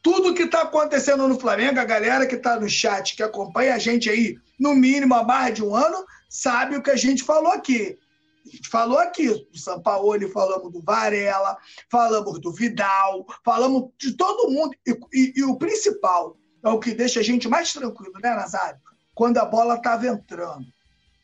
Tudo 0.00 0.32
que 0.32 0.44
está 0.44 0.62
acontecendo 0.62 1.28
no 1.28 1.38
Flamengo, 1.38 1.78
a 1.78 1.84
galera 1.84 2.26
que 2.26 2.36
está 2.36 2.58
no 2.58 2.66
chat, 2.66 3.14
que 3.14 3.22
acompanha 3.22 3.74
a 3.74 3.78
gente 3.78 4.08
aí, 4.08 4.38
no 4.58 4.74
mínimo 4.74 5.14
há 5.14 5.22
mais 5.22 5.54
de 5.54 5.62
um 5.62 5.76
ano, 5.76 6.02
sabe 6.30 6.74
o 6.74 6.82
que 6.82 6.90
a 6.90 6.96
gente 6.96 7.22
falou 7.22 7.52
aqui. 7.52 7.98
A 8.46 8.48
gente 8.48 8.68
falou 8.70 8.98
aqui 8.98 9.28
do 9.28 9.58
Sampaoli, 9.58 10.32
falamos 10.32 10.72
do 10.72 10.80
Varela, 10.80 11.58
falamos 11.90 12.40
do 12.40 12.50
Vidal, 12.50 13.26
falamos 13.44 13.90
de 13.98 14.14
todo 14.14 14.50
mundo. 14.50 14.74
E, 14.86 14.98
e, 15.12 15.32
e, 15.36 15.44
o 15.44 15.56
principal, 15.56 16.34
é 16.64 16.70
o 16.70 16.80
que 16.80 16.94
deixa 16.94 17.20
a 17.20 17.22
gente 17.22 17.46
mais 17.48 17.70
tranquilo, 17.70 18.14
né, 18.14 18.34
Nazário? 18.34 18.80
Quando 19.14 19.36
a 19.36 19.44
bola 19.44 19.74
estava 19.74 20.06
entrando, 20.06 20.64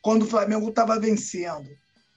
quando 0.02 0.24
o 0.24 0.28
Flamengo 0.28 0.68
estava 0.68 1.00
vencendo. 1.00 1.70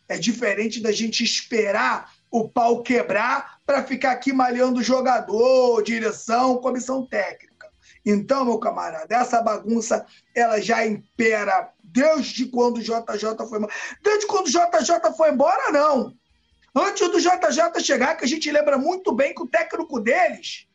É 0.10 0.17
diferente 0.17 0.82
da 0.82 0.91
gente 0.91 1.23
esperar 1.23 2.12
o 2.31 2.47
pau 2.47 2.81
quebrar 2.81 3.59
para 3.65 3.83
ficar 3.83 4.11
aqui 4.11 4.31
malhando 4.31 4.81
jogador, 4.81 5.83
direção, 5.83 6.57
comissão 6.57 7.05
técnica. 7.05 7.69
Então, 8.05 8.45
meu 8.45 8.57
camarada, 8.57 9.13
essa 9.13 9.41
bagunça 9.41 10.05
ela 10.33 10.59
já 10.59 10.87
impera 10.87 11.71
desde 11.83 12.45
quando 12.47 12.77
o 12.77 12.81
JJ 12.81 13.45
foi 13.47 13.57
embora. 13.59 13.73
Desde 14.01 14.25
quando 14.25 14.47
o 14.47 14.49
JJ 14.49 15.13
foi 15.15 15.29
embora, 15.29 15.71
não. 15.71 16.13
Antes 16.73 17.07
do 17.09 17.19
JJ 17.19 17.83
chegar, 17.83 18.15
que 18.15 18.23
a 18.23 18.27
gente 18.27 18.49
lembra 18.49 18.77
muito 18.77 19.11
bem 19.11 19.35
que 19.35 19.43
o 19.43 19.47
técnico 19.47 19.99
deles 19.99 20.65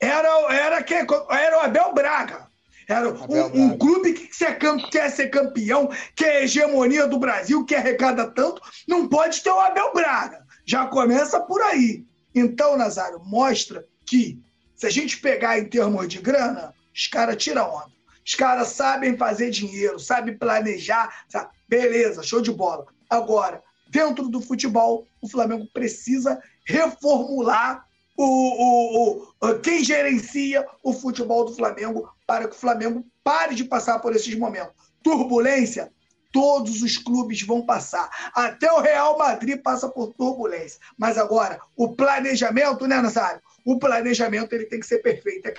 era, 0.00 0.28
era, 0.52 0.82
que, 0.82 0.94
era 0.94 1.58
o 1.58 1.60
Abel 1.60 1.94
Braga. 1.94 2.49
Era 2.90 3.08
um, 3.08 3.66
um, 3.66 3.78
clube 3.78 4.12
que 4.14 4.26
quer, 4.26 4.58
quer 4.90 5.10
ser 5.10 5.28
campeão, 5.28 5.88
que 6.16 6.24
é 6.24 6.42
hegemonia 6.42 7.06
do 7.06 7.20
Brasil, 7.20 7.64
que 7.64 7.76
arrecada 7.76 8.28
tanto, 8.28 8.60
não 8.88 9.06
pode 9.06 9.40
ter 9.42 9.50
o 9.50 9.60
Abel 9.60 9.92
Braga. 9.94 10.44
Já 10.66 10.86
começa 10.86 11.38
por 11.38 11.62
aí. 11.62 12.04
Então, 12.34 12.76
Nazário, 12.76 13.20
mostra 13.20 13.86
que 14.04 14.42
se 14.74 14.86
a 14.86 14.90
gente 14.90 15.18
pegar 15.18 15.56
em 15.56 15.66
termos 15.66 16.08
de 16.08 16.18
grana, 16.20 16.74
os 16.92 17.06
caras 17.06 17.36
tiram 17.36 17.72
onda. 17.72 17.92
Os 18.26 18.34
caras 18.34 18.68
sabem 18.68 19.16
fazer 19.16 19.50
dinheiro, 19.50 20.00
sabem 20.00 20.36
planejar. 20.36 21.24
Sabe? 21.28 21.48
Beleza, 21.68 22.24
show 22.24 22.40
de 22.40 22.50
bola. 22.50 22.86
Agora, 23.08 23.62
dentro 23.88 24.28
do 24.28 24.40
futebol, 24.40 25.06
o 25.22 25.28
Flamengo 25.28 25.68
precisa 25.72 26.42
reformular 26.66 27.84
o, 28.16 28.24
o, 28.24 29.28
o, 29.40 29.58
quem 29.60 29.82
gerencia 29.82 30.66
o 30.82 30.92
futebol 30.92 31.44
do 31.44 31.54
Flamengo 31.54 32.08
para 32.30 32.46
que 32.46 32.54
o 32.54 32.58
Flamengo 32.60 33.04
pare 33.24 33.56
de 33.56 33.64
passar 33.64 33.98
por 33.98 34.14
esses 34.14 34.32
momentos. 34.36 34.72
Turbulência, 35.02 35.90
todos 36.30 36.80
os 36.80 36.96
clubes 36.96 37.42
vão 37.42 37.66
passar. 37.66 38.08
Até 38.32 38.70
o 38.70 38.78
Real 38.78 39.18
Madrid 39.18 39.60
passa 39.60 39.88
por 39.88 40.14
turbulência. 40.14 40.78
Mas 40.96 41.18
agora, 41.18 41.60
o 41.74 41.88
planejamento, 41.96 42.86
né, 42.86 43.02
Nazário? 43.02 43.42
O 43.64 43.80
planejamento 43.80 44.52
ele 44.52 44.66
tem 44.66 44.78
que 44.78 44.86
ser 44.86 44.98
perfeito. 44.98 45.48
É 45.48 45.54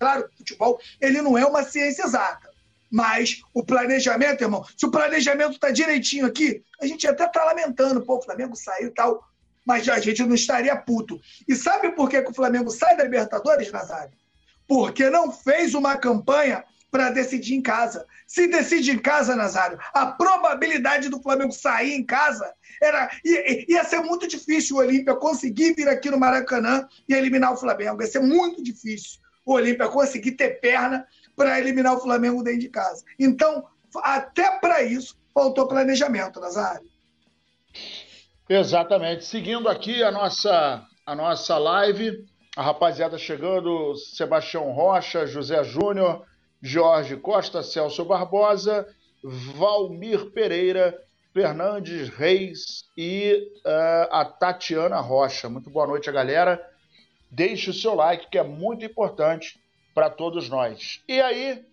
claro 0.00 0.24
que 0.24 0.34
o 0.34 0.38
futebol 0.38 0.80
ele 1.00 1.22
não 1.22 1.38
é 1.38 1.46
uma 1.46 1.62
ciência 1.62 2.02
exata. 2.02 2.50
Mas 2.90 3.40
o 3.54 3.64
planejamento, 3.64 4.42
irmão, 4.42 4.66
se 4.76 4.84
o 4.84 4.90
planejamento 4.90 5.52
está 5.52 5.70
direitinho 5.70 6.26
aqui, 6.26 6.64
a 6.80 6.86
gente 6.86 7.06
até 7.06 7.26
está 7.26 7.44
lamentando, 7.44 8.04
pô, 8.04 8.16
o 8.16 8.22
Flamengo 8.22 8.56
saiu 8.56 8.88
e 8.88 8.90
tal 8.90 9.24
mas 9.64 9.88
a 9.88 10.00
gente 10.00 10.24
não 10.24 10.34
estaria 10.34 10.74
puto. 10.74 11.20
E 11.46 11.54
sabe 11.54 11.92
por 11.92 12.08
que, 12.08 12.20
que 12.22 12.30
o 12.30 12.34
Flamengo 12.34 12.70
sai 12.70 12.96
da 12.96 13.04
Libertadores, 13.04 13.70
Nazário? 13.70 14.10
Porque 14.70 15.10
não 15.10 15.32
fez 15.32 15.74
uma 15.74 15.96
campanha 15.96 16.62
para 16.92 17.10
decidir 17.10 17.56
em 17.56 17.60
casa. 17.60 18.06
Se 18.24 18.46
decide 18.46 18.92
em 18.92 18.98
casa, 19.00 19.34
Nazário, 19.34 19.76
a 19.92 20.06
probabilidade 20.06 21.08
do 21.08 21.20
Flamengo 21.20 21.50
sair 21.50 21.94
em 21.94 22.06
casa 22.06 22.54
era 22.80 23.10
ia, 23.24 23.68
ia 23.68 23.82
ser 23.82 23.98
muito 23.98 24.28
difícil 24.28 24.76
o 24.76 24.78
Olímpia 24.78 25.16
conseguir 25.16 25.74
vir 25.74 25.88
aqui 25.88 26.08
no 26.08 26.20
Maracanã 26.20 26.86
e 27.08 27.14
eliminar 27.14 27.52
o 27.52 27.56
Flamengo. 27.56 28.00
Ia 28.00 28.06
ser 28.06 28.20
muito 28.20 28.62
difícil 28.62 29.18
o 29.44 29.54
Olímpia 29.54 29.88
conseguir 29.88 30.32
ter 30.36 30.60
perna 30.60 31.04
para 31.34 31.58
eliminar 31.58 31.96
o 31.96 32.00
Flamengo 32.00 32.40
dentro 32.44 32.60
de 32.60 32.68
casa. 32.68 33.04
Então, 33.18 33.64
até 34.04 34.52
para 34.60 34.84
isso, 34.84 35.18
faltou 35.34 35.66
planejamento, 35.66 36.38
Nazário. 36.38 36.88
Exatamente. 38.48 39.24
Seguindo 39.24 39.68
aqui 39.68 40.00
a 40.04 40.12
nossa, 40.12 40.86
a 41.04 41.14
nossa 41.16 41.58
live, 41.58 42.24
a 42.56 42.62
rapaziada 42.62 43.16
chegando, 43.16 43.94
Sebastião 43.96 44.72
Rocha, 44.72 45.26
José 45.26 45.62
Júnior, 45.62 46.26
Jorge 46.60 47.16
Costa, 47.16 47.62
Celso 47.62 48.04
Barbosa, 48.04 48.86
Valmir 49.22 50.30
Pereira, 50.32 50.98
Fernandes 51.32 52.08
Reis 52.08 52.90
e 52.96 53.52
uh, 53.64 54.08
a 54.10 54.24
Tatiana 54.24 55.00
Rocha. 55.00 55.48
Muito 55.48 55.70
boa 55.70 55.86
noite, 55.86 56.10
galera. 56.10 56.60
Deixe 57.30 57.70
o 57.70 57.74
seu 57.74 57.94
like, 57.94 58.28
que 58.28 58.38
é 58.38 58.42
muito 58.42 58.84
importante 58.84 59.60
para 59.94 60.10
todos 60.10 60.48
nós. 60.48 61.02
E 61.06 61.20
aí, 61.20 61.64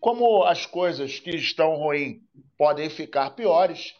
como 0.00 0.44
as 0.44 0.64
coisas 0.64 1.18
que 1.18 1.30
estão 1.36 1.76
ruins 1.76 2.20
podem 2.56 2.88
ficar 2.88 3.30
piores, 3.30 3.94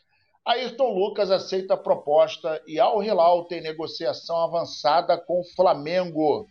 Ayrton 0.44 0.92
Lucas 0.92 1.30
aceita 1.30 1.74
a 1.74 1.78
proposta 1.78 2.62
e 2.66 2.78
Al 2.78 3.02
Hilal 3.02 3.44
tem 3.44 3.62
negociação 3.62 4.36
avançada 4.36 5.16
com 5.16 5.40
o 5.40 5.54
Flamengo. 5.56 6.46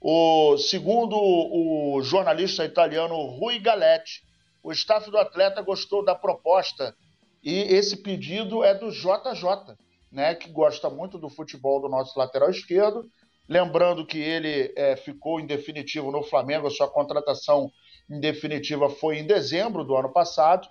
O, 0.00 0.58
segundo 0.58 1.16
o 1.16 2.02
jornalista 2.02 2.64
italiano 2.64 3.14
Rui 3.14 3.58
Galetti, 3.60 4.22
o 4.62 4.72
staff 4.72 5.10
do 5.10 5.16
atleta 5.16 5.62
gostou 5.62 6.04
da 6.04 6.14
proposta 6.14 6.94
e 7.42 7.60
esse 7.74 7.98
pedido 7.98 8.64
é 8.64 8.74
do 8.74 8.90
JJ. 8.90 9.76
né, 10.10 10.34
que 10.34 10.48
gosta 10.48 10.88
muito 10.88 11.18
do 11.18 11.28
futebol 11.28 11.80
do 11.80 11.88
nosso 11.88 12.18
lateral 12.18 12.48
esquerdo. 12.48 13.04
Lembrando 13.48 14.06
que 14.06 14.18
ele 14.18 14.72
é, 14.76 14.96
ficou 14.96 15.40
em 15.40 15.46
definitivo 15.46 16.10
no 16.10 16.22
Flamengo, 16.22 16.70
sua 16.70 16.88
contratação 16.88 17.70
em 18.08 18.20
definitiva 18.20 18.88
foi 18.88 19.18
em 19.18 19.26
dezembro 19.26 19.84
do 19.84 19.96
ano 19.96 20.12
passado. 20.12 20.68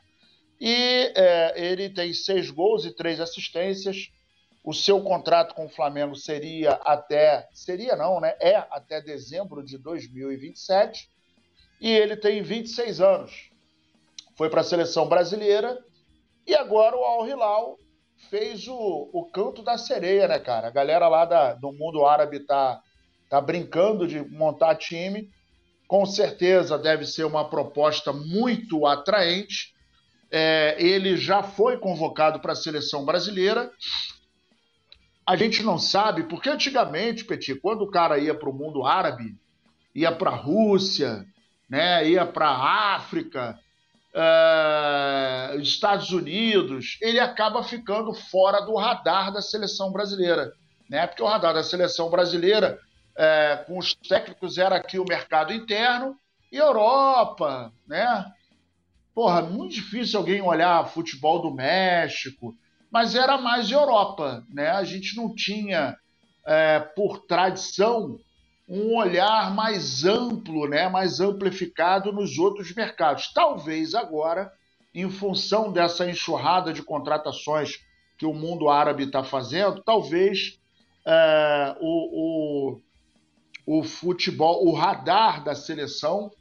E 0.59 1.11
é, 1.15 1.53
ele 1.55 1.89
tem 1.89 2.13
seis 2.13 2.49
gols 2.49 2.85
e 2.85 2.95
três 2.95 3.19
assistências. 3.19 4.11
O 4.63 4.73
seu 4.73 5.01
contrato 5.01 5.53
com 5.55 5.65
o 5.65 5.69
Flamengo 5.69 6.15
seria 6.15 6.73
até. 6.83 7.47
Seria 7.53 7.95
não, 7.95 8.21
né? 8.21 8.35
É 8.39 8.55
até 8.55 9.01
dezembro 9.01 9.63
de 9.63 9.77
2027. 9.77 11.09
E 11.81 11.89
ele 11.89 12.15
tem 12.15 12.41
26 12.41 13.01
anos. 13.01 13.51
Foi 14.37 14.49
para 14.49 14.61
a 14.61 14.63
seleção 14.63 15.07
brasileira. 15.07 15.77
E 16.47 16.55
agora 16.55 16.95
o 16.95 17.03
Al 17.03 17.27
Hilal 17.27 17.77
fez 18.29 18.67
o, 18.67 19.09
o 19.13 19.25
canto 19.25 19.61
da 19.61 19.77
sereia, 19.77 20.27
né, 20.27 20.39
cara? 20.39 20.67
A 20.67 20.71
galera 20.71 21.07
lá 21.07 21.25
da, 21.25 21.53
do 21.53 21.71
mundo 21.71 22.05
árabe 22.05 22.39
tá, 22.39 22.81
tá 23.29 23.41
brincando 23.41 24.07
de 24.07 24.21
montar 24.21 24.75
time. 24.75 25.29
Com 25.87 26.05
certeza 26.05 26.77
deve 26.77 27.05
ser 27.05 27.25
uma 27.25 27.49
proposta 27.49 28.11
muito 28.13 28.85
atraente. 28.85 29.73
É, 30.35 30.75
ele 30.79 31.15
já 31.15 31.43
foi 31.43 31.77
convocado 31.77 32.39
para 32.39 32.53
a 32.53 32.55
seleção 32.55 33.05
brasileira. 33.05 33.71
A 35.27 35.35
gente 35.35 35.61
não 35.61 35.77
sabe, 35.77 36.23
porque 36.23 36.49
antigamente, 36.49 37.23
Petit, 37.23 37.53
quando 37.61 37.83
o 37.83 37.91
cara 37.91 38.17
ia 38.17 38.33
para 38.33 38.49
o 38.49 38.53
mundo 38.53 38.83
árabe, 38.83 39.35
ia 39.93 40.11
para 40.11 40.31
a 40.31 40.35
Rússia, 40.35 41.23
né, 41.69 42.09
ia 42.09 42.25
para 42.25 42.47
a 42.47 42.95
África, 42.95 43.59
uh, 44.13 45.59
Estados 45.59 46.09
Unidos, 46.11 46.97
ele 46.99 47.19
acaba 47.19 47.63
ficando 47.63 48.11
fora 48.11 48.59
do 48.61 48.75
radar 48.75 49.31
da 49.31 49.41
seleção 49.41 49.91
brasileira. 49.91 50.51
Né? 50.89 51.05
Porque 51.05 51.21
o 51.21 51.27
radar 51.27 51.53
da 51.53 51.63
seleção 51.63 52.09
brasileira, 52.09 52.79
uh, 53.11 53.65
com 53.65 53.77
os 53.77 53.93
técnicos, 53.93 54.57
era 54.57 54.77
aqui 54.77 54.97
o 54.97 55.05
mercado 55.07 55.53
interno 55.53 56.17
e 56.51 56.57
Europa, 56.57 57.71
né? 57.87 58.25
Porra, 59.13 59.43
muito 59.43 59.75
difícil 59.75 60.19
alguém 60.19 60.41
olhar 60.41 60.89
futebol 60.89 61.39
do 61.39 61.53
México, 61.53 62.55
mas 62.91 63.15
era 63.15 63.37
mais 63.37 63.71
Europa, 63.71 64.43
né? 64.49 64.69
A 64.69 64.83
gente 64.83 65.15
não 65.15 65.33
tinha, 65.33 65.95
é, 66.45 66.79
por 66.79 67.19
tradição, 67.19 68.19
um 68.67 68.95
olhar 68.95 69.53
mais 69.53 70.03
amplo, 70.03 70.67
né, 70.67 70.87
mais 70.89 71.19
amplificado 71.19 72.11
nos 72.11 72.37
outros 72.39 72.73
mercados. 72.73 73.31
Talvez 73.33 73.93
agora, 73.93 74.51
em 74.95 75.09
função 75.09 75.71
dessa 75.71 76.09
enxurrada 76.09 76.73
de 76.73 76.81
contratações 76.81 77.79
que 78.17 78.25
o 78.25 78.33
mundo 78.33 78.69
árabe 78.69 79.03
está 79.03 79.23
fazendo, 79.23 79.83
talvez 79.83 80.59
é, 81.05 81.75
o, 81.81 82.79
o, 83.67 83.79
o 83.79 83.83
futebol, 83.83 84.65
o 84.65 84.73
radar 84.73 85.43
da 85.43 85.53
seleção 85.53 86.31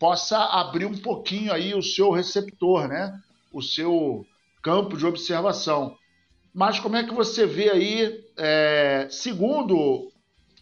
possa 0.00 0.38
abrir 0.38 0.86
um 0.86 0.96
pouquinho 0.96 1.52
aí 1.52 1.74
o 1.74 1.82
seu 1.82 2.10
receptor, 2.10 2.88
né? 2.88 3.20
o 3.52 3.62
seu 3.62 4.26
campo 4.62 4.96
de 4.96 5.04
observação. 5.04 5.96
Mas 6.54 6.80
como 6.80 6.96
é 6.96 7.04
que 7.04 7.14
você 7.14 7.46
vê 7.46 7.70
aí, 7.70 8.24
é, 8.36 9.06
segundo 9.10 10.10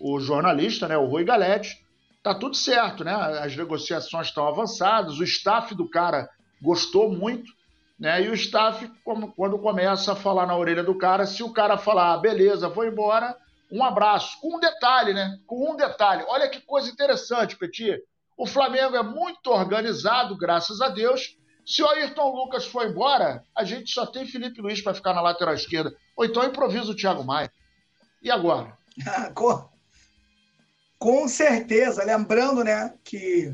o 0.01 0.21
jornalista, 0.21 0.87
né, 0.89 0.99
o 0.99 1.07
Rui 1.07 1.25
Galete, 1.25 1.85
tá 2.23 2.35
tudo 2.35 2.57
certo, 2.57 3.05
né? 3.05 3.13
As 3.15 3.57
negociações 3.57 4.29
estão 4.29 4.47
avançadas, 4.47 5.19
o 5.19 5.25
staff 5.25 5.75
do 5.75 5.89
cara 5.89 6.29
gostou 6.61 7.11
muito, 7.11 7.51
né? 7.99 8.23
E 8.23 8.29
o 8.29 8.35
staff, 8.35 8.91
quando 9.35 9.59
começa 9.59 10.13
a 10.13 10.17
falar 10.17 10.47
na 10.47 10.57
orelha 10.57 10.85
do 10.85 10.97
cara, 10.97 11.27
se 11.27 11.43
o 11.43 11.53
cara 11.53 11.79
falar, 11.79 12.13
ah, 12.13 12.19
beleza, 12.19 12.69
vou 12.69 12.85
embora, 12.85 13.35
um 13.73 13.83
abraço. 13.83 14.39
Com 14.41 14.57
um 14.57 14.61
detalhe, 14.61 15.15
né? 15.15 15.39
Com 15.47 15.73
um 15.73 15.77
detalhe. 15.77 16.25
Olha 16.29 16.49
que 16.49 16.61
coisa 16.61 16.91
interessante, 16.91 17.57
Petit. 17.57 17.99
O 18.39 18.47
Flamengo 18.47 18.95
é 18.95 19.03
muito 19.03 19.51
organizado, 19.51 20.37
graças 20.37 20.81
a 20.81 20.89
Deus. 20.89 21.37
Se 21.67 21.83
o 21.83 21.89
Ayrton 21.89 22.31
Lucas 22.31 22.67
for 22.67 22.87
embora, 22.87 23.43
a 23.55 23.65
gente 23.65 23.91
só 23.91 24.07
tem 24.07 24.29
Felipe 24.29 24.63
Luiz 24.63 24.81
para 24.81 24.95
ficar 24.95 25.13
na 25.13 25.21
lateral 25.21 25.55
esquerda. 25.55 25.93
Ou 26.17 26.25
então 26.25 26.45
improvisa 26.45 26.93
o 26.93 26.95
Thiago 26.95 27.25
Maia. 27.25 27.53
E 28.23 28.31
agora? 28.31 28.73
Com 31.01 31.27
certeza, 31.27 32.05
lembrando, 32.05 32.63
né, 32.63 32.95
que 33.03 33.53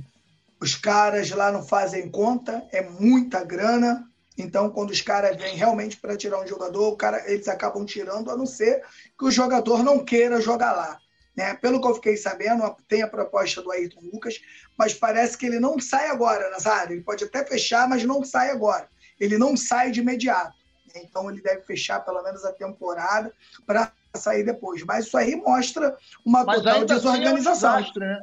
os 0.60 0.74
caras 0.74 1.30
lá 1.30 1.50
não 1.50 1.62
fazem 1.62 2.10
conta, 2.10 2.62
é 2.70 2.82
muita 2.82 3.42
grana. 3.42 4.06
Então, 4.36 4.68
quando 4.68 4.90
os 4.90 5.00
caras 5.00 5.34
vêm 5.36 5.56
realmente 5.56 5.96
para 5.96 6.16
tirar 6.16 6.42
um 6.42 6.46
jogador, 6.46 6.88
o 6.88 6.96
cara, 6.96 7.30
eles 7.30 7.48
acabam 7.48 7.86
tirando, 7.86 8.30
a 8.30 8.36
não 8.36 8.46
ser 8.46 8.82
que 9.18 9.24
o 9.24 9.30
jogador 9.30 9.82
não 9.82 10.04
queira 10.04 10.42
jogar 10.42 10.72
lá. 10.72 10.98
Né? 11.36 11.54
Pelo 11.54 11.80
que 11.80 11.88
eu 11.88 11.94
fiquei 11.94 12.16
sabendo, 12.16 12.76
tem 12.88 13.02
a 13.02 13.08
proposta 13.08 13.60
do 13.60 13.70
Ayrton 13.70 14.00
Lucas, 14.12 14.40
mas 14.78 14.94
parece 14.94 15.36
que 15.36 15.46
ele 15.46 15.58
não 15.58 15.78
sai 15.80 16.08
agora, 16.08 16.50
Nazário. 16.50 16.94
Ele 16.94 17.02
pode 17.02 17.24
até 17.24 17.44
fechar, 17.44 17.88
mas 17.88 18.04
não 18.04 18.24
sai 18.24 18.50
agora. 18.50 18.88
Ele 19.18 19.36
não 19.36 19.56
sai 19.56 19.90
de 19.90 20.00
imediato. 20.00 20.54
Então, 20.94 21.28
ele 21.28 21.42
deve 21.42 21.62
fechar 21.62 22.00
pelo 22.00 22.22
menos 22.22 22.44
a 22.44 22.52
temporada 22.52 23.32
para 23.66 23.90
sair 24.14 24.44
depois. 24.44 24.82
Mas 24.84 25.06
isso 25.06 25.16
aí 25.16 25.34
mostra 25.34 25.96
uma 26.24 26.44
Mas 26.44 26.58
total 26.58 26.84
desorganização. 26.84 27.74
Assim 27.74 27.78
é 27.78 27.80
um 27.80 27.82
desastre, 27.82 28.06
né? 28.06 28.20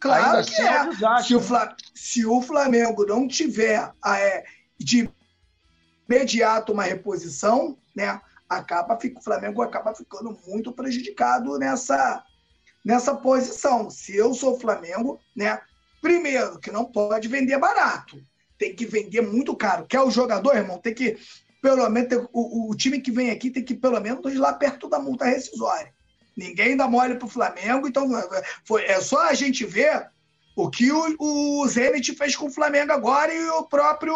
Claro 0.00 0.24
ainda 0.24 0.44
que 0.44 0.52
assim 0.52 0.62
é. 0.62 0.76
é 0.76 1.10
um 1.10 1.22
se, 1.22 1.34
o 1.34 1.40
Flamengo, 1.40 1.76
se 1.94 2.26
o 2.26 2.42
Flamengo 2.42 3.06
não 3.06 3.28
tiver 3.28 3.90
é, 4.04 4.44
de 4.78 5.08
imediato 6.08 6.72
uma 6.72 6.82
reposição, 6.82 7.78
né, 7.94 8.20
acaba, 8.48 8.98
o 9.16 9.22
Flamengo 9.22 9.62
acaba 9.62 9.94
ficando 9.94 10.38
muito 10.46 10.72
prejudicado 10.72 11.58
nessa, 11.58 12.22
nessa 12.84 13.14
posição. 13.14 13.88
Se 13.90 14.14
eu 14.14 14.34
sou 14.34 14.60
Flamengo, 14.60 15.20
né, 15.34 15.60
primeiro, 16.02 16.58
que 16.58 16.70
não 16.70 16.84
pode 16.84 17.28
vender 17.28 17.58
barato. 17.58 18.20
Tem 18.58 18.74
que 18.74 18.86
vender 18.86 19.22
muito 19.22 19.56
caro. 19.56 19.86
Quer 19.86 20.00
o 20.02 20.10
jogador, 20.10 20.54
irmão? 20.54 20.78
Tem 20.78 20.94
que 20.94 21.16
pelo 21.64 21.88
menos 21.88 22.28
o, 22.30 22.70
o, 22.70 22.76
time 22.76 23.00
que 23.00 23.10
vem 23.10 23.30
aqui 23.30 23.48
tem 23.48 23.64
que 23.64 23.74
pelo 23.74 23.98
menos 23.98 24.30
ir 24.30 24.36
lá 24.36 24.52
perto 24.52 24.86
da 24.86 24.98
multa 24.98 25.24
rescisória. 25.24 25.90
Ninguém 26.36 26.76
dá 26.76 26.86
mole 26.86 27.14
pro 27.14 27.26
Flamengo, 27.26 27.88
então 27.88 28.06
foi, 28.66 28.84
é 28.84 29.00
só 29.00 29.30
a 29.30 29.32
gente 29.32 29.64
ver 29.64 30.06
o 30.54 30.68
que 30.68 30.92
o, 30.92 31.16
o 31.18 31.66
Zenit 31.66 32.14
fez 32.16 32.36
com 32.36 32.48
o 32.48 32.50
Flamengo 32.50 32.92
agora 32.92 33.32
e 33.32 33.48
o 33.48 33.62
próprio 33.62 34.14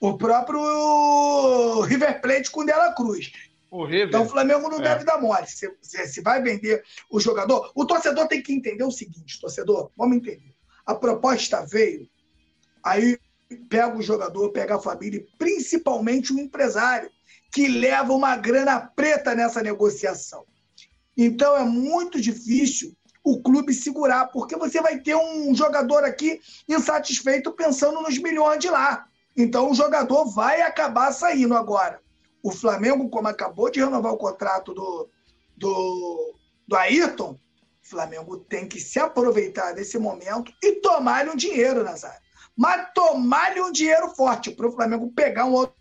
o 0.00 0.18
próprio 0.18 1.80
River 1.82 2.20
Plate 2.20 2.50
com 2.50 2.64
Dela 2.64 2.92
Cruz. 2.94 3.30
O 3.76 3.92
então 3.92 4.22
o 4.22 4.28
Flamengo 4.28 4.68
não 4.68 4.78
é. 4.78 4.82
deve 4.82 5.04
dar 5.04 5.20
mole. 5.20 5.48
Se, 5.48 5.68
se, 5.82 6.06
se 6.06 6.20
vai 6.20 6.40
vender 6.40 6.84
o 7.10 7.18
jogador, 7.18 7.72
o 7.74 7.84
torcedor 7.84 8.28
tem 8.28 8.40
que 8.40 8.52
entender 8.52 8.84
o 8.84 8.90
seguinte, 8.92 9.40
torcedor, 9.40 9.90
vamos 9.98 10.16
entender. 10.16 10.54
A 10.86 10.94
proposta 10.94 11.66
veio, 11.66 12.08
aí 12.84 13.18
pega 13.68 13.96
o 13.96 14.00
jogador, 14.00 14.52
pega 14.52 14.76
a 14.76 14.80
família 14.80 15.18
e 15.18 15.36
principalmente 15.36 16.32
o 16.32 16.38
empresário, 16.38 17.10
que 17.50 17.66
leva 17.66 18.12
uma 18.12 18.36
grana 18.36 18.78
preta 18.78 19.34
nessa 19.34 19.60
negociação. 19.60 20.44
Então 21.16 21.56
é 21.56 21.64
muito 21.64 22.20
difícil 22.20 22.96
o 23.24 23.42
clube 23.42 23.74
segurar, 23.74 24.28
porque 24.28 24.54
você 24.54 24.80
vai 24.80 25.00
ter 25.00 25.16
um 25.16 25.52
jogador 25.52 26.04
aqui 26.04 26.40
insatisfeito 26.68 27.50
pensando 27.50 28.00
nos 28.02 28.16
milhões 28.18 28.60
de 28.60 28.70
lá. 28.70 29.04
Então 29.36 29.68
o 29.68 29.74
jogador 29.74 30.26
vai 30.26 30.62
acabar 30.62 31.10
saindo 31.10 31.56
agora. 31.56 32.03
O 32.44 32.52
Flamengo, 32.52 33.08
como 33.08 33.26
acabou 33.26 33.68
de 33.70 33.80
renovar 33.80 34.12
o 34.12 34.18
contrato 34.18 34.72
do, 34.72 35.08
do, 35.56 36.34
do 36.68 36.76
Ayrton, 36.76 37.32
o 37.32 37.88
Flamengo 37.88 38.36
tem 38.36 38.68
que 38.68 38.78
se 38.78 39.00
aproveitar 39.00 39.72
desse 39.72 39.98
momento 39.98 40.52
e 40.62 40.72
tomar-lhe 40.80 41.30
um 41.30 41.36
dinheiro, 41.36 41.82
Nazário 41.82 42.24
mas 42.56 42.88
tomar-lhe 42.94 43.60
um 43.60 43.72
dinheiro 43.72 44.08
forte 44.10 44.50
para 44.50 44.66
o 44.66 44.72
Flamengo 44.72 45.12
pegar 45.12 45.44
um 45.44 45.52
outro, 45.52 45.74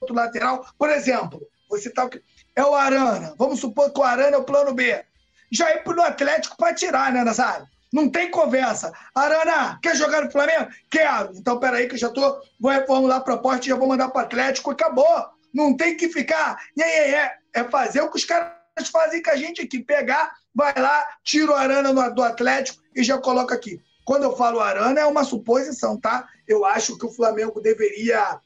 outro 0.00 0.16
lateral. 0.16 0.66
Por 0.78 0.90
exemplo, 0.90 1.40
você 1.68 1.90
tá, 1.90 2.08
é 2.56 2.64
o 2.64 2.74
Arana. 2.74 3.34
Vamos 3.36 3.60
supor 3.60 3.92
que 3.92 4.00
o 4.00 4.04
Arana 4.04 4.36
é 4.36 4.38
o 4.38 4.44
plano 4.44 4.72
B. 4.74 5.04
Já 5.50 5.70
ir 5.74 5.84
para 5.84 5.98
o 5.98 6.02
Atlético 6.02 6.56
para 6.56 6.74
tirar, 6.74 7.12
né, 7.12 7.22
Nazário? 7.22 7.66
Não 7.92 8.08
tem 8.08 8.30
conversa. 8.30 8.90
Arana, 9.14 9.78
quer 9.82 9.94
jogar 9.94 10.24
no 10.24 10.30
Flamengo? 10.30 10.70
Quero. 10.90 11.36
Então, 11.36 11.60
peraí, 11.60 11.86
que 11.86 11.94
eu 11.94 11.98
já 11.98 12.08
tô. 12.08 12.40
Vou 12.58 12.72
reformular 12.72 13.18
a 13.18 13.22
proposta 13.22 13.66
e 13.66 13.68
já 13.68 13.76
vou 13.76 13.86
mandar 13.86 14.08
para 14.08 14.22
o 14.22 14.24
Atlético. 14.24 14.70
Acabou. 14.70 15.26
Não 15.52 15.76
tem 15.76 15.96
que 15.96 16.08
ficar. 16.08 16.58
É, 16.78 17.36
é 17.52 17.64
fazer 17.70 18.00
o 18.00 18.10
que 18.10 18.16
os 18.16 18.24
caras 18.24 18.88
fazem 18.90 19.22
com 19.22 19.30
a 19.30 19.36
gente 19.36 19.62
aqui. 19.62 19.80
Pegar, 19.80 20.32
vai 20.54 20.74
lá, 20.76 21.06
tira 21.22 21.52
o 21.52 21.54
Arana 21.54 22.10
do 22.10 22.22
Atlético 22.22 22.82
e 22.94 23.02
já 23.02 23.18
coloca 23.18 23.54
aqui. 23.54 23.80
Quando 24.04 24.24
eu 24.24 24.36
falo 24.36 24.60
Arana, 24.60 25.00
é 25.00 25.06
uma 25.06 25.24
suposição, 25.24 25.98
tá? 25.98 26.28
Eu 26.46 26.64
acho 26.64 26.98
que 26.98 27.06
o 27.06 27.12
Flamengo 27.12 27.60
deveria 27.60 28.40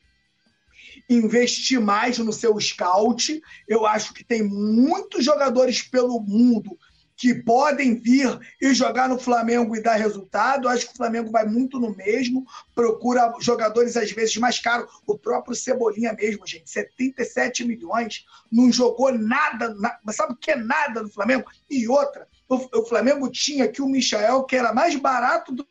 investir 1.09 1.80
mais 1.80 2.18
no 2.18 2.32
seu 2.32 2.59
scout. 2.61 3.40
Eu 3.66 3.86
acho 3.86 4.12
que 4.12 4.24
tem 4.24 4.42
muitos 4.42 5.24
jogadores 5.24 5.82
pelo 5.82 6.20
mundo 6.20 6.76
que 7.16 7.34
podem 7.34 7.94
vir 7.94 8.38
e 8.60 8.74
jogar 8.74 9.08
no 9.08 9.18
Flamengo 9.18 9.74
e 9.74 9.82
dar 9.82 9.94
resultado. 9.94 10.68
Acho 10.68 10.86
que 10.86 10.92
o 10.92 10.96
Flamengo 10.96 11.30
vai 11.30 11.46
muito 11.46 11.80
no 11.80 11.96
mesmo, 11.96 12.46
procura 12.74 13.32
jogadores 13.40 13.96
às 13.96 14.12
vezes 14.12 14.36
mais 14.36 14.60
caros. 14.60 14.90
O 15.06 15.18
próprio 15.18 15.56
Cebolinha 15.56 16.12
mesmo, 16.12 16.46
gente, 16.46 16.68
77 16.68 17.64
milhões, 17.64 18.26
não 18.52 18.70
jogou 18.70 19.12
nada, 19.16 19.74
sabe 20.10 20.34
o 20.34 20.36
que 20.36 20.50
é 20.50 20.56
nada 20.56 21.02
no 21.02 21.08
Flamengo? 21.08 21.50
E 21.70 21.88
outra, 21.88 22.28
o 22.48 22.84
Flamengo 22.84 23.30
tinha 23.30 23.64
aqui 23.64 23.80
o 23.80 23.88
Michael, 23.88 24.44
que 24.44 24.56
era 24.56 24.72
mais 24.72 24.94
barato 24.94 25.52
do 25.52 25.66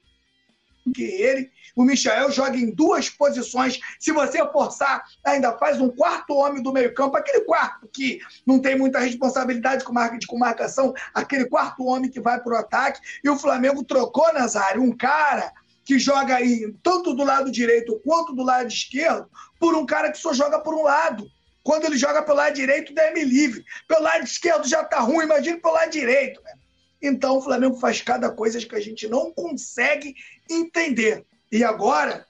que 0.93 1.03
ele, 1.03 1.51
o 1.75 1.83
Michel 1.83 2.31
joga 2.31 2.57
em 2.57 2.71
duas 2.71 3.09
posições. 3.09 3.79
Se 3.99 4.11
você 4.11 4.37
forçar, 4.51 5.03
ainda 5.23 5.57
faz 5.57 5.81
um 5.81 5.89
quarto 5.89 6.33
homem 6.33 6.63
do 6.63 6.71
meio-campo, 6.71 7.17
aquele 7.17 7.41
quarto 7.41 7.87
que 7.91 8.19
não 8.45 8.59
tem 8.59 8.77
muita 8.77 8.99
responsabilidade 8.99 9.83
com 9.83 10.37
marcação, 10.37 10.93
aquele 11.13 11.45
quarto 11.45 11.85
homem 11.85 12.09
que 12.09 12.21
vai 12.21 12.39
para 12.39 12.53
o 12.53 12.57
ataque. 12.57 13.01
E 13.23 13.29
o 13.29 13.37
Flamengo 13.37 13.83
trocou, 13.83 14.33
Nazário, 14.33 14.81
um 14.81 14.95
cara 14.95 15.51
que 15.83 15.99
joga 15.99 16.35
aí 16.35 16.73
tanto 16.81 17.13
do 17.13 17.23
lado 17.23 17.51
direito 17.51 18.01
quanto 18.03 18.33
do 18.33 18.43
lado 18.43 18.67
esquerdo, 18.67 19.29
por 19.59 19.75
um 19.75 19.85
cara 19.85 20.11
que 20.11 20.17
só 20.17 20.33
joga 20.33 20.59
por 20.59 20.73
um 20.73 20.83
lado. 20.83 21.29
Quando 21.63 21.85
ele 21.85 21.97
joga 21.97 22.23
pelo 22.23 22.37
lado 22.37 22.53
direito, 22.53 22.93
deve 22.93 23.23
livre. 23.23 23.65
Pelo 23.87 24.03
lado 24.03 24.23
esquerdo 24.23 24.67
já 24.67 24.83
tá 24.83 24.99
ruim, 24.99 25.25
imagina 25.25 25.59
pelo 25.59 25.73
lado 25.73 25.91
direito. 25.91 26.41
Né? 26.43 26.53
Então 27.01 27.37
o 27.37 27.41
Flamengo 27.41 27.75
faz 27.77 28.01
cada 28.01 28.31
coisa 28.31 28.63
que 28.63 28.75
a 28.75 28.79
gente 28.79 29.07
não 29.07 29.31
consegue 29.31 30.15
entender. 30.49 31.25
E 31.55 31.63
agora 31.63 32.27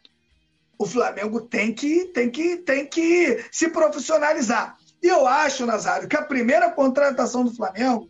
o 0.78 0.86
Flamengo 0.86 1.42
tem 1.42 1.74
que, 1.74 2.06
tem 2.14 2.30
que, 2.30 2.58
tem 2.58 2.86
que 2.86 3.44
se 3.52 3.70
profissionalizar. 3.70 4.78
E 5.02 5.08
eu 5.08 5.26
acho, 5.26 5.66
Nazário, 5.66 6.08
que 6.08 6.16
a 6.16 6.22
primeira 6.22 6.70
contratação 6.70 7.44
do 7.44 7.56
Flamengo, 7.56 8.08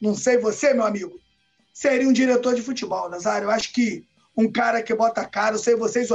não 0.00 0.14
sei 0.14 0.38
você, 0.38 0.72
meu 0.72 0.84
amigo, 0.84 1.18
seria 1.74 2.08
um 2.08 2.12
diretor 2.12 2.54
de 2.54 2.62
futebol, 2.62 3.10
Nazário. 3.10 3.46
Eu 3.46 3.50
acho 3.50 3.72
que 3.72 4.06
um 4.36 4.50
cara 4.50 4.80
que 4.84 4.94
bota 4.94 5.26
cara, 5.26 5.56
eu 5.56 5.58
sei 5.58 5.74
vocês, 5.74 6.10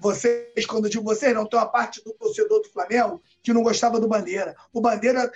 vocês, 0.00 0.64
quando 0.64 0.84
eu 0.84 0.90
digo 0.90 1.02
vocês, 1.02 1.34
não 1.34 1.46
tem 1.46 1.58
uma 1.58 1.66
parte 1.66 2.00
do 2.04 2.12
torcedor 2.12 2.62
do 2.62 2.70
Flamengo 2.70 3.20
que 3.42 3.52
não 3.52 3.64
gostava 3.64 3.98
do 3.98 4.06
Bandeira. 4.06 4.54
O 4.72 4.80
Bandeira 4.80 5.32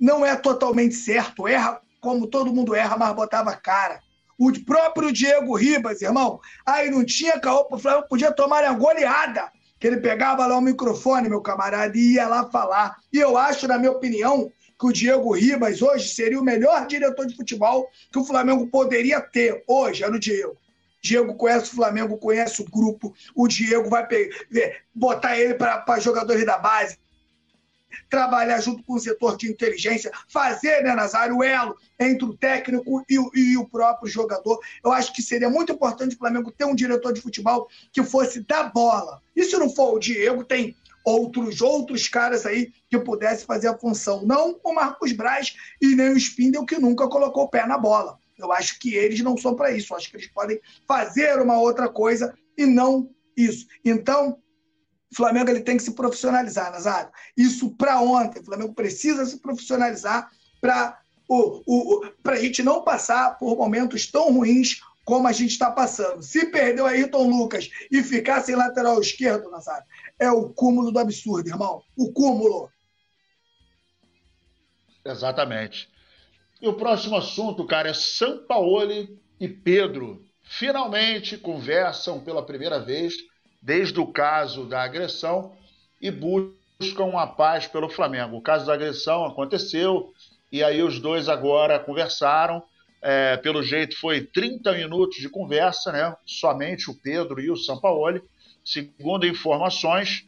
não 0.00 0.24
é 0.24 0.34
totalmente 0.36 0.94
certo, 0.94 1.46
erra 1.46 1.82
como 2.00 2.26
todo 2.26 2.54
mundo 2.54 2.74
erra, 2.74 2.96
mas 2.96 3.14
botava 3.14 3.54
cara. 3.54 4.00
O 4.40 4.50
próprio 4.64 5.12
Diego 5.12 5.54
Ribas, 5.54 6.00
irmão, 6.00 6.40
aí 6.64 6.90
não 6.90 7.04
tinha 7.04 7.38
caô 7.38 7.66
pro 7.66 7.78
Flamengo, 7.78 8.08
podia 8.08 8.32
tomar 8.32 8.64
uma 8.64 8.72
goleada. 8.72 9.52
Que 9.78 9.86
ele 9.86 9.98
pegava 9.98 10.46
lá 10.46 10.56
o 10.56 10.62
microfone, 10.62 11.28
meu 11.28 11.42
camarada, 11.42 11.94
e 11.94 12.14
ia 12.14 12.26
lá 12.26 12.48
falar. 12.48 12.96
E 13.12 13.18
eu 13.18 13.36
acho, 13.36 13.68
na 13.68 13.76
minha 13.76 13.92
opinião, 13.92 14.50
que 14.78 14.86
o 14.86 14.92
Diego 14.92 15.30
Ribas 15.32 15.82
hoje 15.82 16.08
seria 16.08 16.40
o 16.40 16.42
melhor 16.42 16.86
diretor 16.86 17.26
de 17.26 17.36
futebol 17.36 17.90
que 18.10 18.18
o 18.18 18.24
Flamengo 18.24 18.66
poderia 18.68 19.20
ter 19.20 19.62
hoje, 19.68 20.02
era 20.02 20.14
o 20.14 20.18
Diego. 20.18 20.56
Diego 21.02 21.34
conhece 21.34 21.72
o 21.72 21.76
Flamengo, 21.76 22.16
conhece 22.16 22.62
o 22.62 22.70
grupo. 22.70 23.14
O 23.34 23.46
Diego 23.46 23.90
vai 23.90 24.08
botar 24.94 25.38
ele 25.38 25.52
para 25.52 26.00
jogadores 26.00 26.46
da 26.46 26.56
base, 26.56 26.98
trabalhar 28.08 28.60
junto 28.60 28.82
com 28.82 28.94
o 28.94 29.00
setor 29.00 29.36
de 29.36 29.50
inteligência, 29.50 30.10
fazer, 30.28 30.82
né, 30.82 30.94
Nazário, 30.94 31.38
o 31.38 31.44
elo 31.44 31.76
entre 31.98 32.24
o 32.24 32.36
técnico 32.36 33.04
e 33.08 33.18
o, 33.18 33.30
e 33.34 33.56
o 33.56 33.68
próprio 33.68 34.10
jogador. 34.10 34.58
Eu 34.82 34.92
acho 34.92 35.12
que 35.12 35.22
seria 35.22 35.50
muito 35.50 35.72
importante 35.72 36.14
o 36.14 36.18
Flamengo 36.18 36.50
ter 36.50 36.64
um 36.64 36.74
diretor 36.74 37.12
de 37.12 37.20
futebol 37.20 37.68
que 37.92 38.02
fosse 38.02 38.40
da 38.40 38.64
bola. 38.64 39.20
E 39.34 39.44
se 39.44 39.56
não 39.56 39.68
for 39.68 39.94
o 39.94 39.98
Diego, 39.98 40.44
tem 40.44 40.76
outros 41.04 41.60
outros 41.60 42.08
caras 42.08 42.44
aí 42.44 42.72
que 42.88 42.98
pudesse 42.98 43.44
fazer 43.44 43.68
a 43.68 43.78
função. 43.78 44.24
Não 44.24 44.58
o 44.62 44.72
Marcos 44.72 45.12
Braz 45.12 45.54
e 45.80 45.94
nem 45.94 46.10
o 46.10 46.16
Spindel, 46.16 46.64
que 46.64 46.78
nunca 46.78 47.08
colocou 47.08 47.44
o 47.44 47.48
pé 47.48 47.66
na 47.66 47.78
bola. 47.78 48.18
Eu 48.38 48.52
acho 48.52 48.78
que 48.78 48.94
eles 48.94 49.20
não 49.20 49.36
são 49.36 49.54
para 49.54 49.70
isso. 49.70 49.92
Eu 49.92 49.98
acho 49.98 50.10
que 50.10 50.16
eles 50.16 50.28
podem 50.28 50.60
fazer 50.86 51.40
uma 51.40 51.58
outra 51.58 51.88
coisa 51.88 52.34
e 52.56 52.64
não 52.66 53.10
isso. 53.36 53.66
Então, 53.84 54.38
o 55.12 55.16
Flamengo 55.16 55.50
ele 55.50 55.60
tem 55.60 55.76
que 55.76 55.82
se 55.82 55.92
profissionalizar, 55.92 56.70
Nazário. 56.70 57.10
Isso 57.36 57.70
para 57.76 58.00
ontem. 58.00 58.40
O 58.40 58.44
Flamengo 58.44 58.74
precisa 58.74 59.26
se 59.26 59.38
profissionalizar 59.38 60.30
para 60.60 61.00
o, 61.28 61.62
o, 61.66 62.12
a 62.24 62.36
gente 62.36 62.62
não 62.62 62.82
passar 62.82 63.36
por 63.38 63.56
momentos 63.56 64.06
tão 64.06 64.32
ruins 64.32 64.80
como 65.04 65.26
a 65.26 65.32
gente 65.32 65.50
está 65.50 65.70
passando. 65.70 66.22
Se 66.22 66.46
perder 66.46 66.82
o 66.82 66.86
Ayrton 66.86 67.28
Lucas 67.28 67.68
e 67.90 68.02
ficar 68.02 68.40
sem 68.42 68.54
lateral 68.54 69.00
esquerdo, 69.00 69.50
Nazário, 69.50 69.84
é 70.18 70.30
o 70.30 70.50
cúmulo 70.50 70.92
do 70.92 70.98
absurdo, 71.00 71.48
irmão. 71.48 71.82
O 71.96 72.12
cúmulo. 72.12 72.70
Exatamente. 75.04 75.88
E 76.62 76.68
o 76.68 76.74
próximo 76.74 77.16
assunto, 77.16 77.66
cara, 77.66 77.88
é 77.88 77.94
São 77.94 78.46
Paulo 78.46 78.92
e 79.40 79.48
Pedro. 79.48 80.24
Finalmente 80.42 81.38
conversam 81.38 82.20
pela 82.20 82.44
primeira 82.44 82.78
vez 82.78 83.14
desde 83.60 84.00
o 84.00 84.06
caso 84.06 84.64
da 84.64 84.82
agressão 84.82 85.52
e 86.00 86.10
buscam 86.10 87.18
a 87.18 87.26
paz 87.26 87.66
pelo 87.66 87.90
Flamengo. 87.90 88.36
O 88.36 88.42
caso 88.42 88.66
da 88.66 88.74
agressão 88.74 89.24
aconteceu 89.24 90.12
e 90.50 90.64
aí 90.64 90.82
os 90.82 90.98
dois 90.98 91.28
agora 91.28 91.78
conversaram. 91.78 92.62
É, 93.02 93.36
pelo 93.38 93.62
jeito 93.62 93.98
foi 93.98 94.22
30 94.22 94.72
minutos 94.72 95.18
de 95.18 95.28
conversa, 95.28 95.90
né? 95.90 96.14
Somente 96.26 96.90
o 96.90 96.94
Pedro 96.94 97.40
e 97.40 97.50
o 97.50 97.56
Sampaoli. 97.56 98.22
Segundo 98.64 99.26
informações, 99.26 100.26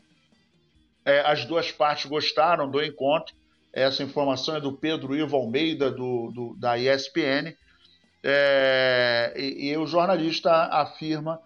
é, 1.04 1.20
as 1.20 1.44
duas 1.44 1.70
partes 1.70 2.06
gostaram 2.06 2.70
do 2.70 2.82
encontro. 2.82 3.34
Essa 3.72 4.02
informação 4.02 4.56
é 4.56 4.60
do 4.60 4.72
Pedro 4.72 5.16
Ivo 5.16 5.36
Almeida, 5.36 5.90
do, 5.90 6.30
do 6.30 6.56
da 6.58 6.78
ESPN. 6.78 7.54
É, 8.22 9.34
e, 9.36 9.70
e 9.70 9.76
o 9.76 9.86
jornalista 9.86 10.50
afirma 10.66 11.40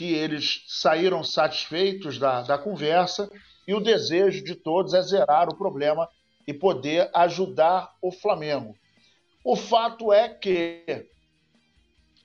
que 0.00 0.14
eles 0.14 0.64
saíram 0.66 1.22
satisfeitos 1.22 2.18
da, 2.18 2.40
da 2.40 2.56
conversa 2.56 3.30
e 3.68 3.74
o 3.74 3.80
desejo 3.80 4.42
de 4.42 4.54
todos 4.54 4.94
é 4.94 5.02
zerar 5.02 5.46
o 5.50 5.54
problema 5.54 6.08
e 6.46 6.54
poder 6.54 7.10
ajudar 7.12 7.92
o 8.00 8.10
Flamengo. 8.10 8.74
O 9.44 9.54
fato 9.54 10.10
é 10.10 10.26
que 10.30 11.06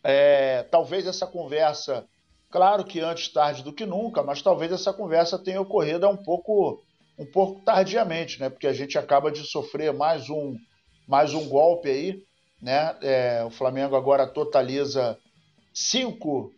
é, 0.01 0.63
talvez 0.63 1.05
essa 1.05 1.27
conversa, 1.27 2.07
claro 2.49 2.85
que 2.85 3.01
antes 3.01 3.27
tarde 3.27 3.61
do 3.61 3.73
que 3.73 3.85
nunca, 3.85 4.23
mas 4.23 4.41
talvez 4.41 4.71
essa 4.71 4.93
conversa 4.93 5.37
tenha 5.37 5.59
ocorrido 5.59 6.07
um 6.07 6.15
pouco, 6.15 6.81
um 7.19 7.25
pouco 7.25 7.59
tardiamente, 7.59 8.39
né? 8.39 8.49
Porque 8.49 8.67
a 8.67 8.73
gente 8.73 8.97
acaba 8.97 9.29
de 9.29 9.45
sofrer 9.45 9.91
mais 9.91 10.29
um, 10.29 10.55
mais 11.05 11.33
um 11.33 11.49
golpe 11.49 11.89
aí, 11.89 12.23
né? 12.61 12.95
É, 13.01 13.43
o 13.43 13.49
Flamengo 13.49 13.97
agora 13.97 14.25
totaliza 14.25 15.19
cinco 15.73 16.55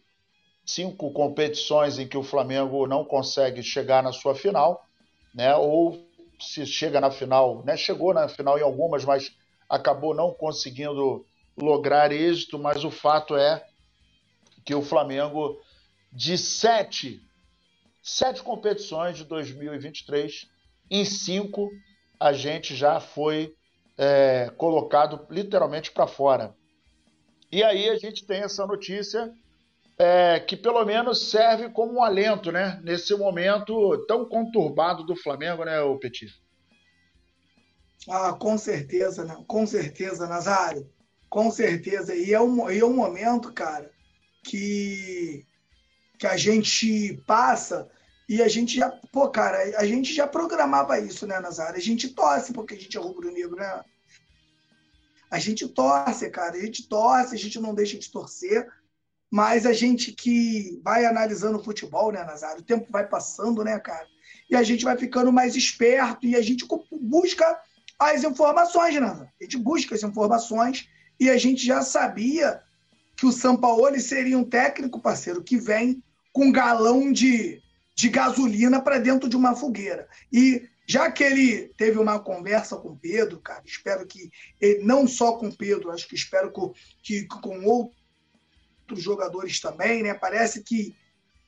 cinco 0.67 1.09
competições 1.11 1.97
em 1.97 2.05
que 2.05 2.17
o 2.17 2.23
Flamengo 2.23 2.85
não 2.85 3.05
consegue 3.05 3.63
chegar 3.63 4.03
na 4.03 4.11
sua 4.11 4.35
final, 4.35 4.85
né? 5.33 5.55
Ou 5.55 6.05
se 6.39 6.65
chega 6.65 6.99
na 6.99 7.09
final, 7.09 7.63
né? 7.63 7.77
Chegou 7.77 8.13
na 8.13 8.27
final 8.27 8.59
em 8.59 8.61
algumas, 8.61 9.05
mas 9.05 9.33
acabou 9.69 10.13
não 10.13 10.33
conseguindo 10.33 11.25
lograr 11.57 12.11
êxito. 12.11 12.59
Mas 12.59 12.83
o 12.83 12.91
fato 12.91 13.37
é 13.37 13.65
que 14.65 14.75
o 14.75 14.81
Flamengo 14.81 15.57
de 16.11 16.37
sete, 16.37 17.21
sete 18.03 18.43
competições 18.43 19.17
de 19.17 19.23
2023, 19.23 20.47
em 20.91 21.05
cinco 21.05 21.71
a 22.19 22.33
gente 22.33 22.75
já 22.75 22.99
foi 22.99 23.55
é, 23.97 24.51
colocado 24.57 25.25
literalmente 25.29 25.91
para 25.91 26.07
fora. 26.07 26.53
E 27.49 27.63
aí 27.63 27.89
a 27.89 27.97
gente 27.97 28.25
tem 28.25 28.41
essa 28.41 28.65
notícia 28.67 29.33
é, 29.97 30.39
que 30.39 30.55
pelo 30.55 30.83
menos 30.85 31.29
serve 31.29 31.69
como 31.69 31.93
um 31.93 32.03
alento, 32.03 32.51
né? 32.51 32.79
Nesse 32.83 33.15
momento 33.15 34.05
tão 34.07 34.25
conturbado 34.25 35.03
do 35.03 35.15
Flamengo, 35.15 35.63
né, 35.63 35.79
o 35.81 35.97
Petit? 35.97 36.39
Ah, 38.07 38.33
com 38.33 38.57
certeza, 38.57 39.25
né? 39.25 39.43
Com 39.47 39.65
certeza, 39.65 40.27
Nazário. 40.27 40.89
Com 41.29 41.51
certeza. 41.51 42.15
E 42.15 42.33
é 42.33 42.39
um, 42.39 42.69
e 42.69 42.79
é 42.79 42.85
um 42.85 42.93
momento, 42.93 43.51
cara, 43.51 43.91
que, 44.43 45.45
que 46.17 46.27
a 46.27 46.37
gente 46.37 47.21
passa 47.25 47.89
e 48.29 48.41
a 48.41 48.47
gente 48.47 48.75
já, 48.75 48.89
pô, 49.11 49.29
cara, 49.29 49.57
a 49.77 49.85
gente 49.85 50.13
já 50.13 50.27
programava 50.27 50.99
isso, 50.99 51.25
né, 51.25 51.39
Nazário? 51.39 51.77
A 51.77 51.81
gente 51.81 52.09
torce 52.09 52.53
porque 52.53 52.75
a 52.75 52.77
gente 52.77 52.97
é 52.97 52.99
rubro-negro, 52.99 53.55
né? 53.55 53.83
A 55.29 55.39
gente 55.39 55.67
torce, 55.67 56.29
cara, 56.29 56.55
a 56.55 56.59
gente 56.61 56.87
torce, 56.87 57.35
a 57.35 57.37
gente 57.37 57.59
não 57.59 57.73
deixa 57.73 57.97
de 57.97 58.09
torcer, 58.09 58.67
mas 59.29 59.65
a 59.65 59.73
gente 59.73 60.11
que 60.11 60.79
vai 60.83 61.05
analisando 61.05 61.57
o 61.57 61.63
futebol, 61.63 62.11
né, 62.11 62.23
Nazário? 62.23 62.61
O 62.61 62.65
tempo 62.65 62.87
vai 62.89 63.07
passando, 63.07 63.63
né, 63.63 63.77
cara? 63.79 64.07
E 64.49 64.55
a 64.55 64.63
gente 64.63 64.85
vai 64.85 64.97
ficando 64.97 65.31
mais 65.31 65.55
esperto 65.55 66.25
e 66.25 66.35
a 66.35 66.41
gente 66.41 66.65
busca 66.91 67.61
as 67.99 68.23
informações, 68.23 68.95
né? 68.95 69.07
A 69.07 69.43
gente 69.43 69.57
busca 69.57 69.95
as 69.95 70.03
informações 70.03 70.87
e 71.19 71.29
a 71.29 71.37
gente 71.37 71.65
já 71.65 71.81
sabia 71.81 72.61
que 73.15 73.25
o 73.25 73.31
Sampaoli 73.31 73.99
seria 73.99 74.37
um 74.37 74.43
técnico, 74.43 75.01
parceiro, 75.01 75.43
que 75.43 75.57
vem 75.57 76.01
com 76.31 76.51
galão 76.51 77.11
de, 77.11 77.61
de 77.95 78.09
gasolina 78.09 78.79
para 78.79 78.99
dentro 78.99 79.27
de 79.27 79.35
uma 79.35 79.55
fogueira. 79.55 80.07
E 80.31 80.69
Já 80.87 81.11
que 81.11 81.21
ele 81.21 81.67
teve 81.77 81.99
uma 81.99 82.17
conversa 82.17 82.77
com 82.77 82.89
o 82.89 82.97
Pedro, 82.97 83.41
cara, 83.41 83.61
espero 83.65 84.07
que 84.07 84.31
ele, 84.59 84.85
não 84.85 85.05
só 85.05 85.33
com 85.33 85.49
o 85.49 85.55
Pedro, 85.55 85.91
acho 85.91 86.07
que 86.07 86.15
espero 86.15 86.49
que, 86.49 87.23
que 87.23 87.27
com 87.27 87.65
outros 87.65 87.97
jogadores 88.95 89.59
também, 89.59 90.03
né? 90.03 90.13
Parece 90.13 90.63
que 90.63 90.95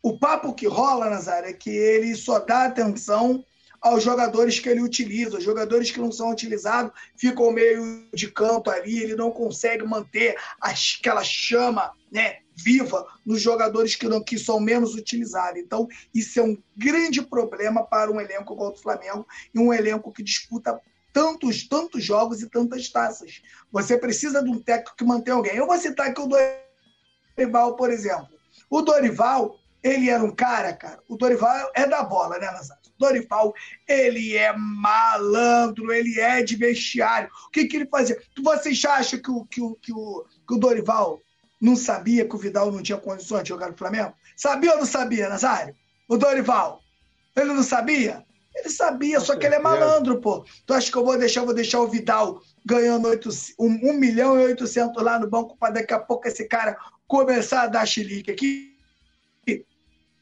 o 0.01 0.17
papo 0.17 0.53
que 0.53 0.67
rola, 0.67 1.09
Nazário, 1.09 1.49
é 1.49 1.53
que 1.53 1.69
ele 1.69 2.15
só 2.15 2.39
dá 2.39 2.65
atenção 2.65 3.43
aos 3.81 4.03
jogadores 4.03 4.59
que 4.59 4.69
ele 4.69 4.81
utiliza. 4.81 5.37
Os 5.37 5.43
jogadores 5.43 5.91
que 5.91 5.99
não 5.99 6.11
são 6.11 6.31
utilizados 6.31 6.91
ficam 7.15 7.51
meio 7.51 8.07
de 8.13 8.29
campo 8.31 8.69
ali, 8.69 9.01
ele 9.01 9.15
não 9.15 9.31
consegue 9.31 9.85
manter 9.85 10.37
aquela 10.59 11.23
chama 11.23 11.91
né, 12.11 12.39
viva 12.55 13.05
nos 13.25 13.41
jogadores 13.41 13.95
que, 13.95 14.07
não, 14.07 14.23
que 14.23 14.37
são 14.37 14.59
menos 14.59 14.95
utilizados. 14.95 15.59
Então, 15.59 15.87
isso 16.13 16.39
é 16.39 16.43
um 16.43 16.57
grande 16.75 17.21
problema 17.21 17.83
para 17.85 18.11
um 18.11 18.19
elenco 18.19 18.53
igual 18.53 18.71
o 18.71 18.77
Flamengo 18.77 19.27
e 19.53 19.59
um 19.59 19.73
elenco 19.73 20.11
que 20.11 20.23
disputa 20.23 20.79
tantos, 21.13 21.67
tantos 21.67 22.03
jogos 22.03 22.41
e 22.41 22.49
tantas 22.49 22.89
taças. 22.89 23.41
Você 23.71 23.97
precisa 23.97 24.43
de 24.43 24.49
um 24.49 24.59
técnico 24.61 24.95
que 24.95 25.03
mantém 25.03 25.33
alguém. 25.33 25.55
Eu 25.55 25.67
vou 25.67 25.77
citar 25.77 26.07
aqui 26.07 26.21
o 26.21 26.27
Dorival, 27.39 27.75
por 27.75 27.89
exemplo. 27.89 28.27
O 28.69 28.81
Dorival, 28.81 29.55
ele 29.81 30.09
era 30.09 30.23
um 30.23 30.35
cara, 30.35 30.73
cara. 30.73 30.99
O 31.07 31.15
Dorival 31.15 31.71
é 31.73 31.87
da 31.87 32.03
bola, 32.03 32.37
né, 32.37 32.51
Nazário? 32.51 32.79
Dorival, 32.97 33.53
ele 33.87 34.35
é 34.35 34.51
malandro, 34.53 35.89
ele 35.91 36.19
é 36.19 36.43
de 36.43 36.57
vestiário. 36.57 37.29
O 37.47 37.49
que, 37.49 37.65
que 37.65 37.77
ele 37.77 37.87
fazia? 37.87 38.21
Vocês 38.43 38.83
acham 38.83 39.21
que 39.21 39.31
o, 39.31 39.45
que, 39.45 39.61
o, 39.61 39.75
que, 39.75 39.93
o, 39.93 40.25
que 40.45 40.53
o 40.53 40.57
Dorival 40.57 41.21
não 41.61 41.77
sabia 41.77 42.27
que 42.27 42.35
o 42.35 42.37
Vidal 42.37 42.69
não 42.71 42.83
tinha 42.83 42.97
condições 42.97 43.43
de 43.43 43.49
jogar 43.49 43.71
no 43.71 43.77
Flamengo? 43.77 44.13
Sabia 44.35 44.73
ou 44.73 44.79
não 44.79 44.85
sabia, 44.85 45.29
Nazário? 45.29 45.73
O 46.09 46.17
Dorival. 46.17 46.81
Ele 47.37 47.53
não 47.53 47.63
sabia? 47.63 48.25
Ele 48.53 48.69
sabia, 48.69 49.21
só 49.21 49.37
que 49.37 49.45
ele 49.45 49.55
é 49.55 49.59
malandro, 49.59 50.19
pô. 50.19 50.43
Tu 50.65 50.73
acha 50.73 50.91
que 50.91 50.97
eu 50.97 51.05
vou 51.05 51.17
deixar, 51.17 51.45
vou 51.45 51.53
deixar 51.53 51.79
o 51.79 51.87
Vidal 51.87 52.41
ganhando 52.65 53.07
8, 53.07 53.29
1, 53.57 53.89
1 53.91 53.93
milhão 53.93 54.37
e 54.37 54.43
800 54.43 55.01
lá 55.01 55.17
no 55.17 55.29
banco 55.29 55.55
para 55.57 55.75
daqui 55.75 55.93
a 55.93 55.99
pouco 55.99 56.27
esse 56.27 56.45
cara 56.45 56.77
começar 57.09 57.63
a 57.63 57.67
dar 57.67 57.85
chilique 57.85 58.31
aqui? 58.31 58.77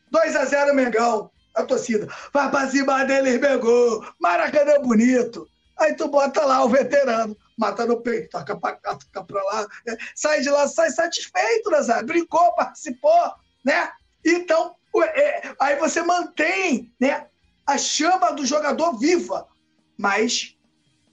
2 0.10 0.36
a 0.36 0.46
0 0.46 0.74
Mengão. 0.74 1.30
A 1.54 1.64
torcida. 1.64 2.08
Vai 2.34 2.50
pra 2.50 2.68
cima 2.70 3.04
dele, 3.04 3.38
Mengão. 3.38 4.04
Maracanã 4.20 4.82
bonito. 4.82 5.48
Aí 5.78 5.94
tu 5.96 6.08
bota 6.08 6.44
lá 6.44 6.64
o 6.64 6.70
veterano 6.70 7.38
mata 7.58 7.86
no 7.86 8.00
peito, 8.02 8.30
toca 8.30 8.56
pra 8.56 8.74
cá, 8.74 8.96
toca 8.96 9.24
pra 9.24 9.44
lá, 9.44 9.68
né? 9.86 9.98
sai 10.16 10.42
de 10.42 10.50
lá, 10.50 10.68
sai 10.68 10.92
satisfeito, 10.92 11.72
Nazário, 11.72 12.06
brincou, 12.06 12.54
participou, 12.54 13.34
né? 13.66 13.92
Então, 14.24 14.76
é, 15.04 15.56
aí 15.60 15.76
você 15.78 16.04
mantém 16.04 16.94
né, 17.00 17.26
a 17.66 17.78
chama 17.78 18.32
do 18.32 18.46
jogador 18.46 18.98
viva, 19.00 19.48
mas 19.98 20.56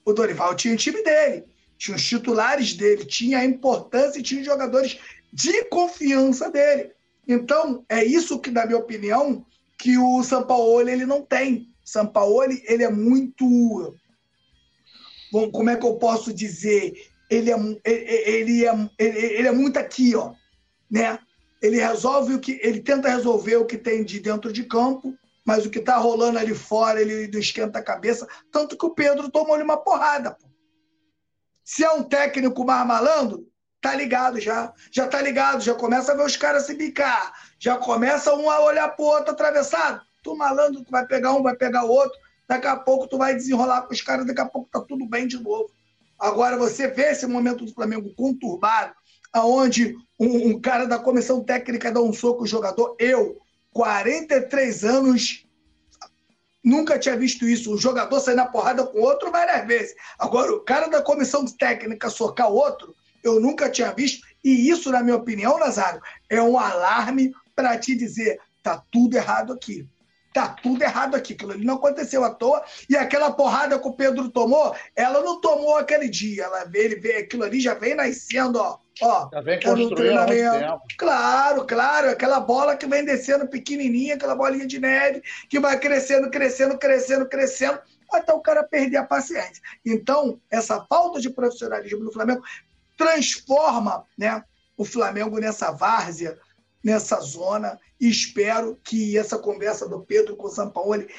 o 0.05 0.13
Dorival 0.13 0.55
tinha 0.55 0.75
o 0.75 0.77
time 0.77 1.03
dele, 1.03 1.45
tinha 1.77 1.97
os 1.97 2.05
titulares 2.05 2.73
dele, 2.73 3.05
tinha 3.05 3.39
a 3.39 3.45
importância 3.45 4.19
e 4.19 4.23
tinha 4.23 4.41
os 4.41 4.45
jogadores 4.45 4.99
de 5.35 5.65
confiança 5.65 6.49
dele. 6.49 6.93
Então, 7.27 7.83
é 7.89 8.01
isso 8.01 8.39
que, 8.39 8.49
na 8.49 8.65
minha 8.65 8.79
opinião, 8.79 9.45
que 9.77 9.97
o 9.97 10.23
Sampaoli 10.23 10.89
ele 10.89 11.05
não 11.05 11.21
tem. 11.21 11.67
Sampaoli 11.83 12.63
ele 12.65 12.83
é 12.83 12.89
muito 12.89 13.93
como 15.51 15.69
é 15.69 15.75
que 15.75 15.85
eu 15.85 15.95
posso 15.97 16.33
dizer? 16.33 16.93
Ele 17.29 17.51
é, 17.51 17.57
ele 17.83 18.65
é, 18.65 18.89
ele 18.97 19.47
é 19.47 19.51
muito 19.51 19.77
aqui, 19.77 20.15
ó, 20.15 20.33
né? 20.89 21.19
Ele 21.61 21.77
resolve 21.77 22.35
o 22.35 22.39
que 22.39 22.57
ele 22.63 22.79
tenta 22.79 23.09
resolver 23.09 23.57
o 23.57 23.65
que 23.65 23.77
tem 23.77 24.05
de 24.05 24.21
dentro 24.21 24.53
de 24.53 24.63
campo, 24.63 25.13
mas 25.43 25.65
o 25.65 25.69
que 25.69 25.79
está 25.79 25.97
rolando 25.97 26.39
ali 26.39 26.55
fora 26.55 27.01
ele 27.01 27.27
não 27.27 27.39
esquenta 27.39 27.79
a 27.79 27.83
cabeça, 27.83 28.25
tanto 28.49 28.77
que 28.77 28.85
o 28.85 28.93
Pedro 28.93 29.29
tomou-lhe 29.29 29.63
uma 29.63 29.75
porrada. 29.75 30.31
Pô. 30.31 30.47
Se 31.65 31.83
é 31.83 31.91
um 31.91 32.03
técnico 32.03 32.63
mais 32.63 32.87
malandro, 32.87 33.45
tá 33.89 33.95
ligado 33.95 34.39
já, 34.39 34.73
já 34.91 35.07
tá 35.07 35.21
ligado, 35.21 35.61
já 35.61 35.75
começa 35.75 36.11
a 36.11 36.15
ver 36.15 36.25
os 36.25 36.35
caras 36.35 36.65
se 36.65 36.73
bicar, 36.73 37.33
já 37.59 37.77
começa 37.77 38.33
um 38.33 38.49
a 38.49 38.59
olhar 38.61 38.89
pro 38.89 39.05
outro 39.05 39.31
atravessado. 39.31 40.01
Tu 40.23 40.35
malandro, 40.35 40.83
tu 40.83 40.89
vai 40.89 41.05
pegar 41.05 41.33
um, 41.33 41.43
vai 41.43 41.55
pegar 41.55 41.85
o 41.85 41.89
outro, 41.89 42.17
Daqui 42.47 42.67
a 42.67 42.75
pouco 42.75 43.07
tu 43.07 43.17
vai 43.17 43.35
desenrolar 43.35 43.83
com 43.83 43.93
os 43.93 44.01
caras, 44.01 44.25
daqui 44.25 44.41
a 44.41 44.45
pouco 44.45 44.69
tá 44.71 44.79
tudo 44.79 45.05
bem 45.07 45.27
de 45.27 45.37
novo. 45.39 45.69
Agora 46.17 46.57
você 46.57 46.87
vê 46.87 47.11
esse 47.11 47.25
momento 47.25 47.65
do 47.65 47.73
Flamengo 47.73 48.13
conturbado, 48.15 48.93
aonde 49.33 49.95
um, 50.19 50.49
um 50.49 50.61
cara 50.61 50.85
da 50.85 50.99
comissão 50.99 51.43
técnica 51.43 51.91
dá 51.91 51.99
um 51.99 52.13
soco 52.13 52.41
no 52.41 52.47
jogador. 52.47 52.95
Eu, 52.99 53.41
43 53.73 54.83
anos, 54.83 55.45
nunca 56.63 56.99
tinha 56.99 57.17
visto 57.17 57.47
isso. 57.47 57.73
O 57.73 57.77
jogador 57.77 58.19
sair 58.19 58.35
na 58.35 58.45
porrada 58.45 58.85
com 58.85 58.99
outro 58.99 59.31
várias 59.31 59.65
vezes. 59.65 59.95
Agora, 60.19 60.53
o 60.53 60.61
cara 60.61 60.87
da 60.87 61.01
comissão 61.01 61.45
técnica 61.45 62.09
socar 62.09 62.49
outro, 62.49 62.95
eu 63.25 63.39
nunca 63.39 63.69
tinha 63.69 63.91
visto. 63.91 64.25
E 64.43 64.69
isso, 64.69 64.91
na 64.91 65.01
minha 65.01 65.15
opinião, 65.15 65.59
Nazário, 65.59 66.01
é 66.29 66.41
um 66.41 66.57
alarme 66.57 67.33
para 67.55 67.77
te 67.77 67.95
dizer: 67.95 68.39
tá 68.61 68.81
tudo 68.91 69.15
errado 69.15 69.53
aqui 69.53 69.87
tá 70.35 70.49
tudo 70.49 70.83
errado 70.83 71.15
aqui. 71.15 71.31
Aquilo 71.31 71.53
ali 71.53 71.63
não 71.63 71.75
aconteceu 71.75 72.21
à 72.25 72.29
toa. 72.29 72.61
E 72.89 72.97
aquela 72.97 73.31
porrada 73.31 73.79
que 73.79 73.87
o 73.87 73.93
Pedro 73.93 74.27
tomou, 74.27 74.75
ela 74.93 75.21
não 75.21 75.39
tomou 75.39 75.77
aquele 75.77 76.09
dia. 76.09 76.43
Ela 76.43 76.65
vê, 76.65 76.83
ele 76.83 76.97
vê 76.97 77.15
aquilo 77.15 77.45
ali, 77.45 77.61
já 77.61 77.73
vem 77.73 77.95
nascendo, 77.95 78.59
ó. 78.59 78.77
Ó, 79.01 79.29
já 79.31 79.41
vem 79.41 79.59
construindo 79.61 80.17
Claro, 80.97 81.65
claro. 81.65 82.09
Aquela 82.09 82.41
bola 82.41 82.75
que 82.75 82.85
vem 82.85 83.05
descendo 83.05 83.47
pequenininha, 83.47 84.15
aquela 84.15 84.35
bolinha 84.35 84.67
de 84.67 84.79
neve, 84.79 85.21
que 85.49 85.59
vai 85.59 85.79
crescendo, 85.79 86.29
crescendo, 86.29 86.77
crescendo, 86.77 87.25
crescendo, 87.27 87.79
até 88.11 88.33
o 88.33 88.41
cara 88.41 88.63
perder 88.63 88.97
a 88.97 89.05
paciência. 89.05 89.61
Então, 89.85 90.39
essa 90.49 90.85
falta 90.89 91.19
de 91.19 91.29
profissionalismo 91.29 92.03
no 92.03 92.11
Flamengo 92.11 92.43
transforma 92.97 94.05
né, 94.17 94.43
o 94.77 94.85
Flamengo 94.85 95.39
nessa 95.39 95.71
várzea 95.71 96.37
nessa 96.83 97.19
zona 97.19 97.79
e 97.99 98.07
espero 98.07 98.79
que 98.83 99.17
essa 99.17 99.39
conversa 99.39 99.89
do 99.89 100.01
Pedro 100.01 100.35
com 100.35 100.45
o 100.45 100.51
Sampaoli 100.51 101.09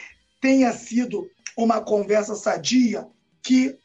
tenha 0.41 0.73
sido 0.73 1.29
uma 1.57 1.81
conversa 1.81 2.37
sadia 2.37 3.09
que 3.43 3.77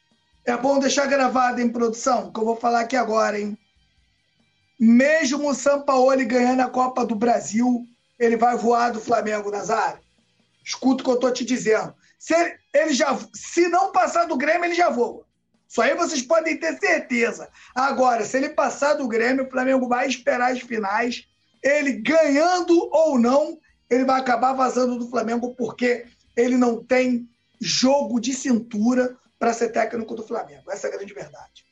é 0.45 0.55
bom 0.55 0.77
deixar 0.77 1.07
gravado 1.07 1.59
em 1.59 1.69
produção, 1.69 2.31
que 2.31 2.39
eu 2.39 2.45
vou 2.45 2.55
falar 2.55 2.81
aqui 2.81 2.95
agora, 2.95 3.39
hein? 3.39 3.57
Mesmo 4.79 5.49
o 5.49 5.53
Sampaoli 5.55 6.25
ganhando 6.25 6.61
a 6.61 6.69
Copa 6.69 7.05
do 7.05 7.15
Brasil, 7.15 7.85
ele 8.19 8.37
vai 8.37 8.55
voar 8.55 8.91
do 8.91 8.99
Flamengo, 8.99 9.51
Nazário. 9.51 9.99
Escuta 10.63 11.01
o 11.01 11.03
que 11.03 11.09
eu 11.11 11.15
estou 11.15 11.31
te 11.31 11.45
dizendo. 11.45 11.93
Se 12.17 12.33
ele, 12.35 12.53
ele, 12.73 12.93
já, 12.93 13.17
se 13.33 13.67
não 13.67 13.91
passar 13.91 14.25
do 14.25 14.37
Grêmio, 14.37 14.65
ele 14.65 14.75
já 14.75 14.89
voa. 14.89 15.23
Isso 15.71 15.81
aí 15.81 15.95
vocês 15.95 16.21
podem 16.21 16.57
ter 16.57 16.77
certeza. 16.79 17.47
Agora, 17.73 18.25
se 18.25 18.35
ele 18.35 18.49
passar 18.49 18.95
do 18.95 19.07
Grêmio, 19.07 19.45
o 19.45 19.49
Flamengo 19.49 19.87
vai 19.87 20.05
esperar 20.05 20.51
as 20.51 20.59
finais 20.59 21.25
ele 21.63 21.93
ganhando 21.93 22.89
ou 22.91 23.17
não, 23.17 23.57
ele 23.89 24.03
vai 24.03 24.19
acabar 24.19 24.51
vazando 24.51 24.99
do 24.99 25.07
Flamengo 25.07 25.55
porque 25.55 26.07
ele 26.35 26.57
não 26.57 26.83
tem 26.83 27.25
jogo 27.61 28.19
de 28.19 28.33
cintura 28.33 29.15
para 29.39 29.53
ser 29.53 29.69
técnico 29.69 30.13
do 30.13 30.23
Flamengo. 30.23 30.69
Essa 30.69 30.87
é 30.87 30.89
a 30.89 30.97
grande 30.97 31.13
verdade. 31.13 31.65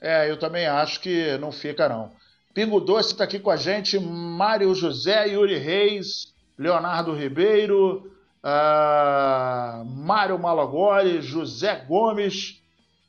É, 0.00 0.30
eu 0.30 0.38
também 0.38 0.66
acho 0.66 0.98
que 1.02 1.36
não 1.36 1.52
fica, 1.52 1.90
não. 1.90 2.12
Pingo 2.54 2.80
Doce 2.80 3.12
está 3.12 3.24
aqui 3.24 3.38
com 3.38 3.50
a 3.50 3.56
gente, 3.58 3.98
Mário 3.98 4.74
José, 4.74 5.28
Yuri 5.28 5.58
Reis, 5.58 6.32
Leonardo 6.56 7.14
Ribeiro, 7.14 8.10
uh, 8.42 9.84
Mário 9.84 10.38
Malagoli, 10.38 11.20
José 11.20 11.84
Gomes 11.86 12.64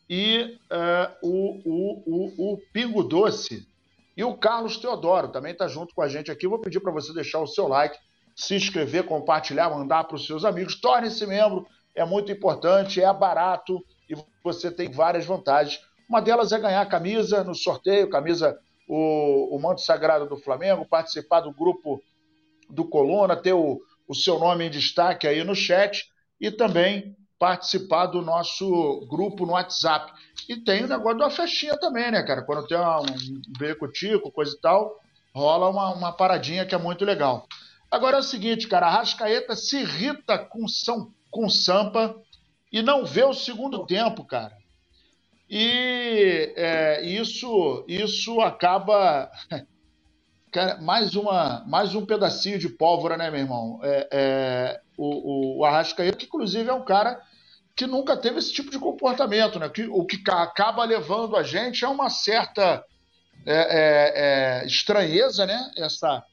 e 0.09 0.57
uh, 0.71 1.27
o, 1.27 1.61
o, 1.65 2.03
o, 2.05 2.53
o 2.53 2.57
Pingo 2.71 3.03
Doce 3.03 3.67
e 4.15 4.23
o 4.23 4.35
Carlos 4.35 4.77
Teodoro 4.77 5.27
também 5.27 5.51
está 5.51 5.67
junto 5.67 5.93
com 5.93 6.01
a 6.01 6.07
gente 6.07 6.31
aqui. 6.31 6.47
Vou 6.47 6.59
pedir 6.59 6.79
para 6.79 6.91
você 6.91 7.13
deixar 7.13 7.39
o 7.39 7.47
seu 7.47 7.67
like, 7.67 7.97
se 8.35 8.55
inscrever, 8.55 9.03
compartilhar, 9.03 9.69
mandar 9.69 10.05
para 10.05 10.15
os 10.15 10.25
seus 10.25 10.43
amigos. 10.43 10.79
Torne-se 10.79 11.25
membro, 11.27 11.67
é 11.93 12.05
muito 12.05 12.31
importante, 12.31 13.01
é 13.01 13.13
barato 13.13 13.83
e 14.09 14.15
você 14.43 14.71
tem 14.71 14.89
várias 14.89 15.25
vantagens. 15.25 15.79
Uma 16.09 16.21
delas 16.21 16.51
é 16.51 16.59
ganhar 16.59 16.85
camisa 16.87 17.43
no 17.43 17.53
sorteio, 17.53 18.09
camisa 18.09 18.57
o, 18.87 19.55
o 19.55 19.59
Manto 19.59 19.81
Sagrado 19.81 20.27
do 20.27 20.37
Flamengo, 20.37 20.85
participar 20.85 21.41
do 21.41 21.51
grupo 21.51 22.01
do 22.69 22.85
Coluna, 22.85 23.35
ter 23.35 23.53
o, 23.53 23.81
o 24.07 24.15
seu 24.15 24.39
nome 24.39 24.65
em 24.65 24.71
destaque 24.71 25.27
aí 25.27 25.43
no 25.43 25.53
chat 25.53 26.09
e 26.39 26.49
também 26.49 27.15
participar 27.39 28.07
do 28.07 28.21
nosso 28.21 29.05
grupo 29.09 29.45
no 29.45 29.53
WhatsApp. 29.53 30.11
E 30.47 30.57
tem 30.57 30.83
o 30.83 30.87
negócio 30.87 31.19
da 31.19 31.29
festinha 31.29 31.77
também, 31.77 32.11
né, 32.11 32.23
cara? 32.23 32.41
Quando 32.41 32.67
tem 32.67 32.77
um 32.77 33.41
beco-tico, 33.57 34.31
coisa 34.31 34.55
e 34.55 34.59
tal, 34.59 34.99
rola 35.33 35.69
uma, 35.69 35.93
uma 35.93 36.11
paradinha 36.11 36.65
que 36.65 36.73
é 36.73 36.77
muito 36.77 37.05
legal. 37.05 37.47
Agora 37.89 38.17
é 38.17 38.19
o 38.19 38.23
seguinte, 38.23 38.67
cara, 38.67 38.87
a 38.87 38.91
Rascaeta 38.91 39.55
se 39.55 39.77
irrita 39.77 40.37
com, 40.37 40.67
São, 40.67 41.13
com 41.29 41.49
Sampa 41.49 42.15
e 42.71 42.81
não 42.81 43.05
vê 43.05 43.23
o 43.23 43.33
segundo 43.33 43.85
tempo, 43.85 44.25
cara. 44.25 44.57
E 45.49 46.53
é, 46.57 47.05
isso, 47.05 47.85
isso 47.87 48.41
acaba 48.41 49.31
Cara, 50.51 50.77
mais, 50.81 51.15
uma, 51.15 51.63
mais 51.67 51.93
um 51.93 52.05
pedacinho 52.05 52.57
de 52.57 52.69
pólvora, 52.69 53.17
né, 53.17 53.29
meu 53.29 53.41
irmão? 53.41 53.79
É, 53.83 54.07
é, 54.11 54.81
o, 54.97 55.59
o 55.59 55.65
Arrascaeta, 55.65 56.17
que 56.17 56.25
inclusive 56.25 56.69
é 56.69 56.73
um 56.73 56.85
cara 56.85 57.21
que 57.75 57.85
nunca 57.85 58.17
teve 58.17 58.39
esse 58.39 58.51
tipo 58.51 58.71
de 58.71 58.79
comportamento, 58.79 59.59
né? 59.59 59.69
Que, 59.69 59.83
o 59.83 60.05
que 60.05 60.19
acaba 60.31 60.83
levando 60.83 61.35
a 61.35 61.43
gente 61.43 61.85
é 61.85 61.87
uma 61.87 62.09
certa 62.09 62.83
é, 63.45 63.53
é, 63.55 64.63
é 64.63 64.65
estranheza, 64.65 65.45
né? 65.45 65.71
Essa, 65.77 66.23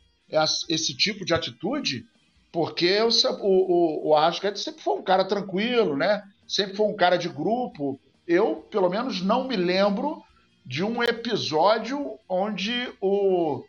esse 0.68 0.96
tipo 0.96 1.24
de 1.24 1.34
atitude, 1.34 2.06
porque 2.50 2.98
o, 3.02 3.10
o, 3.42 4.08
o 4.08 4.16
Arrascaeta 4.16 4.56
sempre 4.56 4.82
foi 4.82 4.94
um 4.94 5.02
cara 5.02 5.24
tranquilo, 5.24 5.96
né? 5.96 6.22
Sempre 6.46 6.76
foi 6.76 6.86
um 6.86 6.96
cara 6.96 7.16
de 7.16 7.28
grupo. 7.28 8.00
Eu, 8.26 8.64
pelo 8.70 8.88
menos, 8.88 9.20
não 9.20 9.46
me 9.46 9.56
lembro 9.56 10.22
de 10.64 10.82
um 10.82 11.02
episódio 11.02 12.18
onde 12.26 12.90
o, 13.00 13.62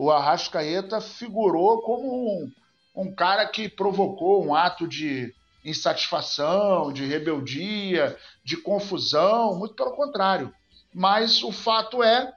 o 0.00 0.10
Arrascaeta 0.10 0.98
figurou 0.98 1.82
como 1.82 2.42
um, 2.42 2.50
um 2.96 3.14
cara 3.14 3.46
que 3.46 3.68
provocou 3.68 4.42
um 4.42 4.54
ato 4.54 4.88
de 4.88 5.30
insatisfação, 5.62 6.90
de 6.90 7.04
rebeldia, 7.04 8.16
de 8.42 8.56
confusão, 8.56 9.58
muito 9.58 9.74
pelo 9.74 9.90
contrário. 9.90 10.50
Mas 10.94 11.42
o 11.42 11.52
fato 11.52 12.02
é 12.02 12.32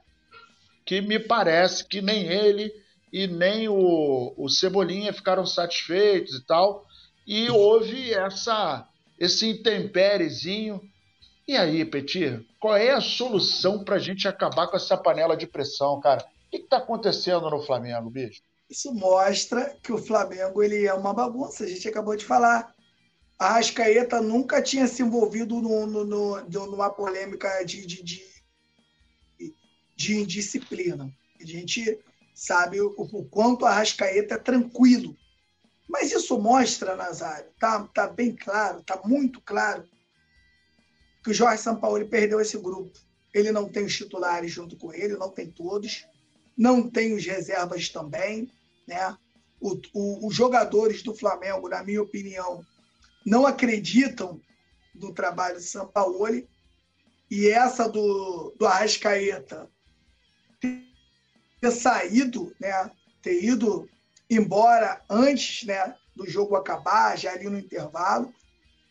que 0.84 1.00
me 1.00 1.18
parece 1.18 1.88
que 1.88 2.02
nem 2.02 2.26
ele 2.26 2.70
e 3.10 3.26
nem 3.26 3.66
o, 3.66 4.34
o 4.36 4.46
Cebolinha 4.50 5.14
ficaram 5.14 5.46
satisfeitos 5.46 6.34
e 6.34 6.44
tal, 6.44 6.84
e 7.26 7.48
houve 7.48 8.12
essa 8.12 8.86
esse 9.18 9.48
intempérezinho. 9.48 10.82
E 11.48 11.56
aí, 11.56 11.82
Petir, 11.82 12.44
qual 12.60 12.76
é 12.76 12.90
a 12.90 13.00
solução 13.00 13.82
para 13.82 13.96
a 13.96 13.98
gente 13.98 14.28
acabar 14.28 14.66
com 14.66 14.76
essa 14.76 14.98
panela 14.98 15.34
de 15.34 15.46
pressão, 15.46 15.98
cara? 15.98 16.22
Que 16.54 16.60
está 16.60 16.76
acontecendo 16.76 17.50
no 17.50 17.60
Flamengo, 17.66 18.08
bicho? 18.08 18.40
Isso 18.70 18.94
mostra 18.94 19.76
que 19.82 19.92
o 19.92 19.98
Flamengo 19.98 20.62
ele 20.62 20.86
é 20.86 20.94
uma 20.94 21.12
bagunça. 21.12 21.64
A 21.64 21.66
gente 21.66 21.88
acabou 21.88 22.14
de 22.14 22.24
falar. 22.24 22.72
A 23.36 23.56
Ascaeta 23.56 24.20
nunca 24.20 24.62
tinha 24.62 24.86
se 24.86 25.02
envolvido 25.02 25.60
no, 25.60 25.84
no, 25.84 26.04
no, 26.04 26.66
numa 26.66 26.90
polêmica 26.90 27.64
de, 27.64 27.84
de, 27.84 28.04
de, 28.04 28.22
de, 29.96 30.14
indisciplina. 30.14 31.12
A 31.40 31.44
gente 31.44 31.98
sabe 32.32 32.80
o, 32.80 32.94
o 32.96 33.24
quanto 33.24 33.66
a 33.66 33.70
Arrascaeta 33.70 34.34
é 34.34 34.38
tranquilo. 34.38 35.16
Mas 35.88 36.12
isso 36.12 36.38
mostra, 36.38 36.94
Nazário, 36.94 37.50
tá, 37.58 37.82
tá 37.92 38.06
bem 38.06 38.32
claro, 38.32 38.80
tá 38.84 39.00
muito 39.04 39.40
claro, 39.40 39.88
que 41.24 41.30
o 41.30 41.34
Jorge 41.34 41.60
Sampaoli 41.60 42.04
perdeu 42.04 42.40
esse 42.40 42.56
grupo. 42.56 42.96
Ele 43.34 43.50
não 43.50 43.68
tem 43.68 43.84
os 43.84 43.96
titulares 43.96 44.52
junto 44.52 44.76
com 44.76 44.94
ele, 44.94 45.16
não 45.16 45.30
tem 45.30 45.50
todos, 45.50 46.06
não 46.56 46.88
tem 46.88 47.14
os 47.14 47.24
reservas 47.24 47.88
também. 47.88 48.50
Né? 48.86 49.16
O, 49.60 49.80
o, 49.92 50.26
os 50.26 50.34
jogadores 50.34 51.02
do 51.02 51.14
Flamengo, 51.14 51.68
na 51.68 51.82
minha 51.82 52.02
opinião, 52.02 52.64
não 53.24 53.46
acreditam 53.46 54.40
no 54.94 55.12
trabalho 55.12 55.56
de 55.56 55.64
Sampaoli. 55.64 56.48
E 57.30 57.48
essa 57.48 57.88
do, 57.88 58.54
do 58.58 58.66
Arrascaeta 58.66 59.68
ter 60.60 61.70
saído, 61.70 62.54
né? 62.60 62.90
ter 63.22 63.42
ido 63.42 63.88
embora 64.28 65.02
antes 65.08 65.64
né, 65.64 65.94
do 66.14 66.28
jogo 66.28 66.56
acabar, 66.56 67.16
já 67.16 67.32
ali 67.32 67.48
no 67.48 67.58
intervalo, 67.58 68.32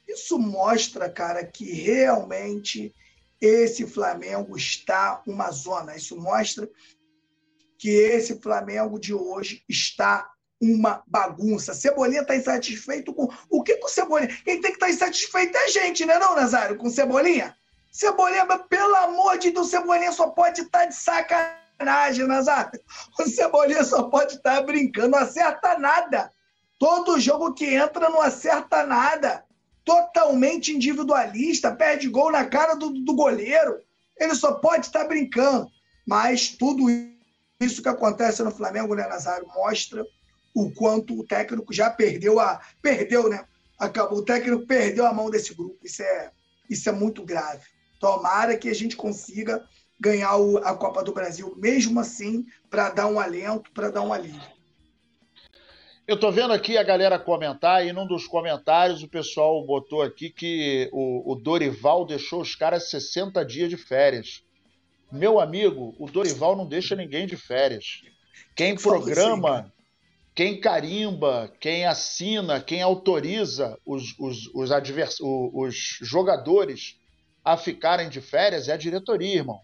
isso 0.08 0.38
mostra, 0.38 1.10
cara, 1.10 1.46
que 1.46 1.72
realmente 1.72 2.94
esse 3.40 3.86
Flamengo 3.86 4.56
está 4.58 5.22
uma 5.26 5.52
zona. 5.52 5.96
Isso 5.96 6.16
mostra 6.16 6.70
que 7.84 7.90
esse 7.90 8.40
Flamengo 8.40 8.98
de 8.98 9.14
hoje 9.14 9.62
está 9.68 10.32
uma 10.62 11.04
bagunça. 11.06 11.74
Cebolinha 11.74 12.22
está 12.22 12.34
insatisfeito 12.34 13.14
com. 13.14 13.28
O 13.50 13.62
que 13.62 13.76
com 13.76 13.90
Cebolinha? 13.90 14.30
Quem 14.46 14.62
tem 14.62 14.72
que 14.72 14.78
estar 14.78 14.86
tá 14.86 14.90
insatisfeito 14.90 15.58
é 15.58 15.66
a 15.66 15.68
gente, 15.68 16.06
né, 16.06 16.18
não, 16.18 16.34
Nazário? 16.34 16.78
Com 16.78 16.90
Cebolinha? 16.90 17.54
Cebolinha, 17.92 18.46
pelo 18.70 18.96
amor 18.96 19.38
de 19.38 19.52
Deus, 19.52 19.70
Cebolinha 19.70 20.14
só 20.14 20.28
pode 20.30 20.62
estar 20.62 20.80
tá 20.80 20.86
de 20.86 20.96
sacanagem, 20.96 22.26
Nazário. 22.26 22.80
O 23.20 23.28
Cebolinha 23.28 23.84
só 23.84 24.04
pode 24.04 24.36
estar 24.36 24.56
tá 24.56 24.62
brincando, 24.62 25.10
não 25.10 25.20
acerta 25.20 25.78
nada. 25.78 26.32
Todo 26.80 27.20
jogo 27.20 27.54
que 27.54 27.66
entra 27.66 28.10
não 28.10 28.22
acerta 28.22 28.86
nada 28.86 29.44
totalmente 29.84 30.72
individualista, 30.72 31.76
perde 31.76 32.08
gol 32.08 32.32
na 32.32 32.46
cara 32.46 32.76
do, 32.76 32.92
do 32.92 33.14
goleiro. 33.14 33.82
Ele 34.18 34.36
só 34.36 34.54
pode 34.54 34.86
estar 34.86 35.04
brincando. 35.04 35.68
Mas 36.08 36.48
tudo 36.48 36.90
isso 36.90 37.13
que 37.72 37.90
acontece 37.90 38.44
no 38.44 38.52
Flamengo, 38.52 38.96
né, 38.96 39.08
Nazário, 39.08 39.48
mostra 39.48 40.06
o 40.54 40.72
quanto 40.72 41.20
o 41.20 41.26
técnico 41.26 41.74
já 41.74 41.90
perdeu 41.90 42.40
a. 42.40 42.62
Perdeu, 42.82 43.30
né? 43.30 43.46
Acabou. 43.80 44.20
O 44.20 44.26
técnico 44.26 44.68
perdeu 44.68 45.06
a 45.06 45.14
mão 45.14 45.30
desse 45.30 45.54
grupo. 45.54 45.78
Isso 45.84 46.04
é, 46.04 46.32
isso 46.70 46.88
é 46.88 46.92
muito 46.92 47.24
grave. 47.24 47.66
Tomara 48.00 48.58
que 48.58 48.70
a 48.70 48.76
gente 48.76 48.96
consiga 48.96 49.66
ganhar 50.00 50.36
o, 50.38 50.58
a 50.58 50.76
Copa 50.76 51.04
do 51.04 51.14
Brasil, 51.14 51.56
mesmo 51.58 52.00
assim, 52.00 52.46
para 52.70 52.90
dar 52.90 53.08
um 53.08 53.20
alento, 53.20 53.72
para 53.72 53.90
dar 53.90 54.02
um 54.02 54.12
alívio. 54.12 54.42
Eu 56.06 56.20
tô 56.20 56.30
vendo 56.30 56.52
aqui 56.52 56.78
a 56.78 56.84
galera 56.84 57.18
comentar, 57.18 57.86
e 57.88 57.94
num 57.94 58.06
dos 58.06 58.28
comentários 58.28 59.02
o 59.02 59.08
pessoal 59.08 59.66
botou 59.66 60.02
aqui 60.02 60.30
que 60.30 60.90
o, 60.92 61.32
o 61.32 61.36
Dorival 61.36 62.06
deixou 62.06 62.42
os 62.42 62.56
caras 62.56 62.90
60 62.90 63.44
dias 63.46 63.70
de 63.70 63.78
férias. 63.78 64.44
Meu 65.14 65.40
amigo, 65.40 65.94
o 66.00 66.10
Dorival 66.10 66.56
não 66.56 66.66
deixa 66.66 66.96
ninguém 66.96 67.28
de 67.28 67.38
férias. 67.38 68.02
Quem 68.56 68.76
programa, 68.76 69.72
quem 70.34 70.60
carimba, 70.60 71.54
quem 71.60 71.86
assina, 71.86 72.60
quem 72.60 72.82
autoriza 72.82 73.78
os, 73.86 74.18
os, 74.18 74.50
os, 74.56 74.72
advers... 74.72 75.20
os 75.22 76.00
jogadores 76.02 76.98
a 77.46 77.56
ficarem 77.56 78.10
de 78.10 78.22
férias 78.22 78.68
é 78.68 78.74
a 78.74 78.78
diretoria, 78.78 79.36
irmão. 79.36 79.60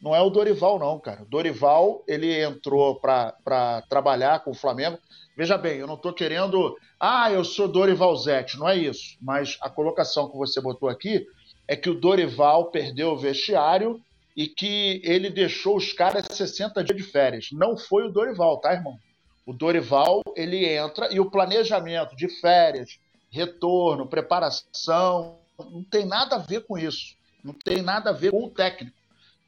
Não 0.00 0.14
é 0.14 0.20
o 0.20 0.30
Dorival, 0.30 0.78
não, 0.78 1.00
cara. 1.00 1.22
O 1.22 1.26
Dorival, 1.26 2.04
ele 2.06 2.40
entrou 2.40 3.00
para 3.00 3.82
trabalhar 3.88 4.44
com 4.44 4.52
o 4.52 4.56
Flamengo. 4.56 5.00
Veja 5.36 5.58
bem, 5.58 5.78
eu 5.78 5.88
não 5.88 5.96
estou 5.96 6.12
querendo. 6.12 6.76
Ah, 7.00 7.28
eu 7.28 7.44
sou 7.44 7.66
Dorival 7.66 8.14
Zete, 8.14 8.56
não 8.56 8.68
é 8.68 8.76
isso. 8.76 9.16
Mas 9.20 9.58
a 9.60 9.68
colocação 9.68 10.30
que 10.30 10.36
você 10.36 10.60
botou 10.60 10.88
aqui 10.88 11.26
é 11.66 11.74
que 11.74 11.90
o 11.90 11.98
Dorival 11.98 12.70
perdeu 12.70 13.10
o 13.10 13.18
vestiário 13.18 14.00
e 14.36 14.46
que 14.46 15.00
ele 15.04 15.30
deixou 15.30 15.76
os 15.76 15.92
caras 15.92 16.26
60 16.30 16.82
dias 16.84 16.96
de 16.96 17.02
férias. 17.02 17.48
Não 17.52 17.76
foi 17.76 18.06
o 18.06 18.10
Dorival, 18.10 18.58
tá, 18.58 18.72
irmão? 18.72 18.98
O 19.44 19.52
Dorival, 19.52 20.22
ele 20.36 20.66
entra 20.66 21.12
e 21.12 21.20
o 21.20 21.30
planejamento 21.30 22.16
de 22.16 22.28
férias, 22.40 22.98
retorno, 23.30 24.08
preparação, 24.08 25.38
não 25.70 25.82
tem 25.82 26.04
nada 26.04 26.36
a 26.36 26.38
ver 26.38 26.64
com 26.64 26.78
isso. 26.78 27.16
Não 27.42 27.52
tem 27.52 27.82
nada 27.82 28.10
a 28.10 28.12
ver 28.12 28.30
com 28.30 28.44
o 28.44 28.50
técnico. 28.50 28.96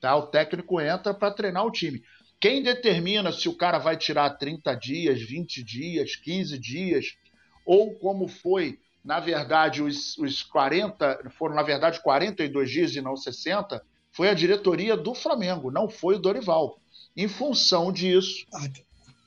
Tá? 0.01 0.17
O 0.17 0.27
técnico 0.27 0.81
entra 0.81 1.15
para 1.15 1.33
treinar 1.33 1.65
o 1.65 1.71
time. 1.71 2.03
Quem 2.41 2.63
determina 2.63 3.33
se 3.33 3.49
o 3.49 3.57
cara 3.57 3.79
vai 3.79 3.97
tirar 3.97 4.29
30 4.31 4.75
dias, 4.75 5.23
20 5.23 5.63
dias, 5.63 6.17
15 6.17 6.59
dias, 6.59 7.07
ou 7.65 7.95
como 7.95 8.29
foi, 8.29 8.79
na 9.03 9.21
verdade, 9.21 9.83
os, 9.83 10.19
os 10.19 10.43
40, 10.43 11.31
foram 11.31 11.55
na 11.55 11.63
verdade 11.63 12.03
42 12.03 12.71
dias 12.71 12.95
e 12.95 13.01
não 13.01 13.17
60, 13.17 13.83
foi 14.15 14.29
a 14.29 14.35
diretoria 14.35 14.97
do 14.97 15.13
Flamengo, 15.13 15.73
não 15.73 15.89
foi 15.89 16.15
o 16.15 16.19
Dorival. 16.19 16.79
Em 17.17 17.27
função 17.27 17.93
disso, 17.93 18.47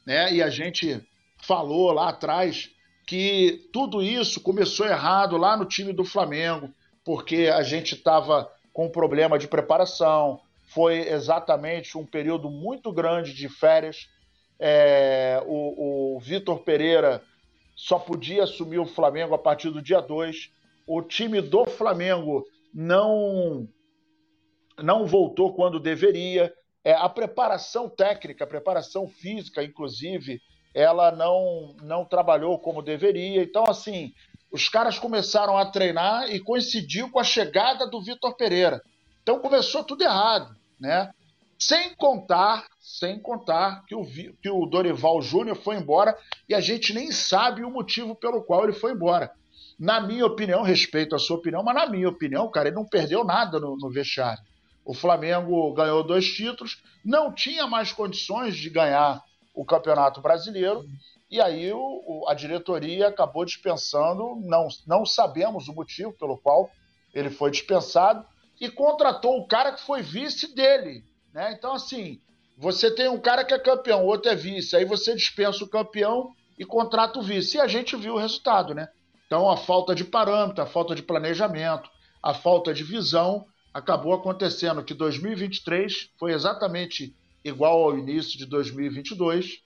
né, 0.05 0.33
e 0.33 0.41
a 0.41 0.49
gente 0.49 1.05
falou 1.43 1.91
lá 1.91 2.09
atrás 2.09 2.71
que 3.05 3.69
tudo 3.71 4.01
isso 4.01 4.39
começou 4.39 4.87
errado 4.87 5.37
lá 5.37 5.57
no 5.57 5.65
time 5.65 5.91
do 5.91 6.05
Flamengo, 6.05 6.69
porque 7.03 7.51
a 7.53 7.61
gente 7.63 7.95
estava 7.95 8.49
com 8.71 8.89
problema 8.89 9.37
de 9.37 9.47
preparação, 9.47 10.39
foi 10.67 11.07
exatamente 11.09 11.97
um 11.97 12.05
período 12.05 12.49
muito 12.49 12.91
grande 12.91 13.33
de 13.33 13.49
férias. 13.49 14.07
É, 14.59 15.41
o, 15.45 16.15
o 16.15 16.19
Vitor 16.19 16.59
Pereira 16.59 17.21
só 17.75 17.99
podia 17.99 18.43
assumir 18.43 18.79
o 18.79 18.85
Flamengo 18.85 19.33
a 19.33 19.37
partir 19.37 19.69
do 19.69 19.81
dia 19.81 19.99
2. 19.99 20.49
O 20.85 21.01
time 21.01 21.41
do 21.41 21.65
Flamengo 21.65 22.45
não 22.73 23.67
não 24.81 25.05
voltou 25.05 25.53
quando 25.53 25.79
deveria. 25.79 26.53
É, 26.83 26.93
a 26.93 27.09
preparação 27.09 27.89
técnica, 27.89 28.43
a 28.43 28.47
preparação 28.47 29.07
física, 29.07 29.63
inclusive, 29.63 30.41
ela 30.73 31.11
não, 31.11 31.75
não 31.81 32.05
trabalhou 32.05 32.59
como 32.59 32.81
deveria. 32.81 33.41
Então, 33.43 33.65
assim, 33.67 34.13
os 34.51 34.69
caras 34.69 34.97
começaram 34.97 35.57
a 35.57 35.65
treinar 35.65 36.29
e 36.29 36.39
coincidiu 36.39 37.09
com 37.09 37.19
a 37.19 37.23
chegada 37.23 37.87
do 37.87 38.01
Vitor 38.01 38.35
Pereira. 38.35 38.81
Então 39.21 39.39
começou 39.39 39.83
tudo 39.83 40.03
errado, 40.03 40.55
né? 40.79 41.11
Sem 41.59 41.93
contar, 41.95 42.65
sem 42.79 43.19
contar 43.19 43.83
que 43.85 43.95
o, 43.95 44.05
que 44.05 44.49
o 44.49 44.65
Dorival 44.65 45.21
Júnior 45.21 45.57
foi 45.57 45.75
embora 45.75 46.17
e 46.47 46.55
a 46.55 46.61
gente 46.61 46.93
nem 46.93 47.11
sabe 47.11 47.63
o 47.63 47.69
motivo 47.69 48.15
pelo 48.15 48.43
qual 48.43 48.63
ele 48.63 48.73
foi 48.73 48.93
embora. 48.93 49.31
Na 49.77 49.99
minha 49.99 50.25
opinião, 50.25 50.61
respeito 50.61 51.15
a 51.15 51.19
sua 51.19 51.37
opinião, 51.37 51.63
mas 51.63 51.75
na 51.75 51.87
minha 51.87 52.07
opinião, 52.07 52.49
cara, 52.49 52.69
ele 52.69 52.75
não 52.75 52.85
perdeu 52.85 53.23
nada 53.23 53.59
no, 53.59 53.75
no 53.75 53.89
vestiário. 53.89 54.41
O 54.87 54.93
Flamengo 54.93 55.73
ganhou 55.73 56.01
dois 56.01 56.25
títulos, 56.25 56.81
não 57.03 57.29
tinha 57.29 57.67
mais 57.67 57.91
condições 57.91 58.55
de 58.55 58.69
ganhar 58.69 59.21
o 59.53 59.65
Campeonato 59.65 60.21
Brasileiro. 60.21 60.85
E 61.29 61.41
aí 61.41 61.73
o, 61.73 61.77
o, 62.07 62.29
a 62.29 62.33
diretoria 62.33 63.09
acabou 63.09 63.43
dispensando, 63.43 64.37
não, 64.45 64.69
não 64.87 65.05
sabemos 65.05 65.67
o 65.67 65.73
motivo 65.73 66.13
pelo 66.13 66.37
qual 66.37 66.71
ele 67.13 67.29
foi 67.29 67.51
dispensado, 67.51 68.25
e 68.61 68.69
contratou 68.69 69.37
o 69.37 69.45
cara 69.45 69.73
que 69.73 69.81
foi 69.81 70.01
vice 70.01 70.55
dele. 70.55 71.03
Né? 71.33 71.51
Então, 71.51 71.73
assim, 71.73 72.21
você 72.57 72.89
tem 72.89 73.09
um 73.09 73.19
cara 73.19 73.43
que 73.43 73.53
é 73.53 73.59
campeão, 73.59 74.05
o 74.05 74.07
outro 74.07 74.31
é 74.31 74.35
vice, 74.35 74.73
aí 74.73 74.85
você 74.85 75.13
dispensa 75.13 75.65
o 75.65 75.69
campeão 75.69 76.31
e 76.57 76.63
contrata 76.63 77.19
o 77.19 77.21
vice. 77.21 77.57
E 77.57 77.59
a 77.59 77.67
gente 77.67 77.93
viu 77.97 78.13
o 78.13 78.19
resultado, 78.19 78.73
né? 78.73 78.87
Então, 79.25 79.49
a 79.49 79.57
falta 79.57 79.93
de 79.93 80.05
parâmetro, 80.05 80.63
a 80.63 80.65
falta 80.65 80.95
de 80.95 81.03
planejamento, 81.03 81.89
a 82.23 82.33
falta 82.33 82.73
de 82.73 82.85
visão, 82.85 83.45
acabou 83.77 84.11
acontecendo 84.11 84.83
que 84.83 84.95
2023 84.95 86.09
foi 86.17 86.33
exatamente 86.33 87.15
igual 87.43 87.83
ao 87.83 87.95
início 87.95 88.35
de 88.35 88.47
2022, 88.47 89.61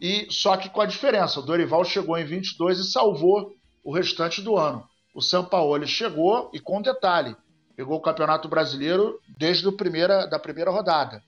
e 0.00 0.26
só 0.30 0.56
que 0.56 0.68
com 0.68 0.80
a 0.80 0.86
diferença, 0.86 1.38
o 1.38 1.42
Dorival 1.44 1.84
chegou 1.84 2.18
em 2.18 2.24
22 2.24 2.80
e 2.80 2.90
salvou 2.90 3.54
o 3.84 3.94
restante 3.94 4.42
do 4.42 4.56
ano. 4.56 4.84
O 5.14 5.22
Sampaoli 5.22 5.86
chegou 5.86 6.50
e 6.52 6.58
com 6.58 6.82
detalhe, 6.82 7.36
pegou 7.76 7.96
o 7.96 8.02
Campeonato 8.02 8.48
Brasileiro 8.48 9.20
desde 9.38 9.68
a 9.68 9.72
primeira, 9.72 10.26
da 10.26 10.40
primeira 10.40 10.72
rodada. 10.72 11.22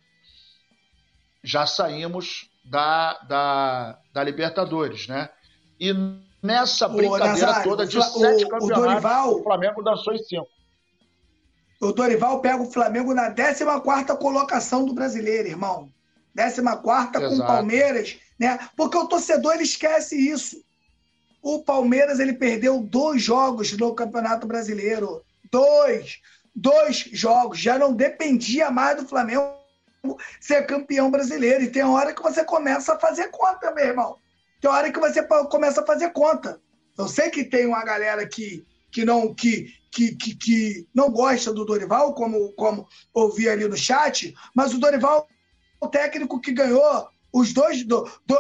Já 1.45 1.67
saímos 1.67 2.51
da, 2.65 3.13
da, 3.29 3.99
da 4.13 4.25
Libertadores, 4.25 5.07
né? 5.07 5.31
E 5.79 5.95
nessa 6.43 6.89
brincadeira 6.89 7.63
toda 7.63 7.87
de 7.87 7.97
o, 7.97 8.03
sete 8.03 8.43
campeonatos, 8.43 8.71
o, 8.71 8.75
Dorival, 8.75 9.35
o 9.37 9.43
Flamengo 9.45 9.85
dançou 9.85 10.13
em 10.13 10.19
cinco. 10.19 10.58
O 11.81 11.93
Dorival 11.93 12.41
pega 12.41 12.63
o 12.63 12.71
Flamengo 12.71 13.15
na 13.15 13.31
14 13.31 13.65
colocação 14.19 14.85
do 14.85 14.95
brasileiro, 14.95 15.49
irmão. 15.49 15.89
14 16.35 17.37
com 17.37 17.43
o 17.43 17.47
Palmeiras, 17.47 18.19
né? 18.39 18.59
Porque 18.77 18.97
o 18.97 19.07
torcedor 19.07 19.55
ele 19.55 19.63
esquece 19.63 20.17
isso. 20.17 20.63
O 21.43 21.63
Palmeiras 21.63 22.19
ele 22.19 22.33
perdeu 22.33 22.81
dois 22.81 23.23
jogos 23.23 23.73
no 23.73 23.95
Campeonato 23.95 24.47
Brasileiro. 24.47 25.23
Dois. 25.51 26.21
Dois 26.55 26.97
jogos. 27.13 27.59
Já 27.59 27.79
não 27.79 27.93
dependia 27.93 28.71
mais 28.71 28.97
do 28.97 29.09
Flamengo 29.09 29.55
ser 30.41 30.67
campeão 30.67 31.11
brasileiro. 31.11 31.63
E 31.63 31.71
tem 31.71 31.85
hora 31.85 32.13
que 32.13 32.23
você 32.23 32.45
começa 32.45 32.95
a 32.95 32.99
fazer 32.99 33.29
conta, 33.29 33.73
meu 33.73 33.87
irmão. 33.87 34.17
Tem 34.61 34.71
hora 34.71 34.93
que 34.93 34.99
você 34.99 35.23
começa 35.23 35.81
a 35.81 35.87
fazer 35.87 36.11
conta. 36.11 36.61
Eu 36.97 37.07
sei 37.07 37.31
que 37.31 37.45
tem 37.45 37.67
uma 37.67 37.85
galera 37.85 38.27
que, 38.27 38.67
que 38.91 39.05
não 39.05 39.33
que, 39.33 39.73
que, 39.91 40.15
que, 40.15 40.35
que 40.35 40.89
não 40.95 41.11
gosta 41.11 41.53
do 41.53 41.65
Dorival, 41.65 42.15
como, 42.15 42.53
como 42.53 42.87
ouvi 43.13 43.49
ali 43.49 43.67
no 43.67 43.77
chat, 43.77 44.35
mas 44.55 44.73
o 44.75 44.79
Dorival 44.79 45.27
é 45.81 45.85
o 45.85 45.89
técnico 45.89 46.41
que 46.41 46.53
ganhou 46.53 47.09
os 47.33 47.53
dois 47.53 47.85
do, 47.85 48.09
do 48.27 48.37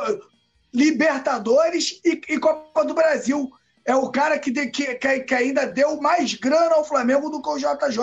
Libertadores 0.72 2.00
e, 2.04 2.20
e, 2.28 2.38
Copa 2.38 2.84
do 2.84 2.94
Brasil. 2.94 3.50
É 3.84 3.94
o 3.94 4.10
cara 4.10 4.38
que, 4.38 4.50
de, 4.50 4.66
que, 4.66 4.94
que 4.94 5.34
ainda 5.34 5.66
deu 5.66 6.00
mais 6.00 6.34
grana 6.34 6.74
ao 6.74 6.84
Flamengo 6.84 7.30
do 7.30 7.40
que 7.40 7.48
o 7.48 7.58
JJ, 7.58 7.98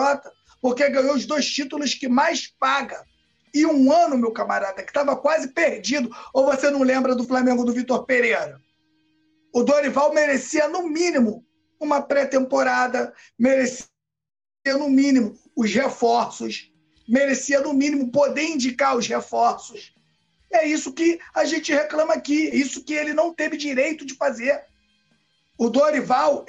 porque 0.59 0.89
ganhou 0.89 1.13
os 1.13 1.25
dois 1.25 1.45
títulos 1.45 1.93
que 1.93 2.07
mais 2.07 2.47
paga. 2.47 3.05
E 3.53 3.65
um 3.65 3.91
ano, 3.91 4.17
meu 4.17 4.31
camarada, 4.31 4.83
que 4.83 4.89
estava 4.89 5.15
quase 5.15 5.49
perdido. 5.49 6.09
Ou 6.33 6.45
você 6.45 6.69
não 6.69 6.81
lembra 6.81 7.15
do 7.15 7.23
Flamengo 7.23 7.63
do 7.63 7.71
Vitor 7.71 8.03
Pereira? 8.05 8.59
O 9.53 9.63
Dorival 9.63 10.13
merecia, 10.13 10.67
no 10.67 10.89
mínimo, 10.89 11.44
uma 11.85 12.01
pré-temporada, 12.01 13.13
merecia, 13.37 13.87
no 14.77 14.89
mínimo, 14.89 15.37
os 15.55 15.71
reforços, 15.73 16.71
merecia, 17.07 17.61
no 17.61 17.73
mínimo, 17.73 18.11
poder 18.11 18.43
indicar 18.43 18.97
os 18.97 19.07
reforços. 19.07 19.93
É 20.51 20.67
isso 20.67 20.93
que 20.93 21.19
a 21.33 21.45
gente 21.45 21.73
reclama 21.73 22.13
aqui, 22.13 22.47
é 22.47 22.55
isso 22.55 22.83
que 22.83 22.93
ele 22.93 23.13
não 23.13 23.33
teve 23.33 23.57
direito 23.57 24.05
de 24.05 24.15
fazer. 24.15 24.63
O 25.57 25.69
Dorival, 25.69 26.45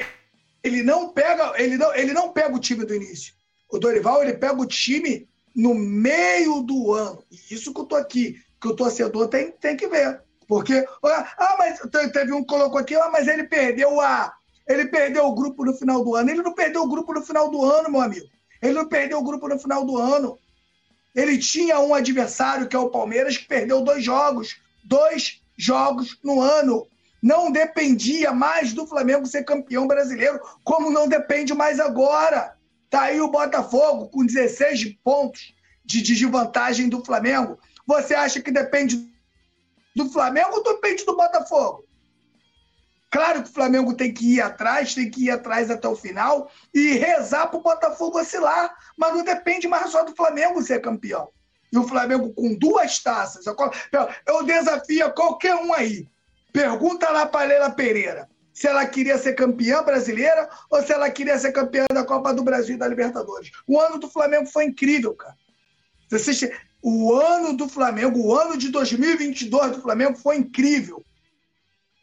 ele 0.62 0.82
não 0.82 1.10
pega, 1.10 1.52
ele 1.56 1.76
não, 1.76 1.94
ele 1.94 2.12
não 2.12 2.32
pega 2.32 2.54
o 2.54 2.60
time 2.60 2.84
do 2.84 2.94
início. 2.94 3.34
O 3.68 3.78
Dorival, 3.78 4.22
ele 4.22 4.34
pega 4.34 4.60
o 4.60 4.66
time 4.66 5.28
no 5.54 5.74
meio 5.74 6.62
do 6.62 6.92
ano. 6.92 7.22
E 7.30 7.54
isso 7.54 7.72
que 7.72 7.80
eu 7.80 7.86
tô 7.86 7.96
aqui, 7.96 8.40
que 8.60 8.68
o 8.68 8.76
torcedor 8.76 9.28
tem, 9.28 9.52
tem 9.52 9.76
que 9.76 9.88
ver. 9.88 10.22
Porque, 10.46 10.86
ah, 11.02 11.56
mas 11.58 11.80
teve 12.12 12.32
um 12.32 12.40
que 12.40 12.48
colocou 12.48 12.78
aqui, 12.78 12.94
ah, 12.94 13.10
mas 13.10 13.26
ele 13.26 13.44
perdeu 13.44 14.00
a. 14.00 14.32
Ele 14.68 14.86
perdeu 14.86 15.26
o 15.26 15.34
grupo 15.34 15.64
no 15.64 15.74
final 15.74 16.02
do 16.02 16.14
ano. 16.14 16.30
Ele 16.30 16.42
não 16.42 16.52
perdeu 16.52 16.82
o 16.82 16.88
grupo 16.88 17.12
no 17.12 17.22
final 17.22 17.50
do 17.50 17.64
ano, 17.64 17.90
meu 17.90 18.00
amigo. 18.00 18.26
Ele 18.60 18.72
não 18.72 18.88
perdeu 18.88 19.18
o 19.18 19.24
grupo 19.24 19.48
no 19.48 19.58
final 19.58 19.84
do 19.84 19.96
ano. 19.98 20.38
Ele 21.14 21.38
tinha 21.38 21.78
um 21.80 21.94
adversário, 21.94 22.68
que 22.68 22.76
é 22.76 22.78
o 22.78 22.90
Palmeiras, 22.90 23.36
que 23.36 23.46
perdeu 23.46 23.82
dois 23.82 24.04
jogos. 24.04 24.56
Dois 24.84 25.40
jogos 25.56 26.18
no 26.22 26.40
ano. 26.40 26.86
Não 27.22 27.50
dependia 27.50 28.32
mais 28.32 28.72
do 28.72 28.86
Flamengo 28.86 29.26
ser 29.26 29.44
campeão 29.44 29.86
brasileiro, 29.86 30.40
como 30.62 30.90
não 30.90 31.08
depende 31.08 31.54
mais 31.54 31.80
agora. 31.80 32.56
Tá 32.90 33.02
aí 33.02 33.20
o 33.20 33.30
Botafogo 33.30 34.08
com 34.08 34.24
16 34.24 34.96
pontos 35.02 35.54
de 35.84 36.02
desvantagem 36.02 36.88
do 36.88 37.04
Flamengo. 37.04 37.58
Você 37.86 38.14
acha 38.14 38.40
que 38.40 38.50
depende 38.50 39.08
do 39.94 40.10
Flamengo 40.10 40.56
ou 40.56 40.62
depende 40.62 41.04
do 41.04 41.16
Botafogo? 41.16 41.84
Claro 43.10 43.42
que 43.42 43.50
o 43.50 43.52
Flamengo 43.52 43.94
tem 43.94 44.12
que 44.12 44.34
ir 44.34 44.40
atrás, 44.40 44.94
tem 44.94 45.10
que 45.10 45.26
ir 45.26 45.30
atrás 45.30 45.70
até 45.70 45.88
o 45.88 45.96
final 45.96 46.50
e 46.74 46.92
rezar 46.92 47.46
para 47.46 47.58
o 47.58 47.62
Botafogo 47.62 48.18
oscilar, 48.18 48.74
mas 48.96 49.14
não 49.14 49.24
depende 49.24 49.68
mais 49.68 49.90
só 49.90 50.04
do 50.04 50.14
Flamengo 50.14 50.62
ser 50.62 50.80
campeão. 50.80 51.28
E 51.72 51.78
o 51.78 51.86
Flamengo 51.86 52.32
com 52.32 52.54
duas 52.54 52.98
taças. 52.98 53.44
Eu 53.46 54.44
desafio 54.44 55.12
qualquer 55.12 55.54
um 55.54 55.72
aí. 55.72 56.08
Pergunta 56.52 57.10
lá 57.10 57.26
para 57.26 57.42
a 57.42 57.48
Leila 57.48 57.70
Pereira 57.70 58.28
se 58.56 58.66
ela 58.66 58.86
queria 58.86 59.18
ser 59.18 59.34
campeã 59.34 59.82
brasileira 59.82 60.48
ou 60.70 60.82
se 60.82 60.90
ela 60.90 61.10
queria 61.10 61.38
ser 61.38 61.52
campeã 61.52 61.84
da 61.92 62.02
Copa 62.02 62.32
do 62.32 62.42
Brasil 62.42 62.74
e 62.74 62.78
da 62.78 62.88
Libertadores. 62.88 63.50
O 63.66 63.78
ano 63.78 63.98
do 63.98 64.08
Flamengo 64.08 64.46
foi 64.46 64.64
incrível, 64.64 65.12
cara. 65.12 65.36
Você, 66.10 66.50
o 66.80 67.12
ano 67.12 67.54
do 67.54 67.68
Flamengo, 67.68 68.18
o 68.18 68.34
ano 68.34 68.56
de 68.56 68.70
2022 68.70 69.72
do 69.72 69.82
Flamengo 69.82 70.16
foi 70.16 70.36
incrível. 70.36 71.04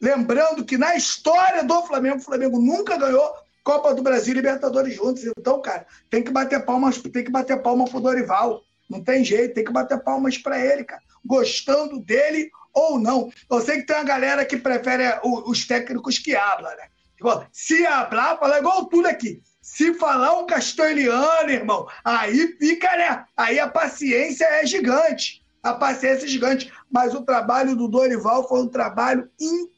Lembrando 0.00 0.64
que 0.64 0.76
na 0.76 0.94
história 0.94 1.64
do 1.64 1.82
Flamengo, 1.82 2.16
o 2.16 2.22
Flamengo 2.22 2.58
nunca 2.58 2.96
ganhou 2.96 3.34
Copa 3.64 3.94
do 3.94 4.02
Brasil 4.02 4.32
e 4.32 4.36
Libertadores 4.36 4.94
juntos. 4.94 5.24
Então, 5.38 5.60
cara, 5.62 5.86
tem 6.10 6.22
que 6.22 6.30
bater 6.30 6.64
palmas, 6.64 6.98
tem 6.98 7.24
que 7.24 7.30
bater 7.30 7.62
palma 7.62 7.86
pro 7.86 8.00
Dorival. 8.00 8.62
Não 8.88 9.02
tem 9.02 9.24
jeito, 9.24 9.54
tem 9.54 9.64
que 9.64 9.72
bater 9.72 9.98
palmas 10.04 10.36
para 10.36 10.60
ele, 10.60 10.84
cara. 10.84 11.00
Gostando 11.24 11.98
dele 11.98 12.50
ou 12.74 12.98
não. 13.00 13.30
Eu 13.50 13.60
sei 13.62 13.78
que 13.78 13.86
tem 13.86 13.96
uma 13.96 14.04
galera 14.04 14.44
que 14.44 14.58
prefere 14.58 15.18
os 15.22 15.66
técnicos 15.66 16.18
que 16.18 16.36
hablam, 16.36 16.76
né? 16.76 16.88
Tipo, 17.16 17.46
se 17.50 17.86
hablar, 17.86 18.38
fala 18.38 18.58
igual 18.58 18.84
tudo 18.84 19.06
aqui. 19.08 19.40
Se 19.62 19.94
falar 19.94 20.38
um 20.38 20.44
castelhano, 20.44 21.48
irmão, 21.48 21.88
aí 22.04 22.54
fica, 22.58 22.94
né? 22.98 23.24
Aí 23.34 23.58
a 23.58 23.66
paciência 23.66 24.44
é 24.44 24.66
gigante. 24.66 25.42
A 25.62 25.72
paciência 25.72 26.26
é 26.26 26.28
gigante. 26.28 26.70
Mas 26.90 27.14
o 27.14 27.22
trabalho 27.22 27.74
do 27.74 27.88
Dorival 27.88 28.46
foi 28.46 28.60
um 28.60 28.68
trabalho 28.68 29.30
incrível. 29.40 29.73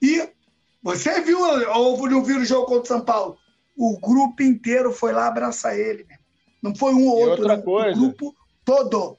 E 0.00 0.28
você 0.82 1.20
viu, 1.20 1.38
ou 1.40 2.08
não 2.08 2.24
viu 2.24 2.38
o 2.38 2.44
jogo 2.44 2.66
contra 2.66 2.82
o 2.82 2.86
São 2.86 3.04
Paulo? 3.04 3.38
O 3.76 3.98
grupo 3.98 4.42
inteiro 4.42 4.92
foi 4.92 5.12
lá 5.12 5.28
abraçar 5.28 5.78
ele. 5.78 6.06
Não 6.62 6.74
foi 6.74 6.94
um 6.94 7.06
ou 7.08 7.18
outro, 7.18 7.42
outra 7.42 7.62
coisa, 7.62 7.98
o 7.98 8.00
grupo 8.00 8.34
todo. 8.64 9.18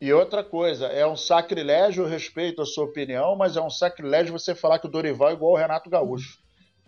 E 0.00 0.12
outra 0.12 0.42
coisa, 0.42 0.86
é 0.86 1.06
um 1.06 1.16
sacrilégio, 1.16 2.04
eu 2.04 2.08
respeito 2.08 2.60
a 2.60 2.66
sua 2.66 2.84
opinião, 2.84 3.36
mas 3.36 3.56
é 3.56 3.60
um 3.60 3.70
sacrilégio 3.70 4.32
você 4.32 4.54
falar 4.54 4.78
que 4.78 4.86
o 4.86 4.90
Dorival 4.90 5.30
é 5.30 5.32
igual 5.32 5.52
o 5.52 5.56
Renato 5.56 5.88
Gaúcho. 5.88 6.41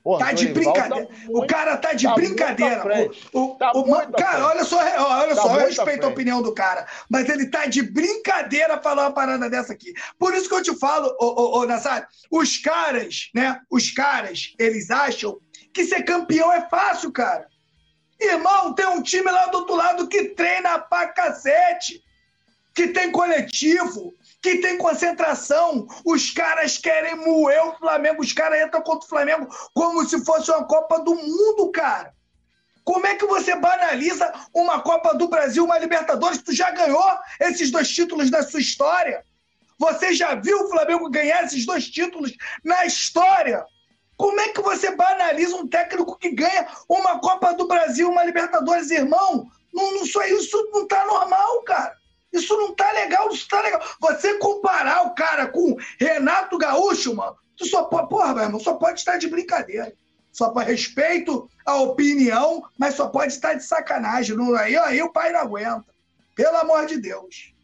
Porra, 0.04 0.26
tá 0.26 0.32
de 0.32 0.48
brincadeira. 0.48 1.06
Tá 1.06 1.12
muito, 1.14 1.38
o 1.38 1.46
cara 1.46 1.76
tá 1.78 1.94
de 1.94 2.04
tá 2.04 2.14
brincadeira. 2.14 3.10
O, 3.32 3.40
o, 3.40 3.56
tá 3.56 3.72
o 3.72 4.12
cara, 4.12 4.48
olha 4.48 4.62
só, 4.62 4.76
olha 4.76 5.34
tá 5.34 5.40
só, 5.40 5.58
eu 5.58 5.66
respeito 5.66 6.04
a 6.04 6.10
opinião 6.10 6.42
do 6.42 6.52
cara, 6.52 6.86
mas 7.08 7.26
ele 7.26 7.46
tá 7.46 7.64
de 7.64 7.80
brincadeira 7.80 8.78
falar 8.82 9.04
uma 9.04 9.14
parada 9.14 9.48
dessa 9.48 9.72
aqui. 9.72 9.94
Por 10.18 10.34
isso 10.34 10.46
que 10.46 10.54
eu 10.54 10.62
te 10.62 10.78
falo, 10.78 11.08
ô, 11.18 11.24
ô, 11.24 11.60
ô 11.60 11.64
Nassar, 11.64 12.06
os 12.30 12.58
caras, 12.58 13.30
né? 13.34 13.58
Os 13.70 13.92
caras, 13.92 14.54
eles 14.58 14.90
acham 14.90 15.40
que 15.72 15.86
ser 15.86 16.02
campeão 16.02 16.52
é 16.52 16.68
fácil, 16.68 17.10
cara. 17.10 17.46
Irmão, 18.20 18.74
tem 18.74 18.86
um 18.86 19.02
time 19.02 19.30
lá 19.30 19.46
do 19.46 19.58
outro 19.58 19.74
lado 19.74 20.06
que 20.06 20.28
treina 20.34 20.78
pra 20.80 21.08
cacete 21.08 22.04
que 22.74 22.88
tem 22.88 23.10
coletivo, 23.10 24.12
que 24.44 24.58
tem 24.58 24.76
concentração. 24.76 25.86
Os 26.04 26.30
caras 26.30 26.76
querem 26.76 27.16
moer 27.16 27.66
o 27.66 27.78
Flamengo, 27.78 28.20
os 28.20 28.34
caras 28.34 28.62
entram 28.62 28.82
contra 28.82 29.06
o 29.06 29.08
Flamengo 29.08 29.48
como 29.72 30.06
se 30.06 30.22
fosse 30.22 30.50
uma 30.50 30.64
Copa 30.64 30.98
do 30.98 31.14
Mundo, 31.14 31.72
cara. 31.72 32.12
Como 32.84 33.06
é 33.06 33.14
que 33.14 33.24
você 33.24 33.56
banaliza 33.56 34.30
uma 34.52 34.82
Copa 34.82 35.14
do 35.14 35.28
Brasil, 35.28 35.64
uma 35.64 35.78
Libertadores? 35.78 36.42
Tu 36.42 36.52
já 36.52 36.70
ganhou 36.72 37.02
esses 37.40 37.70
dois 37.70 37.88
títulos 37.88 38.30
na 38.30 38.42
sua 38.42 38.60
história? 38.60 39.24
Você 39.78 40.12
já 40.12 40.34
viu 40.34 40.60
o 40.60 40.68
Flamengo 40.68 41.08
ganhar 41.08 41.42
esses 41.44 41.64
dois 41.64 41.88
títulos 41.88 42.30
na 42.62 42.84
história? 42.84 43.64
Como 44.18 44.38
é 44.38 44.50
que 44.50 44.60
você 44.60 44.94
banaliza 44.94 45.56
um 45.56 45.66
técnico 45.66 46.18
que 46.18 46.30
ganha 46.32 46.68
uma 46.86 47.18
Copa 47.18 47.54
do 47.54 47.66
Brasil, 47.66 48.10
uma 48.10 48.22
Libertadores, 48.22 48.90
irmão? 48.90 49.48
Não, 49.72 49.94
não 49.94 50.02
isso 50.02 50.70
não 50.70 50.86
tá 50.86 51.06
normal, 51.06 51.62
cara. 51.62 52.03
Isso 52.34 52.56
não 52.56 52.74
tá 52.74 52.90
legal, 52.90 53.30
isso 53.30 53.48
tá 53.48 53.62
legal. 53.62 53.80
Você 54.00 54.38
comparar 54.38 55.06
o 55.06 55.14
cara 55.14 55.46
com 55.46 55.76
Renato 56.00 56.58
Gaúcho, 56.58 57.14
mano, 57.14 57.36
tu 57.56 57.64
só 57.64 57.84
pode, 57.84 58.08
porra, 58.08 58.34
meu 58.34 58.42
irmão, 58.42 58.58
só 58.60 58.74
pode 58.74 58.98
estar 58.98 59.16
de 59.18 59.28
brincadeira. 59.28 59.94
Só 60.32 60.50
para 60.50 60.66
respeito 60.66 61.48
à 61.64 61.76
opinião, 61.76 62.64
mas 62.76 62.94
só 62.94 63.06
pode 63.06 63.32
estar 63.32 63.54
de 63.54 63.64
sacanagem. 63.64 64.36
Não, 64.36 64.52
aí, 64.56 64.76
aí 64.76 65.00
o 65.00 65.12
pai 65.12 65.30
não 65.30 65.40
aguenta. 65.40 65.86
Pelo 66.34 66.56
amor 66.56 66.86
de 66.86 67.00
Deus. 67.00 67.54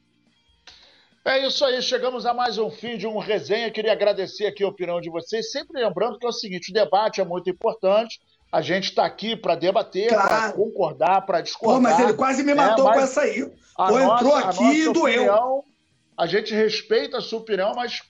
É 1.24 1.44
isso 1.44 1.64
aí, 1.64 1.82
chegamos 1.82 2.24
a 2.24 2.32
mais 2.32 2.56
um 2.56 2.70
fim 2.70 2.96
de 2.96 3.08
um 3.08 3.18
resenha. 3.18 3.72
Queria 3.72 3.92
agradecer 3.92 4.46
aqui 4.46 4.62
a 4.62 4.68
opinião 4.68 5.00
de 5.00 5.10
vocês. 5.10 5.50
Sempre 5.50 5.82
lembrando 5.82 6.16
que 6.16 6.24
é 6.24 6.28
o 6.28 6.32
seguinte: 6.32 6.70
o 6.70 6.74
debate 6.74 7.20
é 7.20 7.24
muito 7.24 7.50
importante. 7.50 8.20
A 8.53 8.61
gente 8.61 8.90
está 8.90 9.05
aqui 9.05 9.36
para 9.36 9.55
debater, 9.55 10.09
claro. 10.09 10.28
para 10.28 10.53
concordar, 10.53 11.20
para 11.22 11.40
discordar. 11.40 11.76
Pô, 11.76 11.82
mas 11.82 12.01
ele 12.01 12.14
quase 12.14 12.42
me 12.42 12.55
matou 12.55 12.86
né? 12.86 12.94
com 12.94 13.01
essa 13.01 13.20
aí. 13.20 13.48
Pô, 13.76 13.98
entrou 13.98 14.34
aqui 14.34 14.64
e 14.64 14.92
doeu. 14.92 15.22
Opinião, 15.22 15.64
a 16.18 16.26
gente 16.26 16.53
respeita 16.55 17.18
a 17.18 17.20
sua 17.20 17.38
opinião, 17.38 17.72
mas 17.74 18.03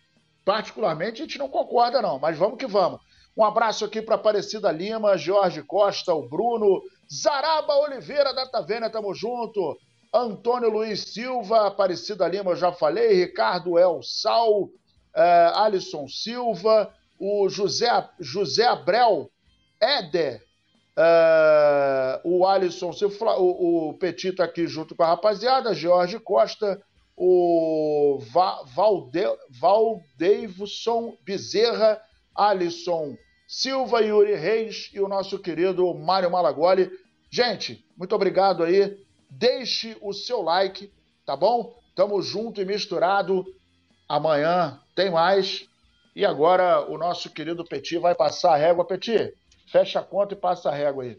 particularmente 0.44 1.20
a 1.20 1.24
gente 1.26 1.38
não 1.38 1.48
concorda, 1.48 2.00
não. 2.00 2.18
Mas 2.18 2.38
vamos 2.38 2.58
que 2.58 2.66
vamos. 2.66 3.00
Um 3.36 3.44
abraço 3.44 3.84
aqui 3.84 4.02
para 4.02 4.16
Aparecida 4.16 4.72
Lima, 4.72 5.16
Jorge 5.16 5.62
Costa, 5.62 6.12
o 6.12 6.28
Bruno, 6.28 6.82
Zaraba 7.12 7.74
Oliveira 7.76 8.34
da 8.34 8.46
Taverna, 8.46 8.90
tamo 8.90 9.14
junto. 9.14 9.78
Antônio 10.12 10.68
Luiz 10.68 11.12
Silva, 11.12 11.68
Aparecida 11.68 12.26
Lima, 12.26 12.50
eu 12.50 12.56
já 12.56 12.72
falei, 12.72 13.14
Ricardo 13.14 13.78
El 13.78 14.00
Sal, 14.02 14.62
uh, 14.62 14.70
Alisson 15.54 16.08
Silva, 16.08 16.92
o 17.18 17.48
José, 17.48 17.88
José 18.18 18.66
Abreu, 18.66 19.30
Éder, 19.80 20.42
uh, 20.96 22.20
o 22.24 22.46
Alisson 22.46 22.90
o, 23.38 23.88
o 23.88 23.94
Petit 23.94 24.32
tá 24.32 24.44
aqui 24.44 24.66
junto 24.66 24.94
com 24.94 25.02
a 25.02 25.08
rapaziada, 25.08 25.74
Jorge 25.74 26.18
Costa, 26.18 26.80
o 27.16 28.18
Va, 28.32 28.62
Valde, 28.74 29.24
Valdeivson 29.50 31.16
Bezerra, 31.24 32.00
Alisson 32.34 33.16
Silva, 33.46 34.00
Yuri 34.00 34.34
Reis 34.34 34.90
e 34.94 35.00
o 35.00 35.08
nosso 35.08 35.38
querido 35.38 35.92
Mário 35.94 36.30
Malagoli. 36.30 36.90
Gente, 37.30 37.84
muito 37.96 38.14
obrigado 38.14 38.62
aí 38.62 38.96
deixe 39.30 39.96
o 40.00 40.12
seu 40.12 40.42
like, 40.42 40.92
tá 41.24 41.36
bom? 41.36 41.78
Tamo 41.94 42.20
junto 42.20 42.60
e 42.60 42.64
misturado. 42.64 43.44
Amanhã 44.08 44.80
tem 44.94 45.10
mais. 45.10 45.68
E 46.16 46.24
agora 46.24 46.90
o 46.90 46.98
nosso 46.98 47.30
querido 47.30 47.64
Petit 47.64 47.98
vai 47.98 48.14
passar 48.14 48.54
a 48.54 48.56
régua. 48.56 48.84
Petit, 48.84 49.32
fecha 49.70 50.00
a 50.00 50.02
conta 50.02 50.34
e 50.34 50.36
passa 50.36 50.68
a 50.68 50.74
régua 50.74 51.04
aí. 51.04 51.18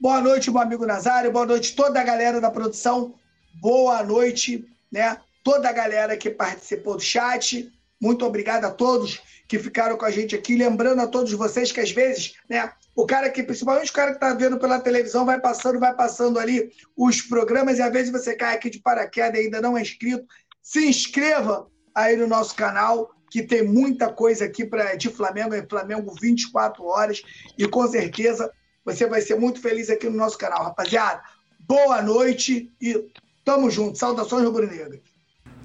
Boa 0.00 0.20
noite, 0.20 0.50
meu 0.50 0.60
amigo 0.60 0.86
Nazário. 0.86 1.32
Boa 1.32 1.46
noite, 1.46 1.74
toda 1.74 2.00
a 2.00 2.04
galera 2.04 2.40
da 2.40 2.50
produção. 2.50 3.14
Boa 3.60 4.02
noite, 4.02 4.64
né? 4.92 5.18
Toda 5.42 5.68
a 5.68 5.72
galera 5.72 6.16
que 6.16 6.30
participou 6.30 6.96
do 6.96 7.02
chat. 7.02 7.72
Muito 8.00 8.24
obrigado 8.24 8.64
a 8.64 8.70
todos 8.70 9.20
que 9.48 9.58
ficaram 9.58 9.96
com 9.96 10.04
a 10.04 10.10
gente 10.10 10.34
aqui. 10.34 10.56
Lembrando 10.56 11.00
a 11.00 11.06
todos 11.06 11.32
vocês 11.32 11.72
que 11.72 11.80
às 11.80 11.90
vezes, 11.90 12.34
né, 12.48 12.70
o 12.94 13.06
cara 13.06 13.30
que, 13.30 13.42
principalmente 13.42 13.90
o 13.90 13.94
cara 13.94 14.10
que 14.10 14.16
está 14.16 14.34
vendo 14.34 14.58
pela 14.58 14.80
televisão, 14.80 15.24
vai 15.24 15.40
passando, 15.40 15.80
vai 15.80 15.94
passando 15.94 16.38
ali 16.38 16.70
os 16.96 17.22
programas 17.22 17.78
e 17.78 17.82
às 17.82 17.92
vezes 17.92 18.12
você 18.12 18.34
cai 18.34 18.54
aqui 18.54 18.68
de 18.68 18.80
paraquedas 18.80 19.40
e 19.40 19.44
ainda 19.44 19.60
não 19.60 19.78
é 19.78 19.82
inscrito. 19.82 20.26
Se 20.62 20.86
inscreva 20.86 21.68
aí 21.94 22.16
no 22.16 22.26
nosso 22.26 22.54
canal, 22.54 23.10
que 23.30 23.42
tem 23.42 23.62
muita 23.62 24.12
coisa 24.12 24.44
aqui 24.44 24.64
para 24.64 24.94
de 24.94 25.08
Flamengo, 25.08 25.54
é 25.54 25.66
Flamengo 25.66 26.14
24 26.20 26.84
horas, 26.84 27.22
e 27.58 27.66
com 27.66 27.86
certeza 27.86 28.50
você 28.84 29.06
vai 29.06 29.20
ser 29.20 29.34
muito 29.34 29.60
feliz 29.60 29.90
aqui 29.90 30.08
no 30.08 30.16
nosso 30.16 30.38
canal. 30.38 30.64
Rapaziada, 30.64 31.22
boa 31.60 32.00
noite 32.02 32.70
e 32.80 33.04
tamo 33.44 33.70
junto. 33.70 33.98
Saudações 33.98 34.44
rubro-negras. 34.44 35.00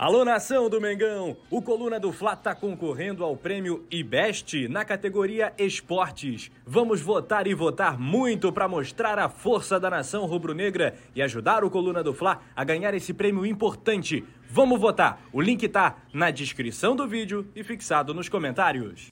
Alô, 0.01 0.25
nação 0.25 0.67
do 0.67 0.81
Mengão! 0.81 1.37
O 1.47 1.61
Coluna 1.61 1.99
do 1.99 2.11
Fla 2.11 2.33
está 2.33 2.55
concorrendo 2.55 3.23
ao 3.23 3.37
prêmio 3.37 3.85
IBEST 3.91 4.67
na 4.67 4.83
categoria 4.83 5.53
Esportes. 5.59 6.49
Vamos 6.65 7.01
votar 7.01 7.45
e 7.45 7.53
votar 7.53 7.99
muito 7.99 8.51
para 8.51 8.67
mostrar 8.67 9.19
a 9.19 9.29
força 9.29 9.79
da 9.79 9.91
nação 9.91 10.25
rubro-negra 10.25 10.95
e 11.13 11.21
ajudar 11.21 11.63
o 11.63 11.69
Coluna 11.69 12.01
do 12.03 12.15
Fla 12.15 12.41
a 12.55 12.63
ganhar 12.63 12.95
esse 12.95 13.13
prêmio 13.13 13.45
importante. 13.45 14.25
Vamos 14.53 14.81
votar! 14.81 15.21
O 15.31 15.39
link 15.39 15.65
tá 15.69 15.95
na 16.13 16.29
descrição 16.29 16.93
do 16.93 17.07
vídeo 17.07 17.49
e 17.55 17.63
fixado 17.63 18.13
nos 18.13 18.27
comentários. 18.27 19.09